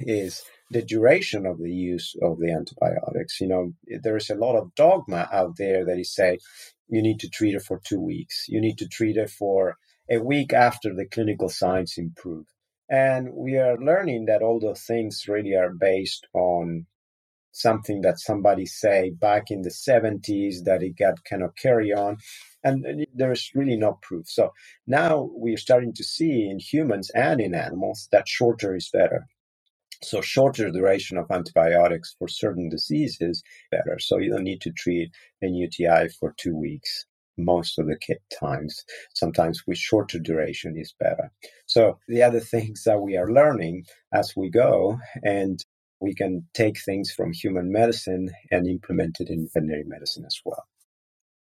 is 0.00 0.42
the 0.70 0.82
duration 0.82 1.46
of 1.46 1.58
the 1.58 1.70
use 1.72 2.14
of 2.22 2.38
the 2.38 2.52
antibiotics. 2.52 3.40
You 3.40 3.48
know, 3.48 3.72
there's 4.02 4.30
a 4.30 4.34
lot 4.34 4.56
of 4.56 4.74
dogma 4.74 5.28
out 5.32 5.56
there 5.56 5.84
that 5.84 5.98
is 5.98 6.14
say 6.14 6.38
you 6.88 7.02
need 7.02 7.20
to 7.20 7.28
treat 7.28 7.54
it 7.54 7.62
for 7.62 7.80
two 7.84 8.00
weeks. 8.00 8.46
You 8.48 8.60
need 8.60 8.78
to 8.78 8.88
treat 8.88 9.16
it 9.16 9.30
for 9.30 9.76
a 10.10 10.18
week 10.18 10.52
after 10.52 10.94
the 10.94 11.06
clinical 11.06 11.48
signs 11.48 11.94
improve. 11.96 12.46
And 12.90 13.30
we 13.34 13.56
are 13.56 13.76
learning 13.76 14.26
that 14.26 14.42
all 14.42 14.58
those 14.58 14.82
things 14.82 15.26
really 15.28 15.54
are 15.54 15.70
based 15.70 16.26
on 16.32 16.86
something 17.52 18.02
that 18.02 18.18
somebody 18.18 18.64
say 18.64 19.10
back 19.10 19.50
in 19.50 19.62
the 19.62 19.70
70s 19.70 20.64
that 20.64 20.82
it 20.82 20.96
got 20.96 21.24
kind 21.24 21.42
of 21.42 21.56
carry 21.56 21.92
on 21.92 22.16
and 22.64 22.86
uh, 22.86 23.04
there's 23.14 23.50
really 23.54 23.76
no 23.76 23.98
proof. 24.02 24.28
So 24.28 24.52
now 24.86 25.30
we're 25.32 25.58
starting 25.58 25.94
to 25.94 26.04
see 26.04 26.48
in 26.50 26.58
humans 26.58 27.10
and 27.14 27.40
in 27.40 27.54
animals 27.54 28.08
that 28.12 28.28
shorter 28.28 28.76
is 28.76 28.90
better. 28.92 29.26
So 30.02 30.20
shorter 30.22 30.70
duration 30.70 31.18
of 31.18 31.30
antibiotics 31.30 32.14
for 32.18 32.28
certain 32.28 32.68
diseases 32.70 33.42
better. 33.70 33.98
So 34.00 34.18
you 34.18 34.30
don't 34.32 34.44
need 34.44 34.62
to 34.62 34.72
treat 34.72 35.10
an 35.42 35.54
uti 35.54 35.86
for 36.20 36.34
two 36.38 36.56
weeks 36.56 37.06
most 37.36 37.78
of 37.78 37.86
the 37.86 37.96
times. 38.40 38.84
Sometimes 39.14 39.64
with 39.66 39.78
shorter 39.78 40.20
duration 40.20 40.76
is 40.78 40.94
better. 41.00 41.32
So 41.66 41.98
the 42.08 42.22
other 42.22 42.40
things 42.54 42.84
that 42.84 43.00
we 43.02 43.16
are 43.16 43.30
learning 43.32 43.84
as 44.14 44.34
we 44.36 44.50
go 44.50 44.98
and 45.24 45.64
we 46.00 46.14
can 46.14 46.46
take 46.54 46.80
things 46.80 47.12
from 47.12 47.32
human 47.32 47.72
medicine 47.72 48.30
and 48.52 48.68
implement 48.68 49.18
it 49.20 49.30
in 49.30 49.48
veterinary 49.52 49.84
medicine 49.84 50.24
as 50.26 50.40
well. 50.44 50.64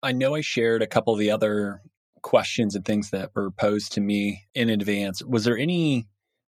I 0.03 0.13
know 0.13 0.35
I 0.35 0.41
shared 0.41 0.83
a 0.83 0.87
couple 0.87 1.13
of 1.13 1.19
the 1.19 1.31
other 1.31 1.83
questions 2.23 2.75
and 2.75 2.85
things 2.85 3.11
that 3.11 3.31
were 3.35 3.51
posed 3.51 3.93
to 3.93 4.01
me 4.01 4.45
in 4.55 4.71
advance. 4.71 5.23
Was 5.23 5.45
there 5.45 5.59
any 5.59 6.07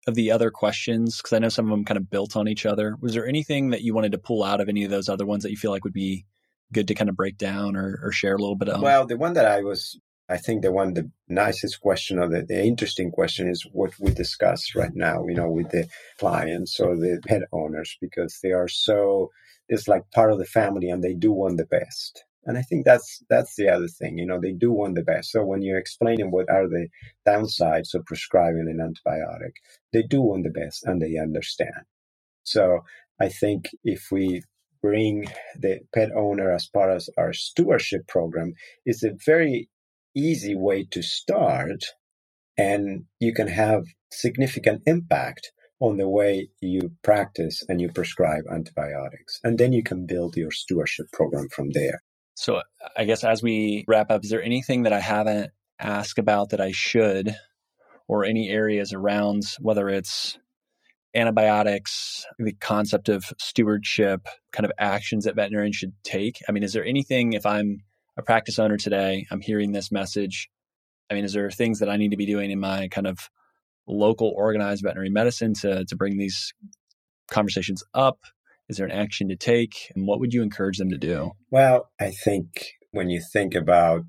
of 0.07 0.15
the 0.15 0.31
other 0.31 0.51
questions? 0.51 1.19
Because 1.19 1.33
I 1.33 1.39
know 1.39 1.49
some 1.49 1.67
of 1.67 1.71
them 1.71 1.85
kind 1.85 1.99
of 1.99 2.11
built 2.11 2.37
on 2.37 2.49
each 2.49 2.67
other. 2.67 2.97
Was 3.01 3.15
there 3.15 3.27
anything 3.27 3.71
that 3.71 3.83
you 3.83 3.95
wanted 3.95 4.13
to 4.13 4.19
pull 4.19 4.43
out 4.43 4.61
of 4.61 4.69
any 4.69 4.85
of 4.85 4.91
those 4.91 5.09
other 5.09 5.27
ones 5.27 5.43
that 5.43 5.51
you 5.51 5.57
feel 5.57 5.71
like 5.71 5.85
would 5.85 5.93
be 5.93 6.27
good 6.73 6.89
to 6.89 6.95
kind 6.95 7.09
of 7.09 7.17
break 7.17 7.39
down 7.39 7.77
or, 7.77 8.01
or 8.03 8.13
share 8.13 8.35
a 8.35 8.39
little 8.39 8.57
bit 8.57 8.69
of? 8.69 8.83
Well, 8.83 9.07
the 9.07 9.17
one 9.17 9.35
that 9.35 9.47
I 9.47 9.63
was 9.63 9.99
I 10.29 10.39
think 10.39 10.63
the 10.63 10.73
one, 10.73 10.95
the 10.95 11.11
nicest 11.29 11.81
question 11.81 12.19
or 12.19 12.29
the, 12.29 12.43
the 12.43 12.65
interesting 12.65 13.11
question 13.11 13.47
is 13.49 13.67
what 13.71 13.93
we 14.01 14.11
discuss 14.13 14.75
right 14.75 14.95
now, 14.95 15.27
you 15.27 15.35
know, 15.35 15.51
with 15.51 15.71
the 15.71 15.87
clients 16.19 16.81
or 16.81 16.97
the 16.97 17.21
pet 17.27 17.43
owners, 17.53 17.97
because 18.01 18.39
they 18.43 18.53
are 18.53 18.69
so, 18.69 19.31
it's 19.69 19.87
like 19.87 20.11
part 20.13 20.33
of 20.33 20.39
the 20.39 20.47
family 20.47 20.89
and 20.89 21.05
they 21.05 21.15
do 21.15 21.31
want 21.31 21.59
the 21.59 21.67
best. 21.67 22.25
And 22.47 22.59
I 22.59 22.63
think 22.63 22.85
that's 22.85 23.23
that's 23.31 23.57
the 23.57 23.69
other 23.69 23.89
thing, 23.89 24.19
you 24.19 24.27
know, 24.27 24.41
they 24.41 24.53
do 24.53 24.73
want 24.73 24.97
the 24.97 25.03
best. 25.03 25.33
So 25.33 25.45
when 25.45 25.63
you're 25.63 25.79
explaining 25.79 26.31
what 26.31 26.51
are 26.51 26.69
the 26.69 26.89
downsides 27.27 27.95
of 27.95 28.05
prescribing 28.07 28.69
an 28.69 28.79
antibiotic, 28.79 29.53
they 29.93 30.03
do 30.03 30.23
want 30.23 30.45
the 30.45 30.51
best 30.51 30.85
and 30.85 31.01
they 31.01 31.19
understand. 31.19 31.85
So 32.45 32.81
I 33.21 33.29
think 33.29 33.71
if 33.85 34.09
we 34.13 34.43
bring 34.83 35.27
the 35.59 35.81
pet 35.95 36.11
owner 36.15 36.53
as 36.53 36.69
part 36.69 36.91
of 36.91 37.05
our 37.19 37.33
stewardship 37.33 38.07
program, 38.09 38.55
it's 38.85 39.05
a 39.05 39.17
very 39.25 39.71
easy 40.15 40.55
way 40.55 40.85
to 40.91 41.03
start 41.03 41.85
and 42.57 43.05
you 43.21 43.35
can 43.35 43.49
have 43.49 43.85
significant 44.13 44.83
impact 44.87 45.53
on 45.81 45.97
the 45.97 46.09
way 46.09 46.49
you 46.61 46.93
practice 47.03 47.65
and 47.69 47.81
you 47.81 47.91
prescribe 47.91 48.45
antibiotics 48.51 49.41
and 49.43 49.59
then 49.59 49.73
you 49.73 49.83
can 49.83 50.07
build 50.07 50.37
your 50.37 50.51
stewardship 50.51 51.07
program 51.13 51.49
from 51.49 51.71
there 51.71 52.03
so 52.35 52.61
i 52.97 53.05
guess 53.05 53.25
as 53.25 53.43
we 53.43 53.85
wrap 53.89 54.11
up 54.11 54.25
is 54.25 54.31
there 54.31 54.43
anything 54.43 54.83
that 54.83 54.93
i 54.93 55.01
haven't 55.01 55.51
asked 55.79 56.19
about 56.19 56.51
that 56.51 56.61
i 56.61 56.71
should 56.73 57.35
or 58.07 58.25
any 58.25 58.49
areas 58.49 58.93
around 58.93 59.43
whether 59.61 59.89
it's 59.89 60.39
antibiotics 61.15 62.27
the 62.39 62.53
concept 62.55 63.09
of 63.09 63.25
stewardship 63.39 64.27
kind 64.53 64.67
of 64.67 64.73
actions 64.79 65.25
that 65.25 65.37
veterinarians 65.37 65.77
should 65.77 65.93
take 66.03 66.41
i 66.49 66.53
mean 66.53 66.63
is 66.63 66.73
there 66.73 66.85
anything 66.85 67.33
if 67.33 67.47
i'm 67.47 67.83
a 68.17 68.23
practice 68.23 68.59
owner 68.59 68.77
today, 68.77 69.27
I'm 69.31 69.41
hearing 69.41 69.73
this 69.73 69.91
message. 69.91 70.51
I 71.11 71.15
mean, 71.15 71.25
is 71.25 71.33
there 71.33 71.51
things 71.51 71.81
that 71.81 71.91
I 71.91 71.97
need 71.97 72.11
to 72.11 72.17
be 72.17 72.27
doing 72.27 72.51
in 72.51 72.61
my 72.61 72.89
kind 72.89 73.07
of 73.07 73.31
local 73.87 74.33
organized 74.37 74.83
veterinary 74.83 75.11
medicine 75.11 75.55
to, 75.55 75.85
to 75.85 75.97
bring 75.97 76.17
these 76.17 76.55
conversations 77.31 77.83
up? 77.93 78.21
Is 78.69 78.79
there 78.79 78.87
an 78.87 78.93
action 78.93 79.29
to 79.29 79.37
take? 79.37 79.93
And 79.95 80.07
what 80.07 80.21
would 80.21 80.33
you 80.33 80.43
encourage 80.43 80.79
them 80.79 80.91
to 80.91 80.99
do? 80.99 81.33
Well, 81.51 81.91
I 82.01 82.11
think 82.11 82.47
when 82.93 83.11
you 83.11 83.21
think 83.33 83.55
about 83.55 84.03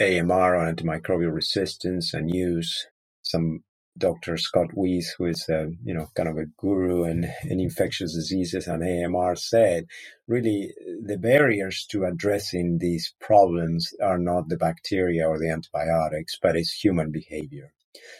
AMR 0.00 0.56
or 0.56 0.72
antimicrobial 0.72 1.34
resistance 1.34 2.14
and 2.14 2.30
use, 2.32 2.86
some 3.22 3.60
Dr. 3.98 4.36
Scott 4.36 4.68
Weese, 4.76 5.08
who 5.18 5.26
is 5.26 5.44
a, 5.50 5.70
you 5.84 5.92
know 5.92 6.06
kind 6.14 6.28
of 6.28 6.36
a 6.36 6.46
guru 6.56 7.04
in, 7.04 7.28
in 7.44 7.58
infectious 7.60 8.14
diseases 8.14 8.68
and 8.68 8.82
AMR, 8.82 9.34
said 9.34 9.86
really 10.28 10.72
the 11.04 11.18
barriers 11.18 11.84
to 11.90 12.04
addressing 12.04 12.78
these 12.78 13.12
problems 13.20 13.90
are 14.00 14.18
not 14.18 14.48
the 14.48 14.56
bacteria 14.56 15.26
or 15.26 15.38
the 15.38 15.50
antibiotics, 15.50 16.38
but 16.40 16.56
it's 16.56 16.72
human 16.72 17.10
behavior. 17.10 17.72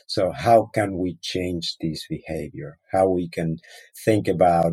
So 0.09 0.33
how 0.33 0.69
can 0.75 0.99
we 0.99 1.19
change 1.23 1.77
this 1.81 2.05
behavior? 2.09 2.79
How 2.91 3.09
we 3.09 3.29
can 3.29 3.59
think 4.05 4.27
about 4.27 4.73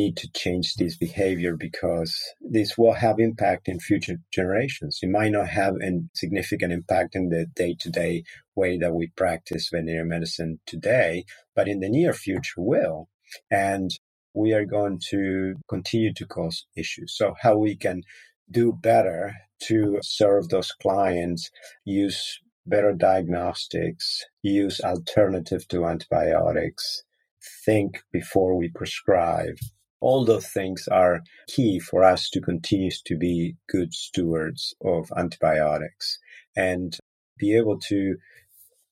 need 0.00 0.16
to 0.16 0.30
change 0.32 0.74
this 0.74 0.96
behavior 0.96 1.56
because 1.56 2.12
this 2.40 2.76
will 2.78 2.94
have 2.94 3.18
impact 3.18 3.68
in 3.68 3.78
future 3.78 4.16
generations. 4.32 4.98
It 5.02 5.10
might 5.10 5.32
not 5.32 5.48
have 5.48 5.74
a 5.82 5.90
significant 6.14 6.72
impact 6.72 7.14
in 7.14 7.28
the 7.28 7.46
day 7.54 7.76
to 7.80 7.90
day 7.90 8.24
way 8.54 8.78
that 8.78 8.94
we 8.94 9.12
practice 9.16 9.68
veterinary 9.70 10.06
medicine 10.06 10.60
today, 10.66 11.24
but 11.54 11.68
in 11.68 11.80
the 11.80 11.88
near 11.88 12.12
future 12.12 12.62
will. 12.72 13.08
And 13.50 13.90
we 14.34 14.52
are 14.52 14.64
going 14.64 15.00
to 15.10 15.54
continue 15.68 16.12
to 16.14 16.26
cause 16.26 16.66
issues. 16.76 17.16
So 17.16 17.34
how 17.40 17.56
we 17.56 17.76
can 17.76 18.02
do 18.50 18.72
better 18.72 19.34
to 19.68 19.98
serve 20.02 20.48
those 20.48 20.72
clients, 20.72 21.50
use 21.84 22.40
better 22.66 22.92
diagnostics, 22.92 24.24
use 24.42 24.80
alternative 24.80 25.66
to 25.68 25.86
antibiotics, 25.86 27.02
think 27.64 28.02
before 28.12 28.56
we 28.56 28.68
prescribe. 28.68 29.56
All 30.00 30.24
those 30.24 30.48
things 30.48 30.88
are 30.90 31.20
key 31.46 31.78
for 31.78 32.02
us 32.02 32.30
to 32.30 32.40
continue 32.40 32.90
to 33.04 33.16
be 33.16 33.56
good 33.68 33.92
stewards 33.92 34.74
of 34.84 35.12
antibiotics 35.16 36.18
and 36.56 36.96
be 37.38 37.56
able 37.56 37.78
to 37.88 38.16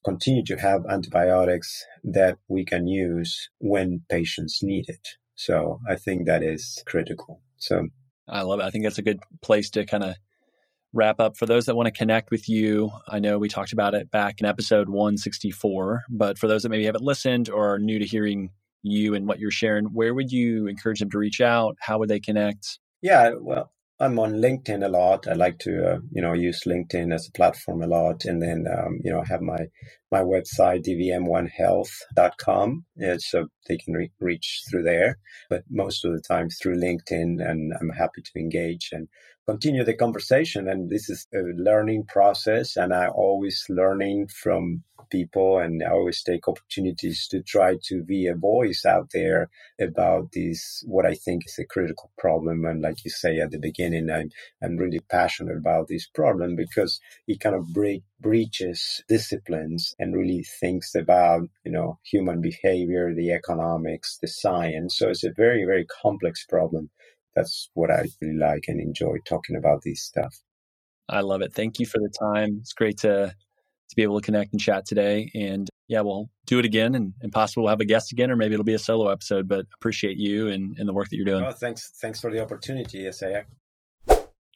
continue 0.05 0.43
to 0.45 0.55
have 0.55 0.85
antibiotics 0.89 1.85
that 2.03 2.37
we 2.47 2.63
can 2.63 2.87
use 2.87 3.49
when 3.59 4.01
patients 4.09 4.59
need 4.63 4.85
it. 4.87 5.07
So 5.35 5.79
I 5.87 5.95
think 5.95 6.25
that 6.25 6.43
is 6.43 6.83
critical. 6.85 7.41
So 7.57 7.87
I 8.27 8.41
love 8.41 8.59
it. 8.59 8.63
I 8.63 8.69
think 8.69 8.83
that's 8.83 8.97
a 8.97 9.03
good 9.03 9.19
place 9.41 9.69
to 9.71 9.85
kind 9.85 10.03
of 10.03 10.15
wrap 10.93 11.19
up. 11.19 11.37
For 11.37 11.45
those 11.45 11.65
that 11.65 11.75
want 11.75 11.87
to 11.87 11.91
connect 11.91 12.31
with 12.31 12.49
you, 12.49 12.91
I 13.07 13.19
know 13.19 13.37
we 13.37 13.49
talked 13.49 13.73
about 13.73 13.93
it 13.93 14.09
back 14.11 14.39
in 14.39 14.45
episode 14.45 14.89
164, 14.89 16.03
but 16.09 16.37
for 16.37 16.47
those 16.47 16.63
that 16.63 16.69
maybe 16.69 16.85
haven't 16.85 17.03
listened 17.03 17.49
or 17.49 17.73
are 17.75 17.79
new 17.79 17.99
to 17.99 18.05
hearing 18.05 18.51
you 18.81 19.15
and 19.15 19.27
what 19.27 19.39
you're 19.39 19.51
sharing, 19.51 19.85
where 19.85 20.13
would 20.13 20.31
you 20.31 20.67
encourage 20.67 20.99
them 20.99 21.11
to 21.11 21.17
reach 21.17 21.41
out? 21.41 21.75
How 21.79 21.99
would 21.99 22.09
they 22.09 22.19
connect? 22.19 22.79
Yeah, 23.01 23.31
well, 23.39 23.71
I'm 24.01 24.17
on 24.17 24.35
LinkedIn 24.35 24.85
a 24.85 24.89
lot. 24.89 25.27
I 25.27 25.33
like 25.33 25.59
to, 25.59 25.95
uh, 25.95 25.99
you 26.11 26.21
know, 26.21 26.33
use 26.33 26.63
LinkedIn 26.65 27.13
as 27.13 27.27
a 27.27 27.31
platform 27.33 27.81
a 27.81 27.87
lot, 27.87 28.23
and 28.25 28.41
then, 28.41 28.65
um, 28.71 28.99
you 29.03 29.11
know, 29.11 29.21
I 29.21 29.25
have 29.25 29.41
my 29.41 29.67
my 30.11 30.21
website 30.21 30.83
dvm1health.com, 30.85 32.85
yeah, 32.95 33.17
so 33.19 33.47
they 33.67 33.77
can 33.77 33.93
re- 33.93 34.11
reach 34.19 34.63
through 34.69 34.83
there. 34.83 35.17
But 35.49 35.63
most 35.69 36.05
of 36.05 36.13
the 36.13 36.21
time 36.21 36.49
through 36.49 36.79
LinkedIn, 36.79 37.45
and 37.45 37.73
I'm 37.79 37.89
happy 37.89 38.21
to 38.21 38.39
engage 38.39 38.89
and 38.91 39.07
continue 39.49 39.83
the 39.83 39.95
conversation. 39.95 40.67
And 40.69 40.89
this 40.89 41.09
is 41.09 41.25
a 41.33 41.39
learning 41.39 42.05
process, 42.05 42.77
and 42.77 42.93
I 42.93 43.07
always 43.07 43.65
learning 43.69 44.27
from 44.27 44.83
people 45.09 45.57
and 45.57 45.81
I 45.83 45.89
always 45.89 46.21
take 46.21 46.47
opportunities 46.47 47.27
to 47.31 47.41
try 47.41 47.77
to 47.85 48.03
be 48.03 48.27
a 48.27 48.35
voice 48.35 48.85
out 48.85 49.09
there 49.11 49.49
about 49.81 50.33
this, 50.33 50.83
what 50.85 51.05
I 51.05 51.15
think 51.15 51.45
is 51.47 51.57
a 51.59 51.65
critical 51.65 52.11
problem. 52.19 52.63
And 52.65 52.83
like 52.83 53.03
you 53.03 53.09
say 53.09 53.39
at 53.39 53.49
the 53.49 53.57
beginning, 53.59 54.11
I'm, 54.11 54.29
I'm 54.63 54.77
really 54.77 54.99
passionate 55.09 55.57
about 55.57 55.87
this 55.87 56.07
problem 56.07 56.55
because 56.55 56.99
it 57.27 57.39
kind 57.39 57.55
of 57.55 57.73
break, 57.73 58.03
breaches 58.19 59.01
disciplines 59.07 59.95
and 59.97 60.15
really 60.15 60.45
thinks 60.59 60.93
about, 60.93 61.41
you 61.65 61.71
know, 61.71 61.97
human 62.03 62.39
behavior, 62.41 63.13
the 63.15 63.31
economics, 63.31 64.19
the 64.21 64.27
science. 64.27 64.95
So 64.97 65.09
it's 65.09 65.23
a 65.23 65.33
very, 65.35 65.65
very 65.65 65.87
complex 66.03 66.45
problem 66.45 66.91
that's 67.35 67.69
what 67.73 67.91
I 67.91 68.05
really 68.21 68.37
like 68.37 68.65
and 68.67 68.79
enjoy 68.79 69.17
talking 69.25 69.55
about 69.55 69.81
this 69.83 70.03
stuff. 70.03 70.35
I 71.07 71.21
love 71.21 71.41
it. 71.41 71.53
Thank 71.53 71.79
you 71.79 71.85
for 71.85 71.99
the 71.99 72.13
time. 72.19 72.57
It's 72.61 72.73
great 72.73 72.97
to 72.99 73.33
to 73.89 73.95
be 73.95 74.03
able 74.03 74.19
to 74.19 74.25
connect 74.25 74.53
and 74.53 74.61
chat 74.61 74.85
today. 74.85 75.31
And 75.33 75.67
yeah, 75.87 76.01
we'll 76.01 76.29
do 76.45 76.59
it 76.59 76.65
again 76.65 76.93
and, 76.93 77.13
and 77.21 77.31
possibly 77.31 77.63
we'll 77.63 77.71
have 77.71 77.79
a 77.79 77.85
guest 77.85 78.11
again, 78.11 78.29
or 78.29 78.35
maybe 78.35 78.53
it'll 78.53 78.63
be 78.63 78.75
a 78.75 78.79
solo 78.79 79.09
episode, 79.09 79.47
but 79.47 79.65
appreciate 79.79 80.17
you 80.17 80.47
and, 80.47 80.77
and 80.77 80.87
the 80.87 80.93
work 80.93 81.09
that 81.09 81.15
you're 81.15 81.25
doing. 81.25 81.43
Oh, 81.43 81.51
thanks. 81.51 81.91
Thanks 81.99 82.21
for 82.21 82.31
the 82.31 82.39
opportunity, 82.39 83.07
Isaiah. 83.07 83.45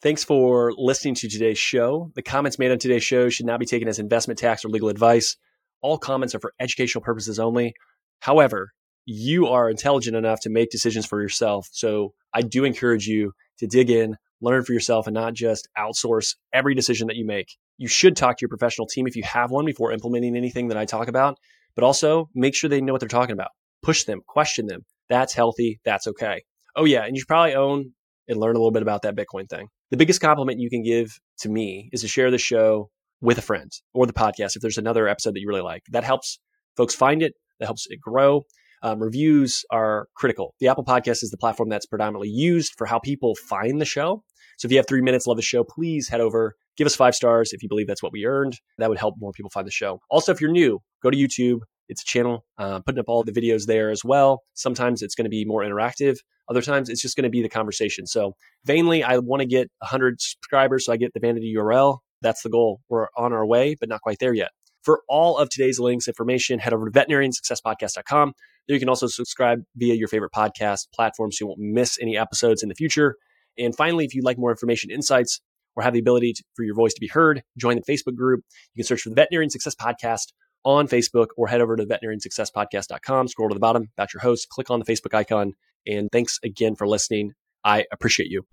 Thanks 0.04 0.24
for 0.24 0.74
listening 0.78 1.16
to 1.16 1.30
today's 1.30 1.58
show. 1.58 2.12
The 2.14 2.22
comments 2.22 2.60
made 2.60 2.72
on 2.72 2.78
today's 2.78 3.04
show 3.04 3.30
should 3.30 3.46
not 3.46 3.60
be 3.60 3.66
taken 3.66 3.88
as 3.88 4.00
investment 4.00 4.38
tax 4.38 4.64
or 4.64 4.70
legal 4.70 4.90
advice. 4.90 5.38
All 5.82 5.98
comments 5.98 6.36
are 6.36 6.40
for 6.40 6.54
educational 6.60 7.04
purposes 7.04 7.40
only. 7.40 7.74
However, 8.20 8.74
you 9.06 9.48
are 9.48 9.70
intelligent 9.70 10.16
enough 10.16 10.40
to 10.42 10.50
make 10.50 10.70
decisions 10.70 11.06
for 11.06 11.22
yourself. 11.22 11.68
So 11.72 12.14
I 12.34 12.42
do 12.42 12.64
encourage 12.64 13.08
you 13.08 13.34
to 13.60 13.68
dig 13.68 13.90
in, 13.90 14.16
learn 14.42 14.64
for 14.64 14.74
yourself, 14.74 15.08
and 15.08 15.14
not 15.14 15.34
just 15.34 15.68
outsource 15.78 16.36
every 16.54 16.76
decision 16.76 17.08
that 17.08 17.16
you 17.16 17.26
make. 17.26 17.56
You 17.78 17.88
should 17.88 18.16
talk 18.16 18.38
to 18.38 18.42
your 18.42 18.50
professional 18.50 18.88
team 18.88 19.08
if 19.08 19.16
you 19.16 19.24
have 19.24 19.52
one 19.52 19.66
before 19.66 19.92
implementing 19.92 20.36
anything 20.36 20.70
that 20.70 20.78
I 20.78 20.86
talk 20.86 21.08
about, 21.08 21.38
but 21.76 21.84
also 21.84 22.30
make 22.34 22.56
sure 22.56 22.70
they 22.70 22.82
know 22.82 22.94
what 22.94 23.00
they're 23.00 23.10
talking 23.10 23.34
about. 23.34 23.50
Push 23.82 24.04
them, 24.04 24.22
question 24.26 24.68
them. 24.68 24.86
That's 25.10 25.34
healthy. 25.34 25.80
That's 25.84 26.08
okay. 26.08 26.44
Oh, 26.76 26.86
yeah. 26.86 27.04
And 27.04 27.16
you 27.16 27.22
should 27.22 27.28
probably 27.28 27.56
own 27.56 27.92
and 28.28 28.40
learn 28.40 28.56
a 28.56 28.60
little 28.60 28.72
bit 28.72 28.82
about 28.82 29.02
that 29.02 29.16
Bitcoin 29.16 29.50
thing. 29.50 29.68
The 29.92 29.98
biggest 29.98 30.22
compliment 30.22 30.60
you 30.60 30.70
can 30.70 30.82
give 30.82 31.20
to 31.40 31.50
me 31.50 31.90
is 31.92 32.02
to 32.02 32.08
share 32.08 32.32
the 32.32 32.38
show 32.38 32.90
with 33.22 33.38
a 33.38 33.42
friend 33.42 33.72
or 33.94 34.06
the 34.06 34.14
podcast 34.14 34.56
if 34.56 34.62
there's 34.62 34.78
another 34.78 35.08
episode 35.08 35.36
that 35.36 35.42
you 35.42 35.48
really 35.48 35.62
like. 35.62 35.84
That 35.92 36.04
helps 36.04 36.40
folks 36.78 36.96
find 36.96 37.22
it, 37.22 37.34
that 37.60 37.66
helps 37.66 37.86
it 37.90 38.00
grow. 38.02 38.44
Um, 38.84 39.02
reviews 39.02 39.64
are 39.72 40.08
critical. 40.16 40.54
The 40.60 40.68
Apple 40.68 40.84
Podcast 40.84 41.24
is 41.24 41.32
the 41.32 41.38
platform 41.38 41.70
that's 41.70 41.86
predominantly 41.86 42.30
used 42.30 42.74
for 42.78 42.86
how 42.86 43.00
people 43.00 43.36
find 43.36 43.80
the 43.80 43.86
show. 43.86 44.24
So 44.58 44.68
if 44.68 44.72
you 44.72 44.78
have 44.78 44.88
three 44.88 45.02
minutes, 45.02 45.26
love 45.26 45.38
the 45.38 45.42
show, 45.42 45.64
please 45.64 46.10
head 46.10 46.22
over, 46.22 46.56
give 46.78 46.86
us 46.86 46.96
five 46.96 47.16
stars 47.16 47.54
if 47.54 47.64
you 47.64 47.70
believe 47.70 47.88
that's 47.88 48.04
what 48.04 48.12
we 48.12 48.26
earned. 48.26 48.60
That 48.78 48.90
would 48.90 49.00
help 49.00 49.16
more 49.18 49.32
people 49.32 49.50
find 49.50 49.66
the 49.66 49.72
show. 49.72 50.00
Also, 50.10 50.32
if 50.32 50.42
you're 50.42 50.52
new, 50.52 50.80
go 51.02 51.10
to 51.10 51.18
YouTube. 51.18 51.60
It's 51.90 52.02
a 52.02 52.06
channel, 52.06 52.46
uh, 52.58 52.80
putting 52.80 53.00
up 53.00 53.10
all 53.10 53.24
the 53.24 53.32
videos 53.32 53.66
there 53.66 53.90
as 53.90 54.04
well. 54.06 54.42
Sometimes 54.54 55.02
it's 55.02 55.16
going 55.16 55.26
to 55.26 55.30
be 55.30 55.44
more 55.46 55.62
interactive. 55.62 56.18
Other 56.50 56.62
times 56.62 56.90
it's 56.90 57.02
just 57.02 57.16
going 57.16 57.24
to 57.24 57.30
be 57.30 57.42
the 57.42 57.50
conversation. 57.50 58.06
So 58.06 58.34
vainly, 58.66 59.04
I 59.04 59.18
want 59.18 59.42
to 59.42 59.46
get 59.46 59.70
100 59.80 60.22
subscribers 60.22 60.86
so 60.86 60.94
I 60.94 60.98
get 60.98 61.14
the 61.14 61.20
vanity 61.20 61.54
URL. 61.58 62.00
That's 62.22 62.42
the 62.42 62.50
goal. 62.50 62.80
We're 62.90 63.08
on 63.18 63.34
our 63.34 63.46
way, 63.46 63.76
but 63.80 63.90
not 63.90 64.02
quite 64.02 64.18
there 64.20 64.34
yet. 64.34 64.52
For 64.84 65.02
all 65.08 65.38
of 65.38 65.50
today's 65.50 65.80
links, 65.80 66.08
information, 66.08 66.60
head 66.60 66.74
over 66.74 66.90
to 66.90 66.92
veterinariansuccesspodcast.com. 66.92 68.34
There 68.68 68.76
you 68.76 68.80
can 68.80 68.90
also 68.90 69.08
subscribe 69.08 69.64
via 69.76 69.94
your 69.94 70.08
favorite 70.08 70.32
podcast 70.32 70.88
platform 70.94 71.32
so 71.32 71.44
you 71.44 71.48
won't 71.48 71.60
miss 71.60 71.98
any 72.02 72.18
episodes 72.18 72.64
in 72.64 72.70
the 72.70 72.76
future. 72.76 73.16
And 73.58 73.76
finally, 73.76 74.06
if 74.06 74.16
you'd 74.16 74.26
like 74.26 74.38
more 74.38 74.52
information, 74.52 74.92
insights, 74.92 75.42
or 75.76 75.84
have 75.84 75.94
the 75.94 76.00
ability 76.00 76.34
to, 76.34 76.44
for 76.56 76.64
your 76.64 76.76
voice 76.76 76.94
to 76.94 77.00
be 77.00 77.08
heard, 77.08 77.44
join 77.58 77.76
the 77.76 77.92
Facebook 77.92 78.16
group. 78.16 78.42
You 78.74 78.84
can 78.84 78.88
search 78.88 79.02
for 79.02 79.10
the 79.10 79.16
Veterinarian 79.16 79.50
Success 79.50 79.76
Podcast 79.76 80.34
on 80.64 80.88
Facebook 80.88 81.28
or 81.38 81.48
head 81.48 81.62
over 81.62 81.76
to 81.76 81.86
veterinariansuccesspodcast.com, 81.86 83.28
scroll 83.28 83.50
to 83.50 83.54
the 83.54 83.60
bottom 83.60 83.90
about 83.98 84.14
your 84.14 84.22
host, 84.22 84.50
click 84.50 84.70
on 84.70 84.80
the 84.80 84.86
Facebook 84.86 85.14
icon. 85.14 85.54
And 85.86 86.10
thanks 86.12 86.40
again 86.44 86.76
for 86.76 86.88
listening. 86.88 87.34
I 87.66 87.86
appreciate 87.92 88.30
you. 88.30 88.46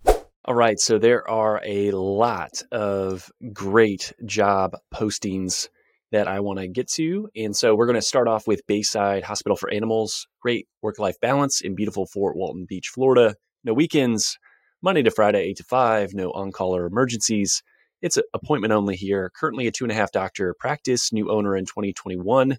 All 0.44 0.54
right. 0.54 0.80
So 0.80 0.98
there 0.98 1.28
are 1.28 1.60
a 1.64 1.90
lot 1.92 2.62
of 2.72 3.30
great 3.52 4.12
job 4.24 4.76
postings 4.92 5.68
that 6.12 6.28
I 6.28 6.40
want 6.40 6.58
to 6.58 6.68
get 6.68 6.88
to. 6.92 7.28
And 7.36 7.56
so 7.56 7.74
we're 7.74 7.86
going 7.86 7.94
to 7.94 8.02
start 8.02 8.28
off 8.28 8.46
with 8.46 8.66
Bayside 8.66 9.24
Hospital 9.24 9.56
for 9.56 9.70
Animals. 9.70 10.26
Great 10.40 10.66
work 10.82 10.98
life 10.98 11.16
balance 11.20 11.60
in 11.60 11.74
beautiful 11.74 12.06
Fort 12.06 12.36
Walton 12.36 12.66
Beach, 12.68 12.88
Florida. 12.88 13.36
No 13.64 13.74
weekends, 13.74 14.38
Monday 14.82 15.02
to 15.02 15.10
Friday, 15.10 15.42
8 15.42 15.56
to 15.58 15.64
5, 15.64 16.14
no 16.14 16.30
on 16.30 16.52
call 16.52 16.74
or 16.74 16.86
emergencies. 16.86 17.62
It's 18.02 18.18
appointment 18.32 18.72
only 18.72 18.96
here. 18.96 19.30
Currently 19.38 19.66
a 19.66 19.72
two 19.72 19.84
and 19.84 19.92
a 19.92 19.94
half 19.94 20.10
doctor 20.10 20.54
practice, 20.58 21.12
new 21.12 21.30
owner 21.30 21.54
in 21.54 21.66
2021, 21.66 22.56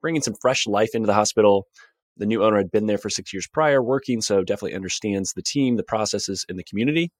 bringing 0.00 0.22
some 0.22 0.34
fresh 0.40 0.66
life 0.66 0.90
into 0.94 1.06
the 1.06 1.14
hospital. 1.14 1.66
The 2.16 2.26
new 2.26 2.44
owner 2.44 2.58
had 2.58 2.70
been 2.70 2.86
there 2.86 2.98
for 2.98 3.10
six 3.10 3.32
years 3.32 3.48
prior, 3.48 3.82
working, 3.82 4.20
so 4.20 4.44
definitely 4.44 4.76
understands 4.76 5.32
the 5.32 5.42
team, 5.42 5.76
the 5.76 5.82
processes, 5.82 6.46
and 6.48 6.56
the 6.56 6.64
community. 6.64 7.10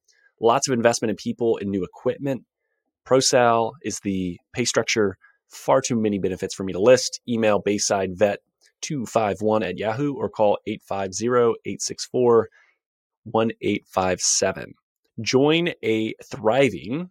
Lots 0.40 0.68
of 0.68 0.74
investment 0.74 1.10
in 1.10 1.16
people 1.16 1.58
and 1.60 1.70
new 1.70 1.82
equipment. 1.82 2.44
ProSal 3.04 3.72
is 3.82 3.98
the 4.00 4.38
pay 4.52 4.64
structure. 4.64 5.16
Far 5.48 5.80
too 5.80 5.96
many 5.96 6.18
benefits 6.18 6.54
for 6.54 6.64
me 6.64 6.72
to 6.72 6.80
list. 6.80 7.20
Email 7.28 7.58
Bayside 7.58 8.16
Vet 8.16 8.40
251 8.82 9.62
at 9.62 9.78
Yahoo 9.78 10.14
or 10.14 10.28
call 10.28 10.58
850 10.66 11.26
864 11.64 12.48
1857. 13.24 14.74
Join 15.20 15.70
a 15.82 16.14
thriving, 16.24 17.10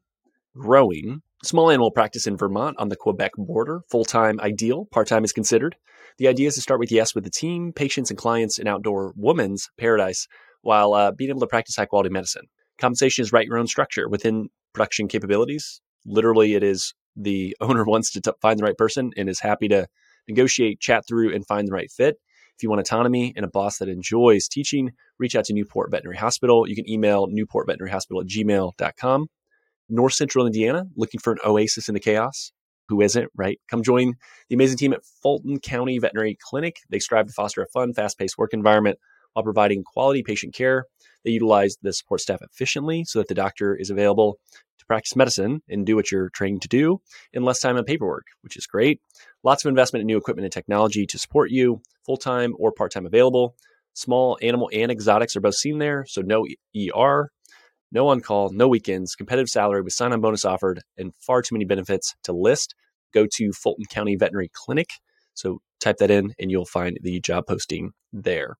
growing 0.55 1.21
small 1.43 1.69
animal 1.69 1.91
practice 1.91 2.25
in 2.25 2.37
Vermont 2.37 2.77
on 2.79 2.89
the 2.89 2.95
Quebec 2.95 3.31
border. 3.37 3.81
Full 3.89 4.05
time 4.05 4.39
ideal, 4.39 4.85
part 4.85 5.07
time 5.07 5.23
is 5.23 5.33
considered. 5.33 5.75
The 6.17 6.27
idea 6.27 6.47
is 6.47 6.55
to 6.55 6.61
start 6.61 6.79
with 6.79 6.91
yes 6.91 7.15
with 7.15 7.23
the 7.23 7.29
team, 7.29 7.73
patients, 7.73 8.09
and 8.09 8.17
clients 8.17 8.57
in 8.57 8.67
outdoor 8.67 9.13
woman's 9.15 9.69
paradise 9.77 10.27
while 10.61 10.93
uh, 10.93 11.11
being 11.11 11.29
able 11.29 11.41
to 11.41 11.47
practice 11.47 11.75
high 11.75 11.85
quality 11.85 12.09
medicine. 12.09 12.43
Compensation 12.79 13.23
is 13.23 13.31
write 13.31 13.47
your 13.47 13.57
own 13.57 13.67
structure 13.67 14.07
within 14.07 14.49
production 14.73 15.07
capabilities. 15.07 15.81
Literally, 16.05 16.55
it 16.55 16.63
is 16.63 16.93
the 17.15 17.55
owner 17.61 17.83
wants 17.83 18.11
to 18.11 18.21
t- 18.21 18.31
find 18.41 18.59
the 18.59 18.63
right 18.63 18.77
person 18.77 19.11
and 19.17 19.29
is 19.29 19.39
happy 19.39 19.67
to 19.69 19.87
negotiate, 20.27 20.79
chat 20.79 21.05
through, 21.07 21.33
and 21.33 21.45
find 21.45 21.67
the 21.67 21.73
right 21.73 21.91
fit. 21.91 22.17
If 22.55 22.61
you 22.61 22.69
want 22.69 22.81
autonomy 22.81 23.33
and 23.35 23.45
a 23.45 23.49
boss 23.49 23.79
that 23.79 23.89
enjoys 23.89 24.47
teaching, 24.47 24.91
reach 25.17 25.35
out 25.35 25.45
to 25.45 25.53
Newport 25.53 25.89
Veterinary 25.91 26.17
Hospital. 26.17 26.67
You 26.67 26.75
can 26.75 26.89
email 26.89 27.27
newportveterinaryhospital 27.27 28.21
at 28.21 28.27
gmail.com. 28.27 29.27
North 29.89 30.13
Central 30.13 30.45
Indiana, 30.45 30.85
looking 30.95 31.19
for 31.19 31.33
an 31.33 31.39
oasis 31.45 31.87
in 31.87 31.93
the 31.93 31.99
chaos. 31.99 32.51
Who 32.89 33.01
isn't, 33.01 33.31
right? 33.35 33.59
Come 33.69 33.81
join 33.81 34.13
the 34.49 34.55
amazing 34.55 34.77
team 34.77 34.93
at 34.93 35.03
Fulton 35.23 35.59
County 35.59 35.99
Veterinary 35.99 36.37
Clinic. 36.39 36.77
They 36.89 36.99
strive 36.99 37.27
to 37.27 37.33
foster 37.33 37.61
a 37.61 37.67
fun, 37.67 37.93
fast 37.93 38.19
paced 38.19 38.37
work 38.37 38.53
environment 38.53 38.99
while 39.33 39.43
providing 39.43 39.83
quality 39.83 40.23
patient 40.23 40.53
care. 40.53 40.85
They 41.23 41.31
utilize 41.31 41.77
the 41.81 41.93
support 41.93 42.21
staff 42.21 42.41
efficiently 42.41 43.03
so 43.05 43.19
that 43.19 43.27
the 43.27 43.35
doctor 43.35 43.75
is 43.75 43.89
available 43.89 44.39
to 44.79 44.85
practice 44.85 45.15
medicine 45.15 45.61
and 45.69 45.85
do 45.85 45.95
what 45.95 46.11
you're 46.11 46.29
trained 46.29 46.61
to 46.63 46.67
do 46.67 46.99
in 47.31 47.43
less 47.43 47.59
time 47.59 47.77
and 47.77 47.85
paperwork, 47.85 48.25
which 48.41 48.57
is 48.57 48.65
great. 48.65 49.01
Lots 49.43 49.63
of 49.63 49.69
investment 49.69 50.01
in 50.01 50.07
new 50.07 50.17
equipment 50.17 50.45
and 50.45 50.51
technology 50.51 51.05
to 51.05 51.17
support 51.17 51.49
you, 51.51 51.81
full 52.05 52.17
time 52.17 52.53
or 52.59 52.71
part 52.71 52.91
time 52.91 53.05
available. 53.05 53.55
Small 53.93 54.37
animal 54.41 54.69
and 54.73 54.91
exotics 54.91 55.35
are 55.35 55.41
both 55.41 55.55
seen 55.55 55.77
there, 55.77 56.05
so 56.07 56.21
no 56.21 56.45
ER, 56.75 57.29
no 57.91 58.07
on 58.07 58.21
call, 58.21 58.49
no 58.51 58.67
weekends, 58.67 59.15
competitive 59.15 59.49
salary 59.49 59.81
with 59.81 59.93
sign 59.93 60.11
on 60.11 60.19
bonus 60.19 60.45
offered, 60.45 60.81
and 60.97 61.13
far 61.15 61.41
too 61.41 61.53
many 61.53 61.65
benefits 61.65 62.15
to 62.23 62.33
list. 62.33 62.73
Go 63.13 63.27
to 63.35 63.51
Fulton 63.51 63.85
County 63.85 64.15
Veterinary 64.15 64.49
Clinic. 64.51 64.89
So 65.35 65.59
type 65.79 65.97
that 65.97 66.11
in 66.11 66.33
and 66.39 66.49
you'll 66.49 66.65
find 66.65 66.97
the 67.01 67.19
job 67.19 67.45
posting 67.47 67.91
there. 68.11 68.55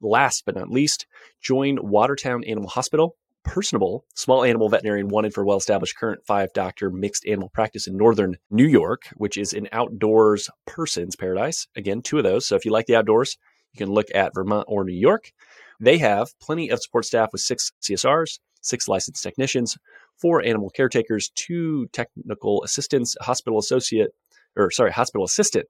Last 0.00 0.44
but 0.46 0.54
not 0.54 0.70
least, 0.70 1.06
join 1.40 1.78
Watertown 1.80 2.44
Animal 2.44 2.70
Hospital. 2.70 3.16
Personable, 3.44 4.06
small 4.14 4.42
animal 4.42 4.70
veterinarian 4.70 5.08
wanted 5.08 5.34
for 5.34 5.44
well 5.44 5.58
established 5.58 5.98
current 5.98 6.24
five 6.26 6.50
doctor 6.54 6.90
mixed 6.90 7.26
animal 7.26 7.50
practice 7.50 7.86
in 7.86 7.96
northern 7.96 8.36
New 8.50 8.66
York, 8.66 9.02
which 9.16 9.36
is 9.36 9.52
an 9.52 9.68
outdoors 9.70 10.48
person's 10.66 11.14
paradise. 11.14 11.66
Again, 11.76 12.00
two 12.00 12.16
of 12.16 12.24
those. 12.24 12.46
So 12.46 12.56
if 12.56 12.64
you 12.64 12.72
like 12.72 12.86
the 12.86 12.96
outdoors, 12.96 13.36
you 13.74 13.84
can 13.84 13.92
look 13.92 14.06
at 14.14 14.32
Vermont 14.34 14.64
or 14.66 14.84
New 14.84 14.94
York. 14.94 15.32
They 15.78 15.98
have 15.98 16.28
plenty 16.40 16.70
of 16.70 16.80
support 16.80 17.04
staff 17.04 17.30
with 17.32 17.42
six 17.42 17.70
CSRs, 17.82 18.38
six 18.62 18.88
licensed 18.88 19.22
technicians, 19.22 19.76
four 20.20 20.42
animal 20.42 20.70
caretakers, 20.70 21.30
two 21.34 21.86
technical 21.92 22.62
assistants, 22.62 23.16
a 23.20 23.24
hospital 23.24 23.58
associate, 23.58 24.10
or 24.56 24.70
sorry, 24.70 24.92
hospital 24.92 25.24
assistant, 25.24 25.66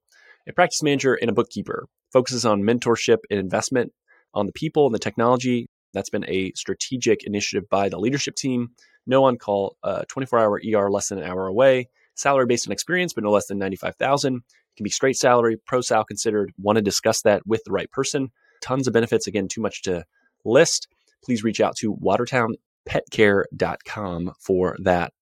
a 0.48 0.52
practice 0.52 0.82
manager, 0.82 1.14
and 1.14 1.30
a 1.30 1.34
bookkeeper. 1.34 1.86
Focuses 2.12 2.44
on 2.44 2.62
mentorship 2.62 3.18
and 3.30 3.40
investment 3.40 3.92
on 4.34 4.46
the 4.46 4.52
people 4.52 4.86
and 4.86 4.94
the 4.94 4.98
technology. 4.98 5.66
That's 5.92 6.10
been 6.10 6.28
a 6.28 6.52
strategic 6.54 7.24
initiative 7.24 7.68
by 7.70 7.88
the 7.88 7.98
leadership 7.98 8.34
team. 8.34 8.70
No 9.06 9.24
on 9.24 9.38
call, 9.38 9.76
uh, 9.82 10.02
24 10.08 10.38
hour 10.38 10.60
ER 10.74 10.90
less 10.90 11.08
than 11.08 11.18
an 11.18 11.24
hour 11.24 11.46
away. 11.46 11.88
Salary 12.14 12.46
based 12.46 12.68
on 12.68 12.72
experience, 12.72 13.12
but 13.12 13.24
no 13.24 13.30
less 13.30 13.46
than 13.46 13.58
95,000. 13.58 14.36
It 14.36 14.42
Can 14.76 14.84
be 14.84 14.90
straight 14.90 15.16
salary, 15.16 15.56
pro 15.66 15.80
sal 15.80 16.04
considered. 16.04 16.52
Want 16.60 16.76
to 16.76 16.82
discuss 16.82 17.22
that 17.22 17.46
with 17.46 17.62
the 17.64 17.72
right 17.72 17.90
person. 17.90 18.30
Tons 18.60 18.86
of 18.86 18.92
benefits. 18.92 19.26
Again, 19.26 19.48
too 19.48 19.60
much 19.60 19.82
to 19.82 20.04
list. 20.44 20.86
Please 21.24 21.44
reach 21.44 21.60
out 21.60 21.76
to 21.76 21.94
watertownpetcare.com 21.96 24.32
for 24.40 24.76
that 24.82 25.12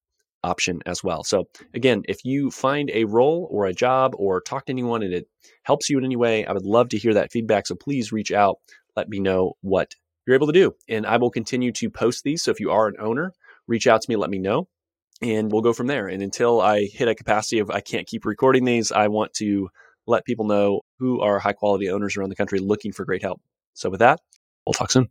option 0.44 0.80
as 0.86 1.04
well. 1.04 1.24
So, 1.24 1.44
again, 1.74 2.02
if 2.08 2.24
you 2.24 2.50
find 2.50 2.90
a 2.92 3.04
role 3.04 3.48
or 3.50 3.66
a 3.66 3.72
job 3.72 4.12
or 4.16 4.40
talk 4.40 4.66
to 4.66 4.72
anyone 4.72 5.02
and 5.02 5.14
it 5.14 5.26
helps 5.62 5.88
you 5.88 5.98
in 5.98 6.04
any 6.04 6.16
way, 6.16 6.44
I 6.44 6.52
would 6.52 6.66
love 6.66 6.88
to 6.90 6.98
hear 6.98 7.14
that 7.14 7.32
feedback. 7.32 7.66
So, 7.66 7.74
please 7.74 8.12
reach 8.12 8.32
out 8.32 8.56
let 8.96 9.08
me 9.08 9.20
know 9.20 9.54
what 9.60 9.94
you're 10.26 10.36
able 10.36 10.46
to 10.46 10.52
do. 10.52 10.74
And 10.88 11.06
I 11.06 11.16
will 11.16 11.30
continue 11.30 11.72
to 11.72 11.90
post 11.90 12.24
these. 12.24 12.42
So 12.42 12.50
if 12.50 12.60
you 12.60 12.70
are 12.70 12.88
an 12.88 12.96
owner, 12.98 13.32
reach 13.66 13.86
out 13.86 14.02
to 14.02 14.10
me, 14.10 14.16
let 14.16 14.30
me 14.30 14.38
know, 14.38 14.68
and 15.20 15.50
we'll 15.50 15.62
go 15.62 15.72
from 15.72 15.86
there. 15.86 16.08
And 16.08 16.22
until 16.22 16.60
I 16.60 16.84
hit 16.84 17.08
a 17.08 17.14
capacity 17.14 17.58
of 17.58 17.70
I 17.70 17.80
can't 17.80 18.06
keep 18.06 18.24
recording 18.24 18.64
these, 18.64 18.92
I 18.92 19.08
want 19.08 19.34
to 19.34 19.68
let 20.06 20.24
people 20.24 20.46
know 20.46 20.82
who 20.98 21.20
are 21.20 21.38
high 21.38 21.52
quality 21.52 21.90
owners 21.90 22.16
around 22.16 22.30
the 22.30 22.36
country 22.36 22.58
looking 22.58 22.92
for 22.92 23.04
great 23.04 23.22
help. 23.22 23.40
So 23.74 23.90
with 23.90 24.00
that, 24.00 24.20
we'll 24.66 24.74
talk 24.74 24.90
soon. 24.90 25.08